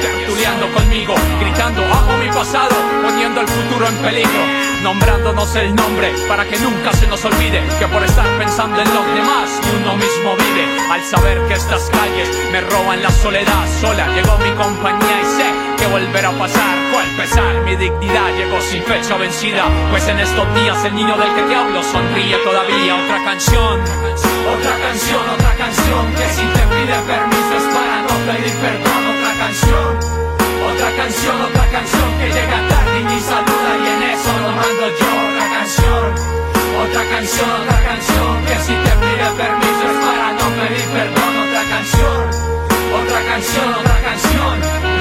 tertuleando 0.00 0.72
conmigo, 0.72 1.14
gritando 1.40 1.82
amo 1.82 2.18
mi 2.18 2.28
pasado, 2.28 2.61
poniendo 3.02 3.40
el 3.40 3.48
futuro 3.48 3.86
en 3.86 3.96
peligro, 3.96 4.44
nombrándonos 4.82 5.54
el 5.56 5.74
nombre 5.74 6.12
para 6.28 6.44
que 6.44 6.58
nunca 6.58 6.92
se 6.92 7.06
nos 7.06 7.24
olvide 7.24 7.62
que 7.78 7.86
por 7.86 8.02
estar 8.02 8.26
pensando 8.38 8.80
en 8.80 8.94
los 8.94 9.06
demás 9.14 9.60
y 9.62 9.82
uno 9.82 9.96
mismo 9.96 10.36
vive. 10.36 10.66
Al 10.90 11.02
saber 11.02 11.46
que 11.48 11.54
estas 11.54 11.90
calles 11.90 12.28
me 12.52 12.60
roban 12.60 13.02
la 13.02 13.10
soledad, 13.10 13.64
sola 13.80 14.06
llegó 14.14 14.38
mi 14.38 14.50
compañía 14.52 15.20
y 15.22 15.24
sé 15.36 15.72
que 15.78 15.86
volverá 15.86 16.28
a 16.28 16.38
pasar. 16.38 16.92
Cual 16.92 17.06
pesar, 17.16 17.60
mi 17.64 17.76
dignidad 17.76 18.28
llegó 18.36 18.60
sin 18.60 18.82
fecha 18.84 19.16
vencida, 19.16 19.64
pues 19.90 20.06
en 20.08 20.20
estos 20.20 20.54
días 20.54 20.84
el 20.84 20.94
niño 20.94 21.16
del 21.16 21.34
que 21.34 21.42
te 21.42 21.54
hablo 21.54 21.82
sonríe 21.82 22.36
todavía. 22.44 22.96
Otra 23.02 23.24
canción, 23.24 23.80
otra 23.80 24.76
canción, 24.78 25.22
otra 25.34 25.54
canción 25.56 26.12
que 26.14 26.26
si 26.34 26.42
te 26.42 26.62
pide 26.68 26.96
permiso 27.06 27.52
es 27.56 27.74
para 27.74 28.02
no 28.02 28.14
pedir 28.26 28.54
perdón. 28.60 29.02
Otra 29.12 29.32
canción, 29.38 30.21
otra 30.82 30.96
canción, 30.96 31.40
otra 31.40 31.66
canción 31.70 32.18
que 32.18 32.26
llega 32.26 32.68
tarde 32.68 33.00
y 33.00 33.04
ni 33.04 33.20
saluda 33.20 33.70
y 33.78 33.86
en 33.86 34.02
eso 34.02 34.30
lo 34.42 34.50
mando 34.50 34.86
yo. 34.98 35.10
Otra 35.30 35.46
canción, 35.54 36.04
otra 36.82 37.04
canción, 37.08 37.50
otra 37.62 37.80
canción 37.86 38.30
que 38.46 38.56
si 38.66 38.74
te 38.84 38.92
pide 39.02 39.28
permiso 39.38 39.84
es 39.92 39.98
para 40.06 40.32
no 40.32 40.46
pedir 40.58 40.86
perdón. 40.90 41.32
Otra 41.46 41.62
canción, 41.70 42.22
otra 42.98 43.20
canción, 43.30 43.68
otra 43.78 43.98
canción, 44.02 44.54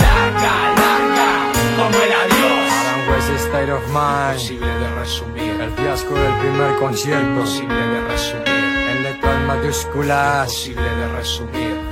larga, 0.05 0.53
larga, 0.81 1.29
como 1.77 1.97
el 1.97 2.13
adiós. 2.13 2.61
State 3.41 3.71
of 3.71 3.81
Mind. 3.87 4.33
Imposible 4.33 4.67
de 4.67 4.95
resumir. 4.99 5.61
El 5.61 5.71
fiasco 5.71 6.13
del 6.13 6.33
primer 6.41 6.75
concierto. 6.75 7.25
Imposible 7.25 7.75
de 7.75 8.01
resumir. 8.07 8.47
En 8.47 9.03
letras 9.03 9.41
mayúsculas. 9.47 10.67
Imposible 10.67 10.95
de 10.95 11.07
resumir. 11.17 11.90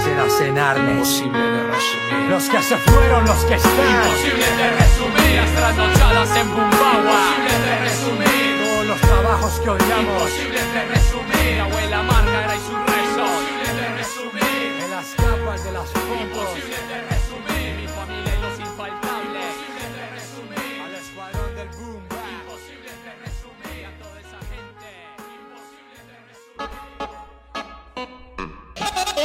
Las 0.00 0.08
borracheras 0.08 0.40
en 0.40 0.58
arnes. 0.58 1.20
Imposible 1.20 1.38
de 1.38 1.62
resumir. 1.64 2.30
Los 2.30 2.48
que 2.48 2.62
se 2.62 2.76
fueron, 2.76 3.24
los 3.26 3.44
que 3.44 3.54
están. 3.54 3.72
Imposible 3.72 4.46
de 4.56 4.70
resumir. 4.70 5.36
las 5.36 5.50
trasnochadas 5.54 6.36
en 6.36 6.48
Bumbagua. 6.48 7.20
Imposible 7.36 7.58
de 7.66 7.78
resumir. 7.80 8.64
Todos 8.64 8.86
los 8.86 9.00
trabajos 9.00 9.60
que 9.60 9.70
odiamos. 9.70 10.00
Imposible 10.00 10.60
de 10.72 10.84
resumir. 10.86 11.52
Mi 11.52 11.58
abuela 11.58 12.02
Márgara 12.02 12.56
y 12.56 12.60
sus 12.60 12.78
rezos. 12.86 13.30
Imposible 13.30 13.72
de 13.74 13.88
resumir. 13.98 14.84
En 14.84 14.90
las 14.90 15.14
capas 15.14 15.64
de 15.64 15.72
las 15.72 15.90
fotos. 15.90 16.20
Imposible 16.22 16.76
de 16.88 17.02
resumir. 17.02 17.99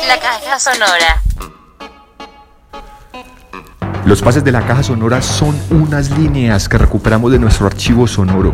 La 0.07 0.19
caja 0.19 0.59
sonora. 0.59 1.21
Los 4.05 4.21
pases 4.21 4.43
de 4.43 4.51
la 4.51 4.65
caja 4.65 4.83
sonora 4.83 5.21
son 5.21 5.59
unas 5.71 6.11
líneas 6.11 6.69
que 6.69 6.77
recuperamos 6.77 7.31
de 7.31 7.39
nuestro 7.39 7.65
archivo 7.65 8.05
sonoro. 8.05 8.53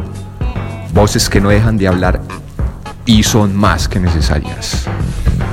Voces 0.94 1.30
que 1.30 1.42
no 1.42 1.50
dejan 1.50 1.78
de 1.78 1.88
hablar 1.88 2.22
y 3.06 3.24
son 3.24 3.56
más 3.56 3.88
que 3.90 4.00
necesarias. 4.00 4.86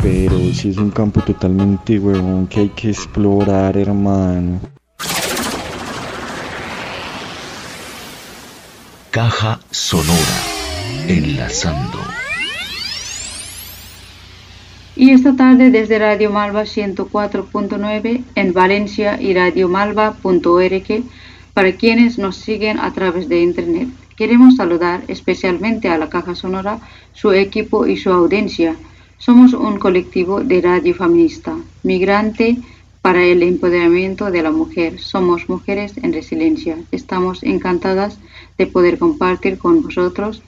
Pero 0.03 0.39
si 0.55 0.70
es 0.70 0.76
un 0.76 0.91
campo 0.91 1.20
totalmente 1.22 1.99
huevón 1.99 2.47
que 2.47 2.61
hay 2.61 2.68
que 2.68 2.91
explorar, 2.91 3.76
hermano. 3.76 4.61
Caja 9.11 9.59
sonora. 9.70 10.36
Enlazando. 11.09 11.99
Y 14.99 15.12
esta 15.12 15.36
tarde 15.36 15.70
desde 15.70 16.01
Radio 16.01 16.32
Malva 16.32 16.62
104.9 16.62 18.24
en 18.34 18.53
Valencia 18.53 19.16
y 19.22 19.32
radiomalva.org 19.32 21.05
para 21.55 21.72
quienes 21.76 22.18
nos 22.18 22.34
siguen 22.34 22.80
a 22.80 22.92
través 22.92 23.28
de 23.28 23.40
Internet. 23.40 23.90
Queremos 24.16 24.57
saludar 24.57 25.05
especialmente 25.07 25.88
a 25.88 25.99
la 25.99 26.09
Caja 26.09 26.34
Sonora, 26.34 26.80
su 27.12 27.30
equipo 27.30 27.86
y 27.86 27.96
su 27.96 28.11
audiencia. 28.11 28.74
Somos 29.18 29.53
un 29.53 29.78
colectivo 29.78 30.40
de 30.40 30.61
radio 30.62 30.92
feminista, 30.96 31.57
migrante 31.84 32.59
para 33.01 33.22
el 33.22 33.44
empoderamiento 33.44 34.32
de 34.32 34.42
la 34.42 34.51
mujer. 34.51 34.99
Somos 34.99 35.49
mujeres 35.49 35.96
en 35.99 36.12
resiliencia. 36.12 36.76
Estamos 36.90 37.44
encantadas 37.44 38.18
de 38.59 38.66
poder 38.66 38.99
compartir 38.99 39.59
con 39.59 39.80
vosotros 39.80 40.42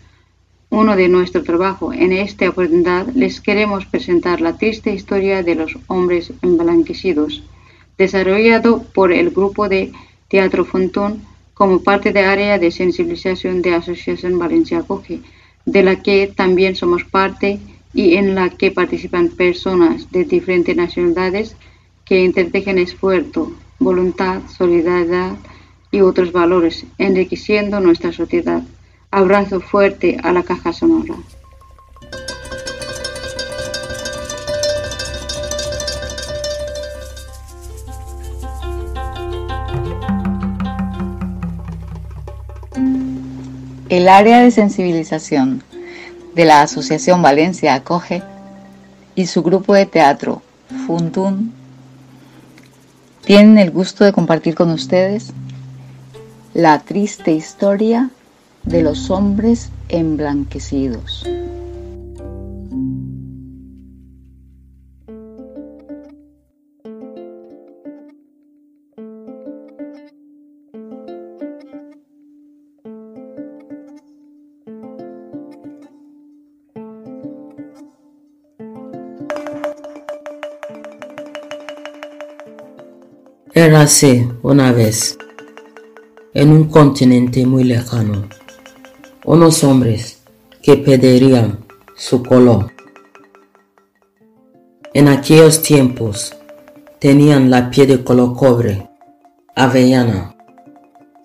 uno 0.71 0.97
de 0.97 1.09
nuestro 1.09 1.43
trabajo. 1.43 1.93
En 1.93 2.13
esta 2.13 2.49
oportunidad 2.49 3.09
les 3.15 3.41
queremos 3.41 3.85
presentar 3.87 4.41
la 4.41 4.57
triste 4.57 4.95
historia 4.95 5.43
de 5.43 5.57
los 5.57 5.77
hombres 5.89 6.33
emblanquecidos, 6.43 7.43
desarrollado 7.99 8.85
por 8.95 9.13
el 9.13 9.31
grupo 9.31 9.69
de 9.69 9.93
Teatro 10.29 10.65
Fontón 10.65 11.23
como 11.55 11.83
parte 11.83 12.13
de 12.13 12.21
área 12.21 12.59
de 12.59 12.71
sensibilización 12.71 13.61
de 13.61 13.75
Asociación 13.75 14.39
Valencia 14.39 14.83
Coge, 14.83 15.21
de 15.67 15.83
la 15.83 16.01
que 16.01 16.29
también 16.29 16.75
somos 16.77 17.05
parte 17.05 17.59
y 17.93 18.15
en 18.15 18.35
la 18.35 18.49
que 18.49 18.71
participan 18.71 19.29
personas 19.29 20.11
de 20.11 20.25
diferentes 20.25 20.77
nacionalidades 20.77 21.57
que 22.05 22.25
intertejen 22.25 22.79
esfuerzo, 22.79 23.53
voluntad, 23.79 24.43
solidaridad 24.57 25.37
y 25.91 26.01
otros 26.01 26.33
valores, 26.33 26.87
enriqueciendo 26.99 27.81
nuestra 27.81 28.13
sociedad. 28.13 28.63
Abrazo 29.13 29.61
fuerte 29.61 30.19
a 30.23 30.33
la 30.33 30.45
caja 30.45 30.73
sonora. 30.73 31.17
El 43.89 44.09
área 44.09 44.43
de 44.43 44.53
sensibilización 44.53 45.65
de 46.37 46.45
la 46.45 46.63
Asociación 46.63 47.21
Valencia 47.21 47.75
Acoge 47.75 48.23
y 49.17 49.27
su 49.27 49.43
grupo 49.43 49.75
de 49.75 49.87
teatro 49.87 50.41
Funtun 50.87 51.53
tienen 53.25 53.59
el 53.59 53.73
gusto 53.73 54.05
de 54.05 54.13
compartir 54.13 54.55
con 54.55 54.71
ustedes 54.71 55.33
la 56.55 56.79
triste 56.79 57.33
historia 57.33 58.11
de 58.65 58.83
los 58.83 59.11
hombres 59.11 59.71
emblanquecidos. 59.89 61.27
Érase 83.53 84.27
una 84.43 84.73
vez, 84.73 85.19
en 86.35 86.51
un 86.51 86.69
continente 86.69 87.45
muy 87.45 87.65
lejano, 87.65 88.27
unos 89.31 89.63
hombres 89.63 90.19
que 90.61 90.77
perderían 90.77 91.65
su 91.97 92.21
color. 92.21 92.73
En 94.93 95.07
aquellos 95.07 95.63
tiempos 95.63 96.35
tenían 96.99 97.49
la 97.49 97.71
piel 97.71 97.87
de 97.87 98.03
color 98.03 98.37
cobre, 98.37 98.89
avellana, 99.55 100.35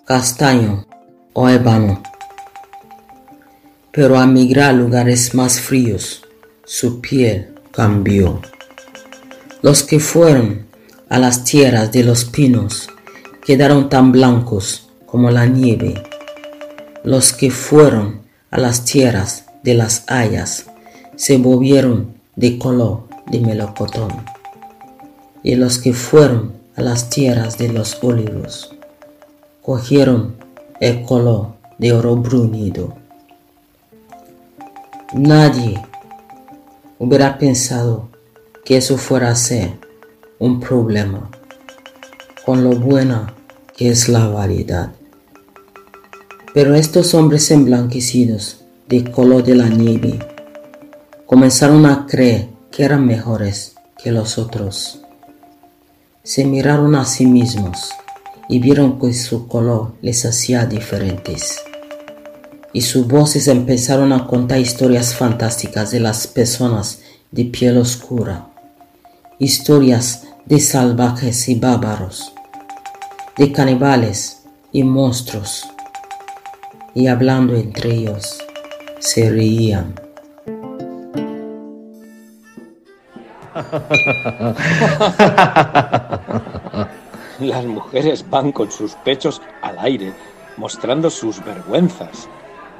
castaño 0.05 0.85
o 1.33 1.49
ébano. 1.49 2.03
Pero 3.91 4.19
al 4.19 4.31
migrar 4.31 4.69
a 4.69 4.73
lugares 4.73 5.33
más 5.33 5.59
fríos, 5.59 6.21
su 6.63 7.01
piel 7.01 7.55
cambió. 7.71 8.39
Los 9.63 9.81
que 9.81 9.99
fueron 9.99 10.67
a 11.09 11.17
las 11.17 11.43
tierras 11.43 11.91
de 11.91 12.03
los 12.03 12.23
pinos 12.25 12.87
quedaron 13.43 13.89
tan 13.89 14.11
blancos 14.11 14.91
como 15.07 15.31
la 15.31 15.47
nieve. 15.47 16.03
Los 17.05 17.33
que 17.33 17.51
fueron 17.51 18.21
a 18.49 18.59
las 18.59 18.83
tierras 18.83 19.45
de 19.61 19.75
las 19.75 20.05
hayas 20.07 20.65
se 21.15 21.37
volvieron 21.37 22.15
de 22.35 22.57
color 22.57 23.03
de 23.27 23.41
melocotón. 23.41 24.11
Y 25.43 25.53
los 25.53 25.77
que 25.77 25.93
fueron 25.93 26.53
a 26.75 26.81
las 26.81 27.11
tierras 27.11 27.59
de 27.59 27.67
los 27.71 28.03
olivos 28.03 28.73
cogieron 29.61 30.35
el 30.79 31.03
color 31.03 31.49
de 31.77 31.93
oro 31.93 32.15
brunido. 32.15 32.95
Nadie 35.13 35.79
hubiera 36.97 37.37
pensado 37.37 38.09
que 38.63 38.77
eso 38.77 38.97
fuera 38.97 39.29
a 39.29 39.35
ser 39.35 39.73
un 40.39 40.59
problema 40.59 41.29
con 42.47 42.63
lo 42.63 42.71
buena 42.71 43.35
que 43.77 43.89
es 43.89 44.09
la 44.09 44.27
variedad. 44.27 44.94
Pero 46.55 46.73
estos 46.73 47.13
hombres 47.13 47.51
emblanquecidos 47.51 48.61
de 48.89 49.03
color 49.03 49.43
de 49.43 49.53
la 49.53 49.69
nieve 49.69 50.17
comenzaron 51.27 51.85
a 51.85 52.07
creer 52.07 52.49
que 52.71 52.83
eran 52.83 53.05
mejores 53.05 53.75
que 54.01 54.11
los 54.11 54.39
otros. 54.39 55.01
Se 56.23 56.45
miraron 56.45 56.95
a 56.95 57.05
sí 57.05 57.27
mismos 57.27 57.91
y 58.49 58.57
vieron 58.57 58.99
que 58.99 59.13
su 59.13 59.47
color 59.47 59.93
les 60.01 60.25
hacía 60.25 60.65
diferentes. 60.65 61.57
Y 62.73 62.81
sus 62.81 63.07
voces 63.07 63.47
empezaron 63.47 64.11
a 64.13 64.25
contar 64.25 64.59
historias 64.59 65.13
fantásticas 65.13 65.91
de 65.91 65.99
las 65.99 66.25
personas 66.25 67.01
de 67.29 67.45
piel 67.45 67.77
oscura 67.77 68.49
historias 69.37 70.23
de 70.45 70.61
salvajes 70.61 71.49
y 71.49 71.55
bárbaros, 71.55 72.31
de 73.37 73.51
caníbales 73.51 74.43
y 74.71 74.83
monstruos, 74.83 75.65
y 76.95 77.05
hablando 77.07 77.55
entre 77.55 77.91
ellos, 77.91 78.43
se 78.99 79.29
reían. 79.29 79.93
Las 87.39 87.65
mujeres 87.65 88.27
van 88.29 88.51
con 88.51 88.71
sus 88.71 88.95
pechos 88.95 89.41
al 89.61 89.77
aire, 89.77 90.11
mostrando 90.57 91.11
sus 91.11 91.45
vergüenzas. 91.45 92.27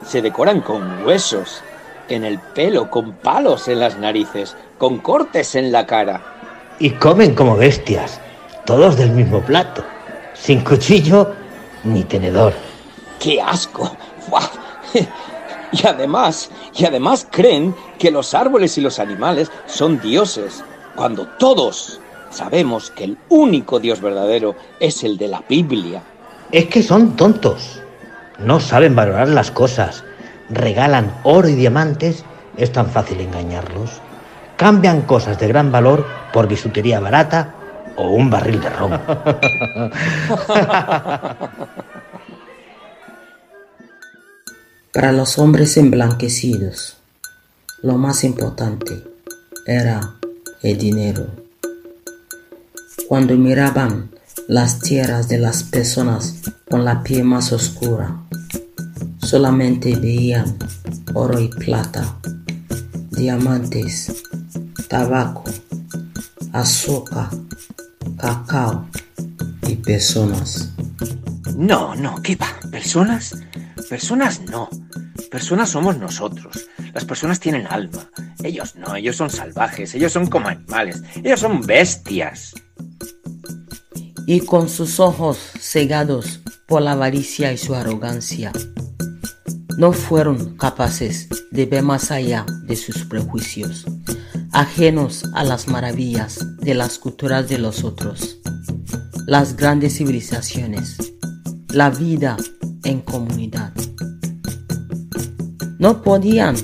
Se 0.04 0.24
decoran 0.24 0.62
con 0.62 1.06
huesos, 1.06 1.62
en 2.10 2.24
el 2.24 2.40
pelo, 2.40 2.90
con 2.90 3.12
palos 3.14 3.68
en 3.68 3.80
las 3.80 4.00
narices, 4.00 4.56
con 4.78 5.00
cortes 5.00 5.56
en 5.56 5.72
la 5.72 5.86
cara 5.86 6.36
y 6.80 6.92
comen 6.92 7.36
como 7.36 7.56
bestias, 7.56 8.20
todos 8.66 8.98
del 8.98 9.12
mismo 9.12 9.42
plato, 9.42 9.84
sin 10.34 10.62
cuchillo 10.62 11.34
ni 11.84 12.04
tenedor. 12.04 12.54
¡Qué 13.20 13.42
asco! 13.42 13.96
Y 15.72 15.86
además, 15.88 16.52
y 16.74 16.86
además 16.86 17.28
creen 17.30 17.76
que 18.00 18.12
los 18.12 18.34
árboles 18.34 18.78
y 18.78 18.82
los 18.82 19.00
animales 19.00 19.52
son 19.66 20.00
dioses, 20.00 20.64
cuando 20.96 21.28
todos 21.28 22.00
sabemos 22.30 22.92
que 22.92 23.04
el 23.04 23.18
único 23.30 23.80
Dios 23.80 24.00
verdadero 24.00 24.56
es 24.80 25.04
el 25.04 25.18
de 25.18 25.28
la 25.28 25.44
Biblia. 25.48 26.02
Es 26.52 26.68
que 26.68 26.82
son 26.82 27.16
tontos, 27.18 27.82
no 28.40 28.60
saben 28.60 28.96
valorar 28.96 29.28
las 29.28 29.52
cosas, 29.52 30.04
regalan 30.50 31.14
oro 31.24 31.50
y 31.50 31.56
diamantes, 31.56 32.24
es 32.56 32.72
tan 32.72 32.88
fácil 32.88 33.20
engañarlos. 33.20 34.02
Cambian 34.56 35.02
cosas 35.02 35.38
de 35.40 35.50
gran 35.50 35.72
valor 35.72 36.06
por 36.32 36.48
bisutería 36.48 37.02
barata 37.02 37.54
o 37.98 38.10
un 38.10 38.30
barril 38.30 38.62
de 38.62 38.70
ron. 38.70 39.02
Para 44.96 45.12
los 45.12 45.38
hombres 45.40 45.76
emblanquecidos, 45.76 46.96
lo 47.84 47.98
más 47.98 48.24
importante 48.24 49.04
era 49.66 50.16
el 50.62 50.78
dinero. 50.78 51.28
Cuando 53.10 53.36
miraban 53.36 54.10
las 54.48 54.80
tierras 54.80 55.28
de 55.28 55.38
las 55.38 55.64
personas 55.64 56.36
con 56.70 56.86
la 56.86 57.04
piel 57.04 57.26
más 57.26 57.52
oscura, 57.52 58.22
solamente 59.22 59.98
veían 59.98 60.56
oro 61.14 61.42
y 61.42 61.50
plata, 61.50 62.16
diamantes 63.12 64.24
tabaco, 64.88 65.44
azúcar, 66.54 67.28
cacao 68.18 68.88
y 69.68 69.76
personas. 69.76 70.70
No, 71.54 71.96
no, 71.96 72.22
¿qué 72.22 72.38
va? 72.38 72.48
¿Personas? 72.72 73.36
Personas 73.90 74.42
no. 74.42 74.70
Personas 75.32 75.70
somos 75.70 75.98
nosotros. 75.98 76.68
Las 76.94 77.06
personas 77.06 77.40
tienen 77.40 77.68
alma. 77.68 78.10
Ellos 78.44 78.76
no, 78.76 78.96
ellos 78.96 79.16
son 79.16 79.30
salvajes, 79.30 79.96
ellos 79.96 80.12
son 80.12 80.28
como 80.28 80.48
animales, 80.48 81.02
ellos 81.16 81.40
son 81.40 81.62
bestias. 81.62 82.54
Y 84.28 84.42
con 84.42 84.70
sus 84.70 85.00
ojos 85.00 85.38
cegados 85.60 86.42
por 86.68 86.82
la 86.82 86.94
avaricia 86.94 87.52
y 87.52 87.58
su 87.58 87.76
arrogancia, 87.76 88.52
no 89.78 89.94
fueron 89.94 90.58
capaces 90.58 91.28
de 91.52 91.66
ver 91.66 91.84
más 91.84 92.12
allá 92.12 92.46
de 92.64 92.76
sus 92.76 93.06
prejuicios 93.06 93.86
ajenos 94.56 95.26
a 95.34 95.44
las 95.44 95.68
maravillas 95.68 96.40
de 96.60 96.76
las 96.76 96.98
culturas 96.98 97.50
de 97.50 97.58
los 97.58 97.84
otros, 97.84 98.40
las 99.28 99.58
grandes 99.58 99.98
civilizaciones, 99.98 100.98
la 101.68 101.90
vida 101.90 102.38
en 102.86 103.02
comunidad. 103.02 103.74
No 105.80 106.02
podían 106.02 106.56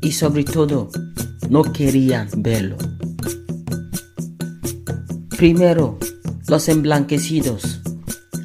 y 0.00 0.12
sobre 0.12 0.44
todo 0.44 0.90
no 1.48 1.62
querían 1.64 2.28
verlo. 2.36 2.76
Primero, 5.36 5.98
los 6.46 6.68
emblanquecidos 6.68 7.80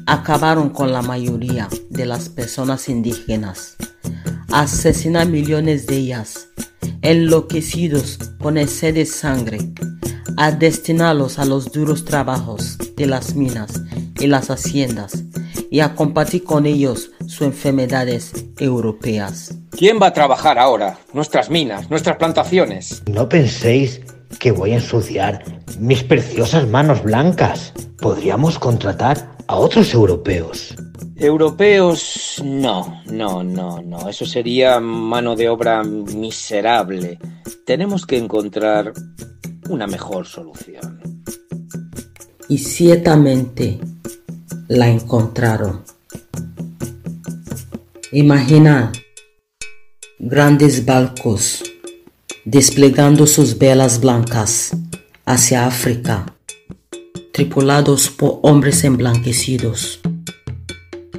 acabaron 0.06 0.70
con 0.70 0.92
la 0.92 1.02
mayoría 1.02 1.68
de 1.90 2.06
las 2.06 2.28
personas 2.28 2.88
indígenas, 2.88 3.76
asesinan 4.50 5.30
millones 5.30 5.86
de 5.86 5.96
ellas, 5.96 6.48
enloquecidos 7.02 8.18
con 8.40 8.56
el 8.56 8.68
sed 8.68 8.94
de 8.94 9.06
sangre, 9.06 9.58
a 10.36 10.52
destinarlos 10.52 11.38
a 11.38 11.44
los 11.44 11.72
duros 11.72 12.04
trabajos 12.04 12.78
de 12.96 13.06
las 13.06 13.34
minas 13.34 13.82
y 14.18 14.26
las 14.26 14.50
haciendas 14.50 15.24
y 15.70 15.80
a 15.80 15.94
compartir 15.94 16.44
con 16.44 16.66
ellos 16.66 17.10
sus 17.26 17.42
enfermedades 17.42 18.32
europeas. 18.58 19.54
¿Quién 19.70 19.98
va 20.00 20.08
a 20.08 20.12
trabajar 20.12 20.58
ahora? 20.58 20.98
Nuestras 21.12 21.50
minas, 21.50 21.90
nuestras 21.90 22.16
plantaciones. 22.16 23.02
No 23.10 23.28
penséis 23.28 24.00
que 24.38 24.50
voy 24.50 24.72
a 24.72 24.76
ensuciar 24.76 25.44
mis 25.78 26.02
preciosas 26.02 26.68
manos 26.68 27.02
blancas. 27.02 27.72
Podríamos 27.98 28.58
contratar 28.58 29.36
a 29.46 29.56
otros 29.56 29.92
europeos. 29.94 30.74
Europeos, 31.16 32.42
no, 32.44 33.02
no, 33.06 33.42
no, 33.42 33.80
no. 33.80 34.08
Eso 34.08 34.26
sería 34.26 34.80
mano 34.80 35.34
de 35.34 35.48
obra 35.48 35.82
miserable. 35.82 37.18
Tenemos 37.64 38.06
que 38.06 38.18
encontrar 38.18 38.92
una 39.68 39.86
mejor 39.86 40.26
solución. 40.26 41.22
Y 42.48 42.58
ciertamente 42.58 43.80
la 44.68 44.88
encontraron. 44.88 45.82
Imagina 48.12 48.92
grandes 50.18 50.84
barcos 50.84 51.62
desplegando 52.44 53.26
sus 53.26 53.58
velas 53.58 54.00
blancas 54.00 54.70
hacia 55.24 55.66
África, 55.66 56.26
tripulados 57.32 58.08
por 58.08 58.38
hombres 58.42 58.84
emblanquecidos, 58.84 60.00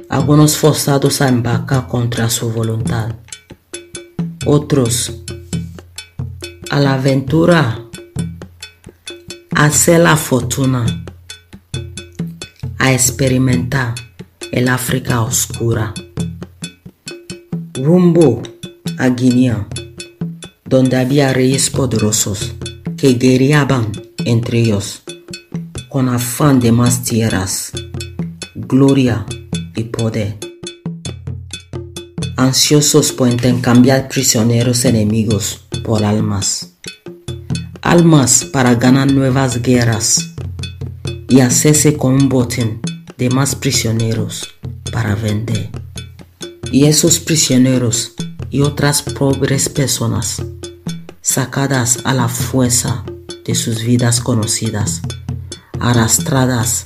algunos 0.08 0.56
forzados 0.56 1.20
a 1.20 1.28
embarcar 1.28 1.86
contra 1.86 2.30
su 2.30 2.50
voluntad, 2.50 3.14
otros 4.46 5.22
a 6.70 6.80
la 6.80 6.94
aventura, 6.94 7.84
a 9.54 9.64
hacer 9.64 10.00
la 10.00 10.16
fortuna, 10.16 11.04
experimentar 12.92 13.94
el 14.52 14.68
África 14.68 15.22
oscura, 15.22 15.94
rumbo 17.74 18.42
a 18.98 19.08
Guinea 19.08 19.66
donde 20.68 20.96
había 20.98 21.32
reyes 21.32 21.70
poderosos 21.70 22.54
que 22.96 23.14
guerreaban 23.14 23.90
entre 24.24 24.60
ellos 24.60 25.02
con 25.88 26.10
afán 26.10 26.60
de 26.60 26.72
más 26.72 27.02
tierras, 27.02 27.72
gloria 28.54 29.24
y 29.74 29.84
poder. 29.84 30.36
Ansiosos 32.36 33.12
por 33.12 33.28
intercambiar 33.30 34.08
prisioneros 34.08 34.84
enemigos 34.84 35.64
por 35.82 36.04
almas. 36.04 36.74
Almas 37.80 38.44
para 38.44 38.74
ganar 38.74 39.10
nuevas 39.10 39.62
guerras 39.62 40.27
y 41.28 41.40
hacerse 41.40 41.96
con 41.96 42.14
un 42.14 42.28
botín 42.28 42.80
de 43.16 43.28
más 43.28 43.54
prisioneros 43.54 44.48
para 44.90 45.14
vender. 45.14 45.70
Y 46.72 46.86
esos 46.86 47.20
prisioneros 47.20 48.14
y 48.50 48.62
otras 48.62 49.02
pobres 49.02 49.68
personas 49.68 50.42
sacadas 51.20 52.00
a 52.04 52.14
la 52.14 52.28
fuerza 52.28 53.04
de 53.44 53.54
sus 53.54 53.84
vidas 53.84 54.20
conocidas, 54.20 55.02
arrastradas 55.78 56.84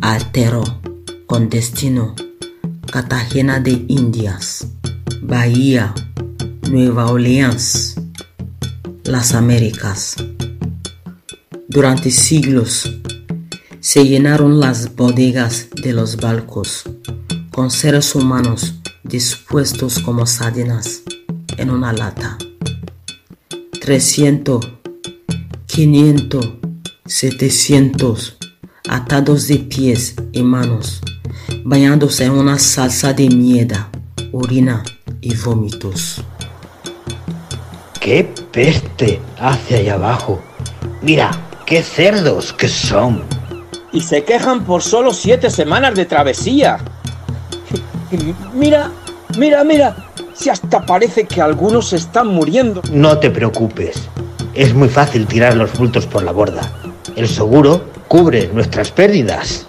al 0.00 0.30
terror 0.32 0.80
con 1.26 1.48
destino 1.48 2.14
Cartagena 2.90 3.58
de 3.58 3.84
Indias, 3.88 4.66
Bahía, 5.22 5.94
Nueva 6.70 7.10
Orleans, 7.10 7.96
las 9.04 9.32
Américas. 9.32 10.16
Durante 11.68 12.10
siglos 12.10 12.90
se 13.82 14.04
llenaron 14.06 14.60
las 14.60 14.94
bodegas 14.94 15.66
de 15.74 15.92
los 15.92 16.16
barcos 16.18 16.84
con 17.50 17.68
seres 17.72 18.14
humanos 18.14 18.74
dispuestos 19.02 19.98
como 19.98 20.24
sardinas 20.24 21.02
en 21.56 21.68
una 21.68 21.92
lata. 21.92 22.38
300, 23.80 24.64
500, 25.66 26.48
700, 27.06 28.36
atados 28.88 29.48
de 29.48 29.56
pies 29.56 30.14
y 30.30 30.44
manos, 30.44 31.00
bañándose 31.64 32.26
en 32.26 32.30
una 32.30 32.60
salsa 32.60 33.12
de 33.12 33.28
mierda, 33.30 33.90
orina 34.30 34.84
y 35.20 35.34
vómitos. 35.34 36.22
¡Qué 38.00 38.32
peste 38.52 39.20
hace 39.40 39.78
allá 39.78 39.94
abajo! 39.94 40.40
Mira, 41.02 41.32
qué 41.66 41.82
cerdos 41.82 42.52
que 42.52 42.68
son. 42.68 43.41
Y 43.92 44.00
se 44.00 44.24
quejan 44.24 44.64
por 44.64 44.82
solo 44.82 45.12
siete 45.12 45.50
semanas 45.50 45.94
de 45.94 46.06
travesía. 46.06 46.78
Mira, 48.54 48.90
mira, 49.36 49.64
mira, 49.64 49.96
si 50.34 50.50
hasta 50.50 50.84
parece 50.84 51.24
que 51.24 51.40
algunos 51.40 51.92
están 51.92 52.28
muriendo. 52.28 52.82
No 52.90 53.18
te 53.18 53.30
preocupes. 53.30 54.08
Es 54.54 54.74
muy 54.74 54.88
fácil 54.88 55.26
tirar 55.26 55.56
los 55.56 55.76
bultos 55.78 56.06
por 56.06 56.22
la 56.22 56.32
borda. 56.32 56.62
El 57.16 57.28
seguro 57.28 57.84
cubre 58.08 58.50
nuestras 58.52 58.90
pérdidas. 58.90 59.66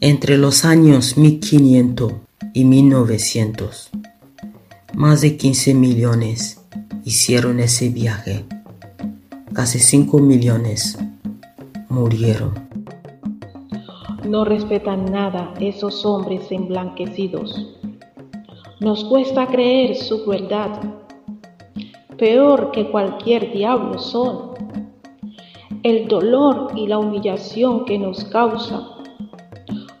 Entre 0.00 0.36
los 0.36 0.64
años 0.64 1.16
1500 1.16 2.12
y 2.54 2.64
1900, 2.64 3.90
más 4.94 5.20
de 5.20 5.36
15 5.36 5.74
millones 5.74 6.55
hicieron 7.04 7.60
ese 7.60 7.88
viaje. 7.88 8.44
Casi 9.52 9.78
5 9.78 10.18
millones 10.18 10.98
murieron. 11.88 12.52
No 14.28 14.44
respetan 14.44 15.04
nada 15.04 15.54
esos 15.60 16.04
hombres 16.04 16.50
emblanquecidos. 16.50 17.76
Nos 18.80 19.04
cuesta 19.04 19.46
creer 19.46 19.94
su 19.94 20.24
crueldad. 20.24 20.80
Peor 22.18 22.72
que 22.72 22.90
cualquier 22.90 23.52
diablo 23.52 23.98
son. 23.98 24.50
El 25.82 26.08
dolor 26.08 26.72
y 26.74 26.88
la 26.88 26.98
humillación 26.98 27.84
que 27.84 27.98
nos 27.98 28.24
causa. 28.24 28.82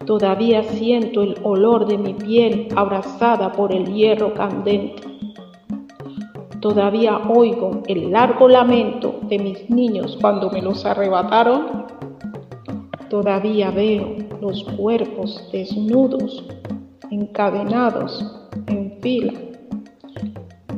Todavía 0.06 0.62
siento 0.64 1.22
el 1.22 1.36
olor 1.42 1.86
de 1.86 1.98
mi 1.98 2.14
piel 2.14 2.68
abrazada 2.74 3.52
por 3.52 3.72
el 3.72 3.94
hierro 3.94 4.34
candente. 4.34 5.15
Todavía 6.66 7.18
oigo 7.28 7.84
el 7.86 8.10
largo 8.10 8.48
lamento 8.48 9.20
de 9.28 9.38
mis 9.38 9.70
niños 9.70 10.18
cuando 10.20 10.50
me 10.50 10.60
los 10.60 10.84
arrebataron 10.84 11.86
Todavía 13.08 13.70
veo 13.70 14.16
los 14.40 14.64
cuerpos 14.76 15.48
desnudos, 15.52 16.44
encadenados 17.12 18.50
en 18.66 18.98
fila. 19.00 19.32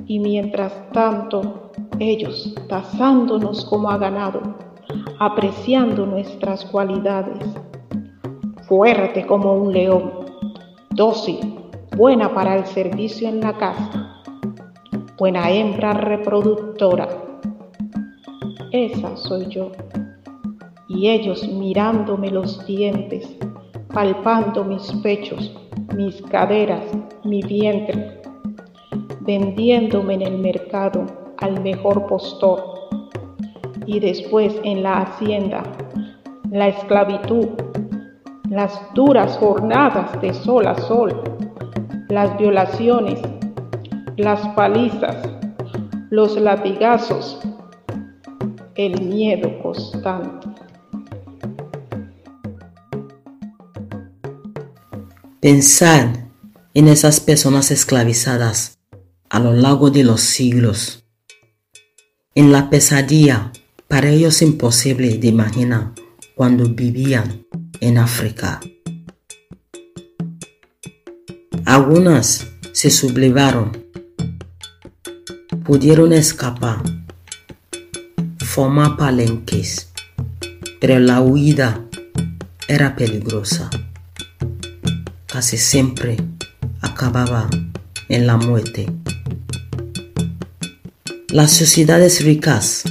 Y 0.06 0.18
mientras 0.18 0.74
tanto, 0.92 1.70
ellos 1.98 2.54
tasándonos 2.68 3.64
como 3.64 3.90
a 3.90 3.96
ganado, 3.96 4.42
apreciando 5.18 6.04
nuestras 6.04 6.66
cualidades. 6.66 7.42
Fuerte 8.68 9.26
como 9.26 9.54
un 9.54 9.72
león, 9.72 10.12
dócil, 10.90 11.38
buena 11.96 12.34
para 12.34 12.58
el 12.58 12.66
servicio 12.66 13.26
en 13.26 13.40
la 13.40 13.54
casa, 13.54 14.17
buena 15.18 15.50
hembra 15.50 15.94
reproductora. 15.94 17.08
Esa 18.70 19.16
soy 19.16 19.46
yo 19.48 19.72
y 20.88 21.08
ellos 21.08 21.46
mirándome 21.48 22.30
los 22.30 22.64
dientes, 22.66 23.36
palpando 23.92 24.64
mis 24.64 24.92
pechos, 25.02 25.52
mis 25.96 26.22
caderas, 26.22 26.84
mi 27.24 27.42
vientre, 27.42 28.20
vendiéndome 29.20 30.14
en 30.14 30.22
el 30.22 30.38
mercado 30.38 31.04
al 31.38 31.60
mejor 31.62 32.06
postor 32.06 32.62
y 33.86 33.98
después 33.98 34.54
en 34.62 34.84
la 34.84 35.00
hacienda, 35.00 35.64
la 36.52 36.68
esclavitud, 36.68 37.48
las 38.48 38.80
duras 38.94 39.36
jornadas 39.38 40.20
de 40.20 40.32
sol 40.32 40.68
a 40.68 40.76
sol, 40.76 41.20
las 42.08 42.38
violaciones, 42.38 43.20
las 44.18 44.40
palizas, 44.56 45.16
los 46.10 46.36
latigazos, 46.40 47.38
el 48.74 49.00
miedo 49.00 49.62
constante. 49.62 50.48
Pensad 55.40 56.08
en 56.74 56.88
esas 56.88 57.20
personas 57.20 57.70
esclavizadas 57.70 58.80
a 59.30 59.38
lo 59.38 59.52
largo 59.52 59.90
de 59.90 60.02
los 60.02 60.20
siglos, 60.20 61.06
en 62.34 62.52
la 62.52 62.70
pesadilla 62.70 63.52
Para 63.86 64.10
ellos 64.10 64.42
imposible 64.42 65.16
de 65.16 65.28
imaginar 65.28 65.94
cuando 66.34 66.68
vivían 66.68 67.46
en 67.80 67.96
África. 67.96 68.60
Algunas 71.64 72.46
se 72.72 72.90
sublevaron, 72.90 73.87
pudieron 75.68 76.14
escapar, 76.14 76.82
formar 78.38 78.96
palenques, 78.96 79.92
pero 80.80 80.98
la 80.98 81.20
huida 81.20 81.84
era 82.68 82.96
peligrosa. 82.96 83.68
Casi 85.26 85.58
siempre 85.58 86.16
acababa 86.80 87.50
en 88.08 88.26
la 88.26 88.38
muerte. 88.38 88.86
Las 91.28 91.52
sociedades 91.52 92.24
ricas 92.24 92.84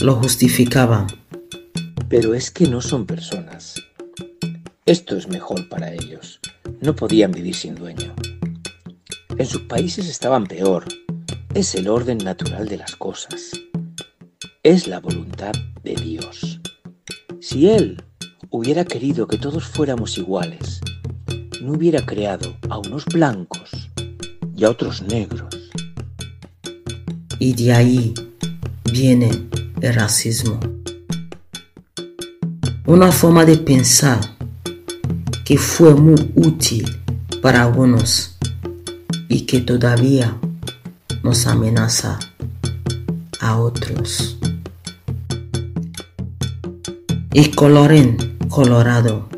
lo 0.00 0.14
justificaban. 0.14 1.08
Pero 2.08 2.32
es 2.32 2.50
que 2.50 2.68
no 2.68 2.80
son 2.80 3.04
personas. 3.04 3.74
Esto 4.86 5.14
es 5.18 5.28
mejor 5.28 5.68
para 5.68 5.92
ellos. 5.92 6.40
No 6.80 6.96
podían 6.96 7.32
vivir 7.32 7.54
sin 7.54 7.74
dueño. 7.74 8.14
En 9.36 9.44
sus 9.44 9.60
países 9.64 10.08
estaban 10.08 10.46
peor. 10.46 10.86
Es 11.54 11.74
el 11.74 11.86
orden 11.88 12.16
natural 12.16 12.66
de 12.66 12.78
las 12.78 12.96
cosas. 12.96 13.50
Es 14.62 14.86
la 14.86 15.00
voluntad 15.00 15.52
de 15.84 15.94
Dios. 15.96 16.62
Si 17.42 17.68
Él 17.68 18.02
hubiera 18.48 18.86
querido 18.86 19.26
que 19.26 19.36
todos 19.36 19.64
fuéramos 19.64 20.16
iguales, 20.16 20.80
no 21.60 21.72
hubiera 21.72 22.06
creado 22.06 22.56
a 22.70 22.78
unos 22.78 23.04
blancos 23.04 23.90
y 24.56 24.64
a 24.64 24.70
otros 24.70 25.02
negros. 25.02 25.54
Y 27.38 27.52
de 27.52 27.74
ahí 27.74 28.14
viene 28.90 29.46
el 29.82 29.94
racismo. 29.94 30.58
Una 32.86 33.12
forma 33.12 33.44
de 33.44 33.58
pensar 33.58 34.20
que 35.44 35.58
fue 35.58 35.94
muy 35.94 36.32
útil 36.34 36.96
para 37.42 37.62
algunos 37.62 38.38
y 39.28 39.42
que 39.42 39.60
todavía 39.60 40.34
nos 41.22 41.46
amenaza 41.46 42.18
a 43.40 43.56
otros. 43.58 44.38
Y 47.32 47.50
colorín 47.50 48.16
colorado, 48.48 49.28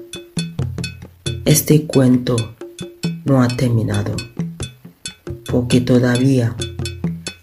este 1.45 1.87
cuento 1.87 2.55
no 3.25 3.43
ha 3.43 3.49
terminado, 3.49 4.17
porque 5.47 5.81
todavía 5.81 6.57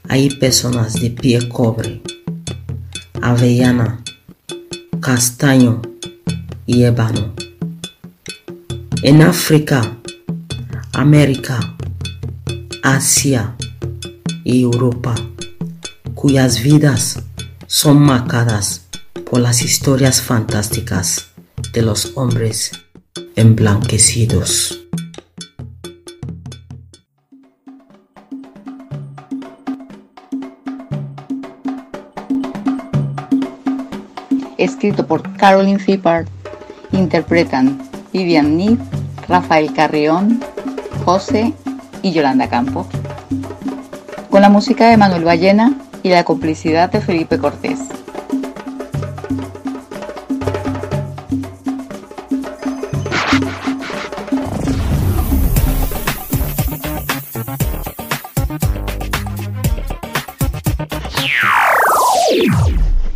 hay 0.09 0.29
personas 0.29 0.99
de 0.99 1.11
pie 1.11 1.47
cobre, 1.47 2.01
avellana, 3.21 4.03
castaño 4.99 5.81
y 6.65 6.83
ébano. 6.83 7.33
En 9.03 9.21
África, 9.21 9.97
América, 10.93 11.59
Asia 12.83 13.55
Europa, 14.59 15.15
cuyas 16.15 16.61
vidas 16.61 17.23
son 17.67 18.01
marcadas 18.01 18.87
por 19.29 19.39
las 19.39 19.61
historias 19.61 20.21
fantásticas 20.21 21.27
de 21.73 21.81
los 21.83 22.11
hombres 22.15 22.71
emblanquecidos. 23.35 24.81
escrito 34.63 35.07
por 35.07 35.21
Caroline 35.37 35.79
Fippard, 35.79 36.27
interpretan 36.91 37.81
Vivian 38.13 38.57
Need, 38.57 38.77
Rafael 39.27 39.73
Carrión, 39.73 40.39
José 41.03 41.53
y 42.03 42.11
Yolanda 42.11 42.47
Campo. 42.47 42.87
Con 44.31 44.41
la 44.41 44.49
música 44.49 44.89
de 44.89 44.95
Manuel 44.95 45.25
Ballena 45.25 45.73
y 46.03 46.09
la 46.09 46.23
complicidad 46.23 46.89
de 46.89 47.01
Felipe 47.01 47.37
Cortés. 47.37 47.79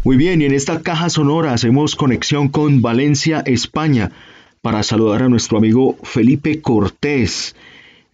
Muy 0.04 0.18
bien, 0.18 0.42
y 0.42 0.46
en 0.46 0.54
esta 0.54 0.82
caja 0.82 1.10
sonora 1.10 1.54
hacemos 1.54 1.96
conexión 1.96 2.50
con 2.50 2.82
Valencia, 2.82 3.42
España, 3.46 4.12
para 4.62 4.84
saludar 4.84 5.24
a 5.24 5.30
nuestro 5.30 5.58
amigo 5.60 5.96
Felipe 6.04 6.62
Cortés. 6.62 7.56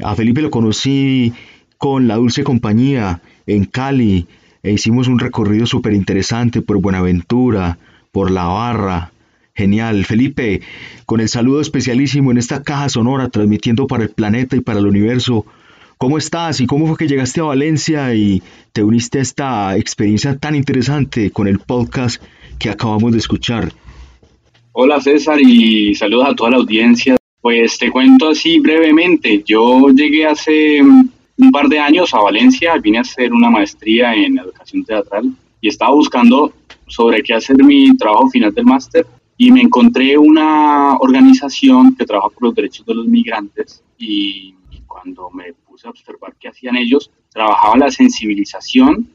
A 0.03 0.15
Felipe 0.15 0.43
lo 0.43 0.51
conocí 0.51 1.33
con 1.81 2.07
la 2.07 2.17
Dulce 2.17 2.43
Compañía 2.43 3.21
en 3.47 3.65
Cali 3.65 4.27
e 4.61 4.71
hicimos 4.71 5.07
un 5.07 5.17
recorrido 5.17 5.65
súper 5.65 5.93
interesante 5.93 6.61
por 6.61 6.79
Buenaventura, 6.79 7.79
por 8.11 8.29
La 8.29 8.45
Barra. 8.45 9.11
Genial, 9.55 10.05
Felipe, 10.05 10.61
con 11.07 11.21
el 11.21 11.27
saludo 11.27 11.59
especialísimo 11.59 12.29
en 12.29 12.37
esta 12.37 12.61
caja 12.61 12.87
sonora 12.87 13.29
transmitiendo 13.29 13.87
para 13.87 14.03
el 14.03 14.11
planeta 14.11 14.55
y 14.55 14.59
para 14.61 14.77
el 14.77 14.85
universo 14.85 15.47
¿Cómo 15.97 16.19
estás 16.19 16.61
y 16.61 16.67
cómo 16.67 16.85
fue 16.85 16.97
que 16.97 17.07
llegaste 17.07 17.41
a 17.41 17.45
Valencia 17.45 18.13
y 18.13 18.43
te 18.73 18.83
uniste 18.83 19.17
a 19.17 19.21
esta 19.23 19.77
experiencia 19.77 20.37
tan 20.37 20.53
interesante 20.53 21.31
con 21.31 21.47
el 21.47 21.57
podcast 21.57 22.21
que 22.59 22.69
acabamos 22.69 23.11
de 23.13 23.17
escuchar? 23.17 23.73
Hola 24.71 25.01
César 25.01 25.39
y 25.41 25.95
saludos 25.95 26.27
a 26.29 26.35
toda 26.35 26.51
la 26.51 26.57
audiencia. 26.57 27.17
Pues 27.41 27.79
te 27.79 27.89
cuento 27.89 28.29
así 28.29 28.59
brevemente. 28.59 29.41
Yo 29.43 29.89
llegué 29.89 30.27
hace 30.27 30.81
un 31.41 31.51
par 31.51 31.67
de 31.67 31.79
años 31.79 32.13
a 32.13 32.19
Valencia, 32.19 32.77
vine 32.77 32.99
a 32.99 33.01
hacer 33.01 33.33
una 33.33 33.49
maestría 33.49 34.13
en 34.13 34.37
educación 34.37 34.85
teatral 34.85 35.31
y 35.59 35.69
estaba 35.69 35.91
buscando 35.93 36.53
sobre 36.87 37.23
qué 37.23 37.33
hacer 37.33 37.57
mi 37.63 37.97
trabajo 37.97 38.29
final 38.29 38.53
del 38.53 38.65
máster 38.65 39.07
y 39.37 39.51
me 39.51 39.61
encontré 39.61 40.17
una 40.17 40.97
organización 40.97 41.95
que 41.95 42.05
trabaja 42.05 42.29
por 42.29 42.43
los 42.43 42.55
derechos 42.55 42.85
de 42.85 42.93
los 42.93 43.07
migrantes 43.07 43.83
y 43.97 44.53
cuando 44.85 45.31
me 45.31 45.53
puse 45.67 45.87
a 45.87 45.89
observar 45.89 46.35
qué 46.39 46.49
hacían 46.49 46.75
ellos, 46.75 47.09
trabajaban 47.31 47.79
la 47.79 47.89
sensibilización 47.89 49.09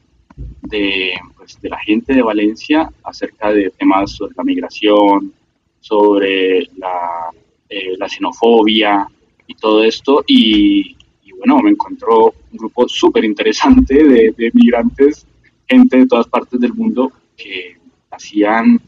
de, 0.63 1.13
pues, 1.37 1.61
de 1.61 1.69
la 1.69 1.79
gente 1.79 2.13
de 2.13 2.23
Valencia 2.23 2.91
acerca 3.05 3.53
de 3.53 3.71
temas 3.71 4.13
sobre 4.13 4.35
la 4.37 4.43
migración, 4.43 5.33
sobre 5.81 6.63
la, 6.77 7.31
eh, 7.69 7.97
la 7.97 8.09
xenofobia 8.09 9.07
y 9.47 9.55
todo 9.55 9.85
esto. 9.85 10.25
Y, 10.27 10.96
bueno, 11.39 11.59
me 11.63 11.71
encontró 11.71 12.35
un 12.53 12.59
grupo 12.59 12.89
súper 12.89 13.25
interesante 13.25 13.95
de, 13.95 14.35
de, 14.37 14.51
migrantes, 14.55 15.27
gente 15.69 15.99
de 15.99 16.07
todas 16.07 16.27
partes 16.29 16.61
del 16.61 16.75
mundo 16.75 17.13
que 17.37 17.77
hacían 18.11 18.81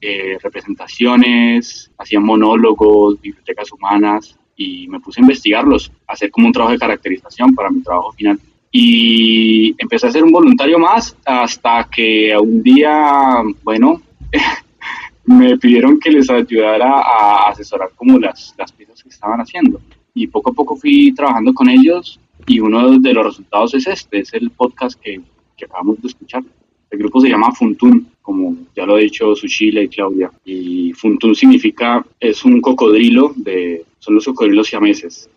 eh, 0.00 0.38
representaciones, 0.42 1.90
hacían 1.98 2.22
monólogos, 2.22 3.20
bibliotecas 3.20 3.72
humanas, 3.72 4.36
y 4.56 4.88
me 4.88 5.00
puse 5.00 5.20
a 5.20 5.24
investigarlos, 5.24 5.92
a 6.06 6.12
hacer 6.12 6.30
como 6.30 6.46
un 6.46 6.52
trabajo 6.52 6.72
de 6.72 6.78
caracterización 6.78 7.54
para 7.54 7.70
mi 7.70 7.82
trabajo 7.82 8.12
final. 8.12 8.38
Y 8.70 9.74
empecé 9.78 10.06
a 10.06 10.10
ser 10.10 10.24
un 10.24 10.32
voluntario 10.32 10.78
más 10.78 11.16
hasta 11.24 11.88
que 11.90 12.36
un 12.38 12.62
día, 12.62 13.42
bueno, 13.62 14.02
me 15.24 15.56
pidieron 15.58 15.98
que 15.98 16.10
les 16.10 16.28
ayudara 16.30 17.00
a 17.00 17.48
asesorar 17.50 17.90
como 17.94 18.18
las, 18.18 18.54
las 18.56 18.72
piezas 18.72 19.02
que 19.02 19.08
estaban 19.08 19.40
haciendo. 19.40 19.80
Y 20.16 20.26
poco 20.26 20.50
a 20.50 20.54
poco 20.54 20.76
fui 20.76 21.12
trabajando 21.12 21.54
con 21.54 21.68
ellos 21.68 22.18
y 22.46 22.58
uno 22.58 22.98
de 22.98 23.12
los 23.12 23.26
resultados 23.26 23.74
es 23.74 23.86
este, 23.86 24.20
es 24.20 24.32
el 24.32 24.50
podcast 24.50 24.98
que, 25.00 25.20
que 25.56 25.66
acabamos 25.66 26.02
de 26.02 26.08
escuchar. 26.08 26.42
El 26.90 26.98
grupo 26.98 27.20
se 27.20 27.28
llama 27.28 27.52
Funtun, 27.52 28.08
como 28.22 28.56
ya 28.74 28.86
lo 28.86 28.94
ha 28.94 28.98
dicho 28.98 29.36
Sushila 29.36 29.82
y 29.82 29.88
Claudia. 29.88 30.32
Y 30.44 30.92
Funtun 30.94 31.34
significa, 31.34 32.04
es 32.18 32.44
un 32.44 32.60
cocodrilo 32.60 33.32
de 33.36 33.84
son 33.98 34.14
los 34.14 34.24
cocodrilos 34.24 34.68
siameses. 34.68 35.28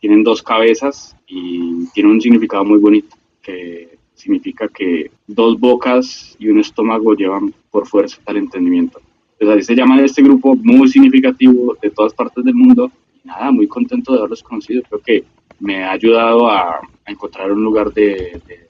tienen 0.00 0.24
dos 0.24 0.42
cabezas 0.42 1.14
y 1.28 1.86
tiene 1.94 2.10
un 2.10 2.20
significado 2.20 2.64
muy 2.64 2.78
bonito, 2.78 3.16
que 3.40 3.98
significa 4.14 4.66
que 4.66 5.10
dos 5.26 5.60
bocas 5.60 6.34
y 6.38 6.48
un 6.48 6.58
estómago 6.58 7.14
llevan 7.14 7.54
por 7.70 7.86
fuerza 7.86 8.18
tal 8.24 8.38
entendimiento. 8.38 9.00
Pues 9.38 9.50
así 9.50 9.62
se 9.62 9.74
llama 9.74 10.00
este 10.00 10.22
grupo 10.22 10.56
muy 10.56 10.88
significativo 10.88 11.76
de 11.82 11.90
todas 11.90 12.14
partes 12.14 12.42
del 12.44 12.54
mundo. 12.54 12.90
Nada, 13.24 13.50
muy 13.50 13.66
contento 13.66 14.12
de 14.12 14.18
haberlos 14.18 14.42
conocido. 14.42 14.82
Creo 14.88 15.00
que 15.00 15.24
me 15.60 15.84
ha 15.84 15.92
ayudado 15.92 16.50
a, 16.50 16.80
encontrar 17.06 17.50
un 17.52 17.62
lugar 17.62 17.92
de, 17.92 18.40
de 18.46 18.68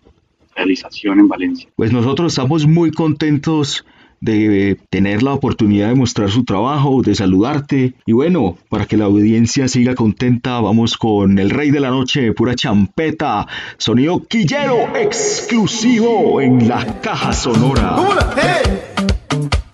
realización 0.57 1.21
en 1.21 1.29
Valencia. 1.29 1.69
Pues 1.77 1.93
nosotros 1.93 2.33
estamos 2.33 2.67
muy 2.67 2.91
contentos 2.91 3.85
de 4.23 4.79
tener 4.89 5.23
la 5.25 5.35
oportunidad 5.35 5.89
de 5.89 5.97
mostrar 5.97 6.31
su 6.31 6.45
trabajo, 6.45 7.03
de 7.03 7.15
saludarte. 7.15 7.95
Y 8.07 8.13
bueno, 8.13 8.57
para 8.71 8.87
que 8.87 8.97
la 8.97 9.07
audiencia 9.07 9.67
siga 9.67 9.97
contenta, 9.97 10.61
vamos 10.61 10.97
con 10.97 11.41
el 11.41 11.51
rey 11.51 11.73
de 11.73 11.81
la 11.81 11.91
noche, 11.91 12.33
pura 12.33 12.55
champeta, 12.55 13.49
sonido 13.79 14.23
quillero 14.29 14.97
exclusivo 14.97 16.41
en 16.41 16.69
la 16.69 17.01
caja 17.01 17.33
sonora. 17.33 17.97
hey, 18.37 18.79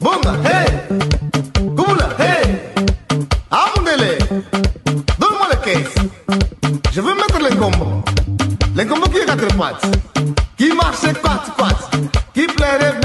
bonga, 0.01 0.41
hey, 0.43 0.68
Lecombo. 7.51 8.03
Lecombo 8.77 9.09
qui 9.09 9.19
est 9.19 9.25
quatre 9.25 9.57
pattes, 9.57 9.87
qui 10.57 10.71
marche 10.73 11.01
quatre 11.01 11.55
pattes, 11.57 11.91
qui 12.35 12.47
plairait 12.47 13.01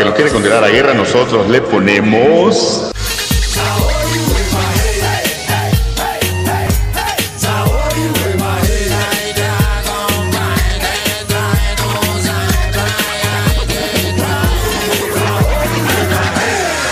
que 0.00 0.06
no 0.06 0.14
quieren 0.14 0.32
condenar 0.32 0.62
la 0.62 0.70
guerra, 0.70 0.94
nosotros 0.94 1.46
le 1.50 1.60
ponemos. 1.60 2.90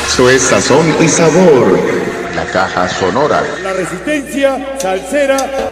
Esto 0.06 0.28
es 0.28 0.42
sazón 0.42 0.94
y 1.00 1.08
sabor. 1.08 1.80
La 2.36 2.44
caja 2.44 2.88
sonora. 2.90 3.42
La 3.62 3.72
resistencia 3.72 4.76
salsera. 4.76 5.70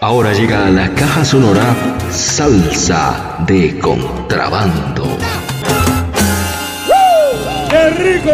Ahora 0.00 0.32
llega 0.32 0.66
a 0.66 0.70
la 0.70 0.88
caja 0.94 1.26
sonora 1.26 1.74
Salsa 2.16 3.44
de 3.46 3.78
Contrabando. 3.78 5.04
¡Qué 7.68 7.90
rico! 7.90 8.30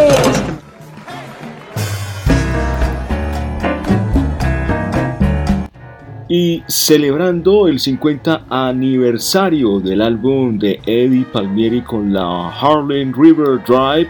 Y 6.28 6.62
celebrando 6.68 7.66
el 7.66 7.80
50 7.80 8.44
aniversario 8.48 9.80
del 9.80 10.00
álbum 10.00 10.60
de 10.60 10.80
Eddie 10.86 11.24
Palmieri 11.24 11.82
con 11.82 12.12
la 12.12 12.50
Harlem 12.50 13.12
River 13.12 13.64
Drive, 13.66 14.09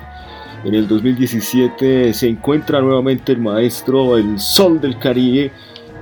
en 0.64 0.74
el 0.74 0.86
2017 0.86 2.12
se 2.12 2.28
encuentra 2.28 2.82
nuevamente 2.82 3.32
el 3.32 3.38
maestro 3.38 4.18
El 4.18 4.38
Sol 4.38 4.78
del 4.82 4.98
Caribe 4.98 5.50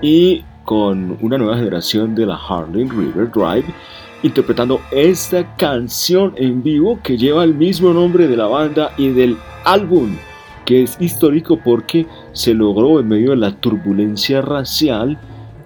y 0.03 0.45
con 0.71 1.19
una 1.21 1.37
nueva 1.37 1.57
generación 1.57 2.15
de 2.15 2.27
la 2.27 2.37
Harlem 2.37 2.89
River 2.89 3.29
Drive 3.33 3.65
interpretando 4.23 4.81
esta 4.93 5.57
canción 5.57 6.33
en 6.37 6.63
vivo 6.63 7.01
que 7.03 7.19
lleva 7.19 7.43
el 7.43 7.55
mismo 7.55 7.93
nombre 7.93 8.29
de 8.29 8.37
la 8.37 8.47
banda 8.47 8.93
y 8.97 9.09
del 9.09 9.37
álbum 9.65 10.15
que 10.65 10.85
es 10.85 10.97
histórico 11.01 11.59
porque 11.59 12.07
se 12.35 12.55
logró 12.55 13.01
en 13.01 13.09
medio 13.09 13.31
de 13.31 13.39
la 13.39 13.51
turbulencia 13.51 14.43
racial 14.43 15.19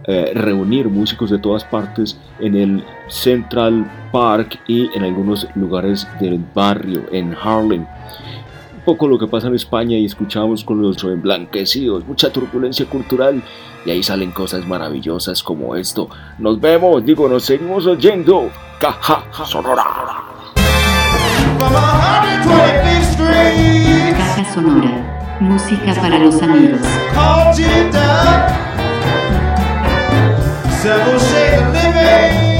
eh, 0.06 0.32
reunir 0.34 0.88
músicos 0.88 1.28
de 1.28 1.38
todas 1.38 1.64
partes 1.64 2.18
en 2.38 2.54
el 2.54 2.82
Central 3.08 3.86
Park 4.10 4.58
y 4.66 4.88
en 4.96 5.02
algunos 5.02 5.46
lugares 5.54 6.08
del 6.18 6.42
barrio 6.54 7.02
en 7.12 7.34
Harlem. 7.34 7.84
Poco 8.84 9.08
lo 9.08 9.18
que 9.18 9.26
pasa 9.26 9.48
en 9.48 9.54
España 9.54 9.96
y 9.96 10.04
escuchamos 10.04 10.62
con 10.62 10.82
los 10.82 11.02
emblanquecidos, 11.04 12.06
mucha 12.06 12.30
turbulencia 12.30 12.84
cultural 12.86 13.42
y 13.86 13.90
ahí 13.90 14.02
salen 14.02 14.30
cosas 14.30 14.66
maravillosas 14.66 15.42
como 15.42 15.74
esto. 15.74 16.08
Nos 16.38 16.60
vemos, 16.60 17.04
digo, 17.04 17.28
nos 17.28 17.44
seguimos 17.44 17.86
oyendo. 17.86 18.50
Caja 18.78 19.24
Sonora. 19.44 19.84
Caja 24.18 24.52
sonora. 24.52 25.36
Música 25.40 25.94
para 25.94 26.18
los 26.18 26.42
amigos. 26.42 26.80
Several 30.84 31.18
shades 31.18 31.62
of 31.62 31.72
living. 31.72 32.53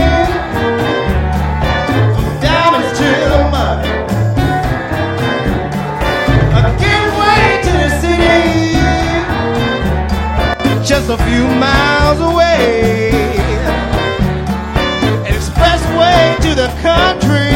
Just 11.07 11.21
a 11.21 11.25
few 11.27 11.47
miles 11.47 12.19
away. 12.19 13.11
Expressway 15.27 16.41
to 16.41 16.55
the 16.55 16.69
country. 16.81 17.53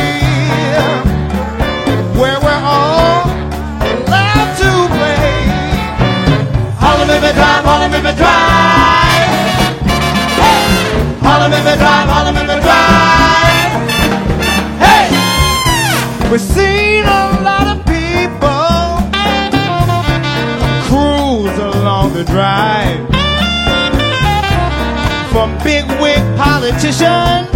Where 2.21 2.39
we're 2.45 2.63
all 2.77 3.25
allowed 4.05 4.53
to 4.61 4.71
play. 4.97 5.33
Harlem 6.77 7.09
River 7.09 7.33
Drive, 7.33 7.65
Harlem 7.65 7.93
River 7.93 8.15
Drive. 8.21 9.33
Hey! 10.37 10.69
Harlem 11.23 11.51
River 11.51 11.77
Drive, 11.77 12.09
Harlem 12.13 12.35
River 12.35 12.61
Drive. 12.61 13.73
Hey! 14.85 15.09
We've 16.31 16.39
seen 16.39 17.05
a 17.05 17.41
lot 17.49 17.67
of 17.67 17.79
people 17.87 19.09
cruise 20.87 21.59
along 21.59 22.13
the 22.13 22.25
drive. 22.25 22.78
Wig 26.61 26.73
politicians 26.73 27.49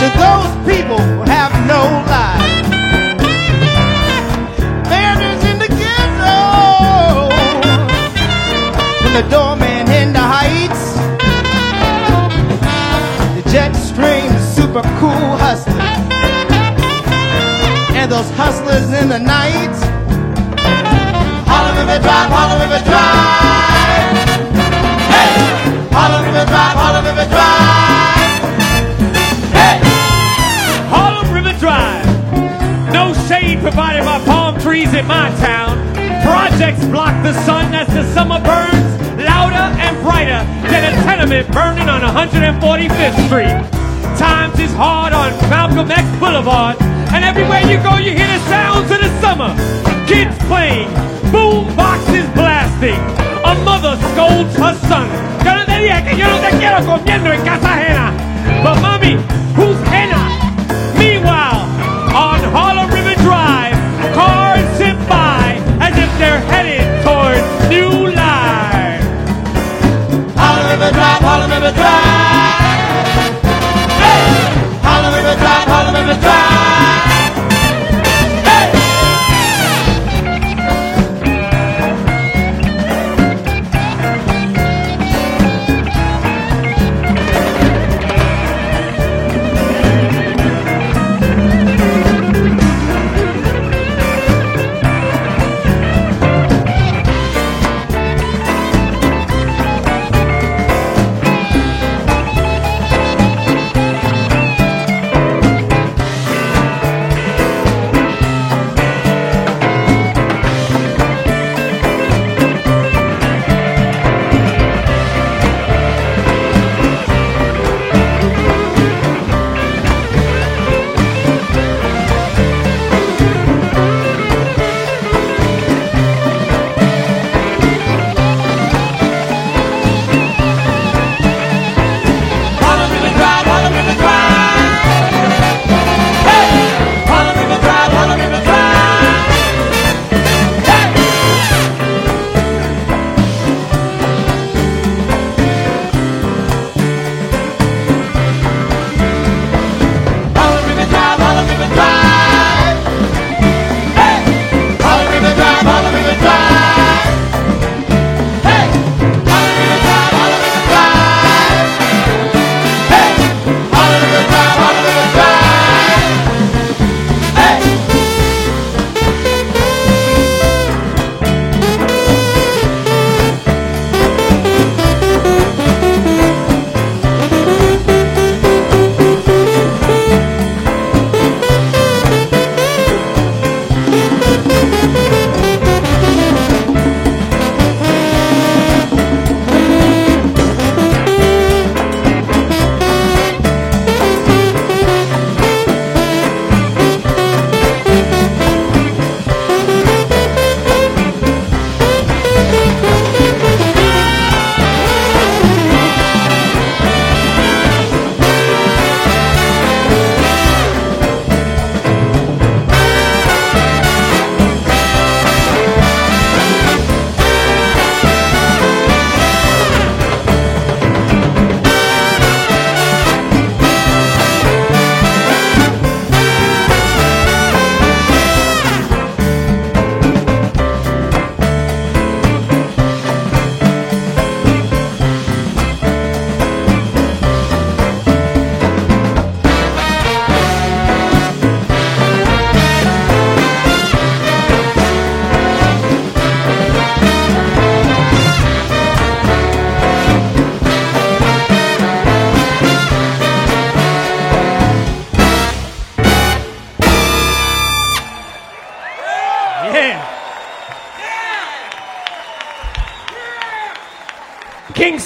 to 0.00 0.08
those 0.18 0.52
people 0.66 0.98
who 0.98 1.22
have 1.22 1.52
no 1.66 1.82
life. 2.06 2.62
Bandits 4.84 5.44
in 5.44 5.58
the 5.58 5.68
ghetto. 5.68 7.28
From 9.02 9.12
the 9.12 9.28
doorman 9.30 9.90
in 9.90 10.12
the 10.12 10.20
heights. 10.20 10.94
The 13.34 13.50
jet 13.50 13.72
stream 13.74 14.30
super 14.54 14.82
cool 14.98 15.36
hustlers. 15.36 15.76
And 17.94 18.10
those 18.10 18.30
hustlers 18.30 18.92
in 18.92 19.08
the 19.08 19.18
night. 19.18 19.76
Harlem 21.46 21.76
River 21.76 22.02
Drive, 22.02 22.30
Harlem 22.30 22.70
River 22.70 22.84
Drive. 22.84 24.37
Harlem 25.90 26.24
River 26.24 26.46
Drive, 26.46 26.76
Harlem 26.76 27.04
River 27.04 27.26
Drive. 27.28 28.42
Hey! 29.52 29.78
Harlem 30.88 31.28
River 31.32 31.58
Drive. 31.58 32.06
No 32.92 33.12
shade 33.28 33.60
provided 33.60 34.04
by 34.04 34.24
palm 34.24 34.58
trees 34.60 34.92
in 34.94 35.06
my 35.06 35.30
town. 35.38 35.76
Projects 36.22 36.84
block 36.86 37.14
the 37.22 37.32
sun 37.44 37.74
as 37.74 37.86
the 37.88 38.04
summer 38.14 38.40
burns 38.40 38.88
louder 39.18 39.66
and 39.82 39.96
brighter 40.02 40.44
than 40.70 40.92
a 40.92 40.92
tenement 41.02 41.50
burning 41.52 41.88
on 41.88 42.00
145th 42.00 43.18
Street. 43.26 43.56
times 44.16 44.58
is 44.60 44.72
hard 44.72 45.12
on 45.12 45.30
Malcolm 45.50 45.90
X 45.90 46.06
Boulevard. 46.18 46.76
And 47.12 47.24
everywhere 47.24 47.62
you 47.62 47.82
go, 47.82 47.96
you 47.96 48.12
hear 48.12 48.26
the 48.26 48.44
sounds 48.46 48.90
of 48.90 49.00
the 49.00 49.10
summer. 49.20 49.50
Kids 50.06 50.36
playing, 50.46 50.88
boom 51.32 51.74
boxes 51.76 52.28
blasting. 52.34 53.00
A 53.44 53.54
mother 53.64 53.96
scolds 54.12 54.54
her 54.56 54.74
son. 54.88 55.28
Dije 55.78 56.02
que 56.02 56.16
yo 56.16 56.28
no 56.28 56.38
te 56.38 56.50
quiero 56.58 56.84
comiendo 56.84 57.32
en 57.32 57.40
casa 57.42 57.72
ajena. 57.74 58.12
But 58.64 58.82
mommy, 58.82 59.14
who's 59.54 59.78
henna? 59.88 60.28
Meanwhile, 60.98 61.62
on 62.12 62.40
Harlem 62.52 62.90
River 62.90 63.14
Drive, 63.22 63.76
cars 64.12 64.66
zip 64.76 64.96
by 65.08 65.60
as 65.80 65.96
if 65.96 66.10
they're 66.18 66.40
headed 66.50 66.82
toward 67.04 67.38
new 67.70 68.08
life. 68.08 69.04
Harlem 70.34 70.66
River 70.68 70.90
Drive, 70.90 71.22
Harlem 71.22 71.50
River 71.52 71.72
Drive. 71.72 73.38
Hey! 74.02 74.26
Harlem 74.82 75.14
River 75.14 75.36
Drive, 75.38 75.68
Harlem 75.68 75.94
River 75.94 76.20
Drive. 76.20 76.47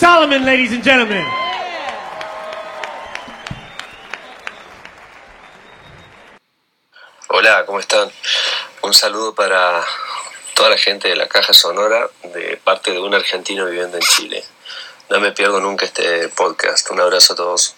Solomon, 0.03 0.45
ladies 0.45 0.73
and 0.73 0.83
gentlemen. 0.83 1.24
Hola, 7.29 7.65
¿cómo 7.66 7.79
están? 7.79 8.11
Un 8.83 8.95
saludo 8.95 9.33
para 9.33 9.81
toda 10.57 10.70
la 10.70 10.77
gente 10.77 11.07
de 11.07 11.15
la 11.15 11.29
Caja 11.29 11.53
Sonora 11.53 12.11
de 12.35 12.57
parte 12.57 12.91
de 12.91 12.99
un 12.99 13.15
argentino 13.15 13.66
viviendo 13.66 13.97
en 13.97 14.03
Chile. 14.03 14.45
No 15.09 15.20
me 15.20 15.31
pierdo 15.31 15.61
nunca 15.61 15.85
este 15.85 16.29
podcast. 16.31 16.91
Un 16.91 16.99
abrazo 16.99 17.35
a 17.35 17.37
todos. 17.37 17.77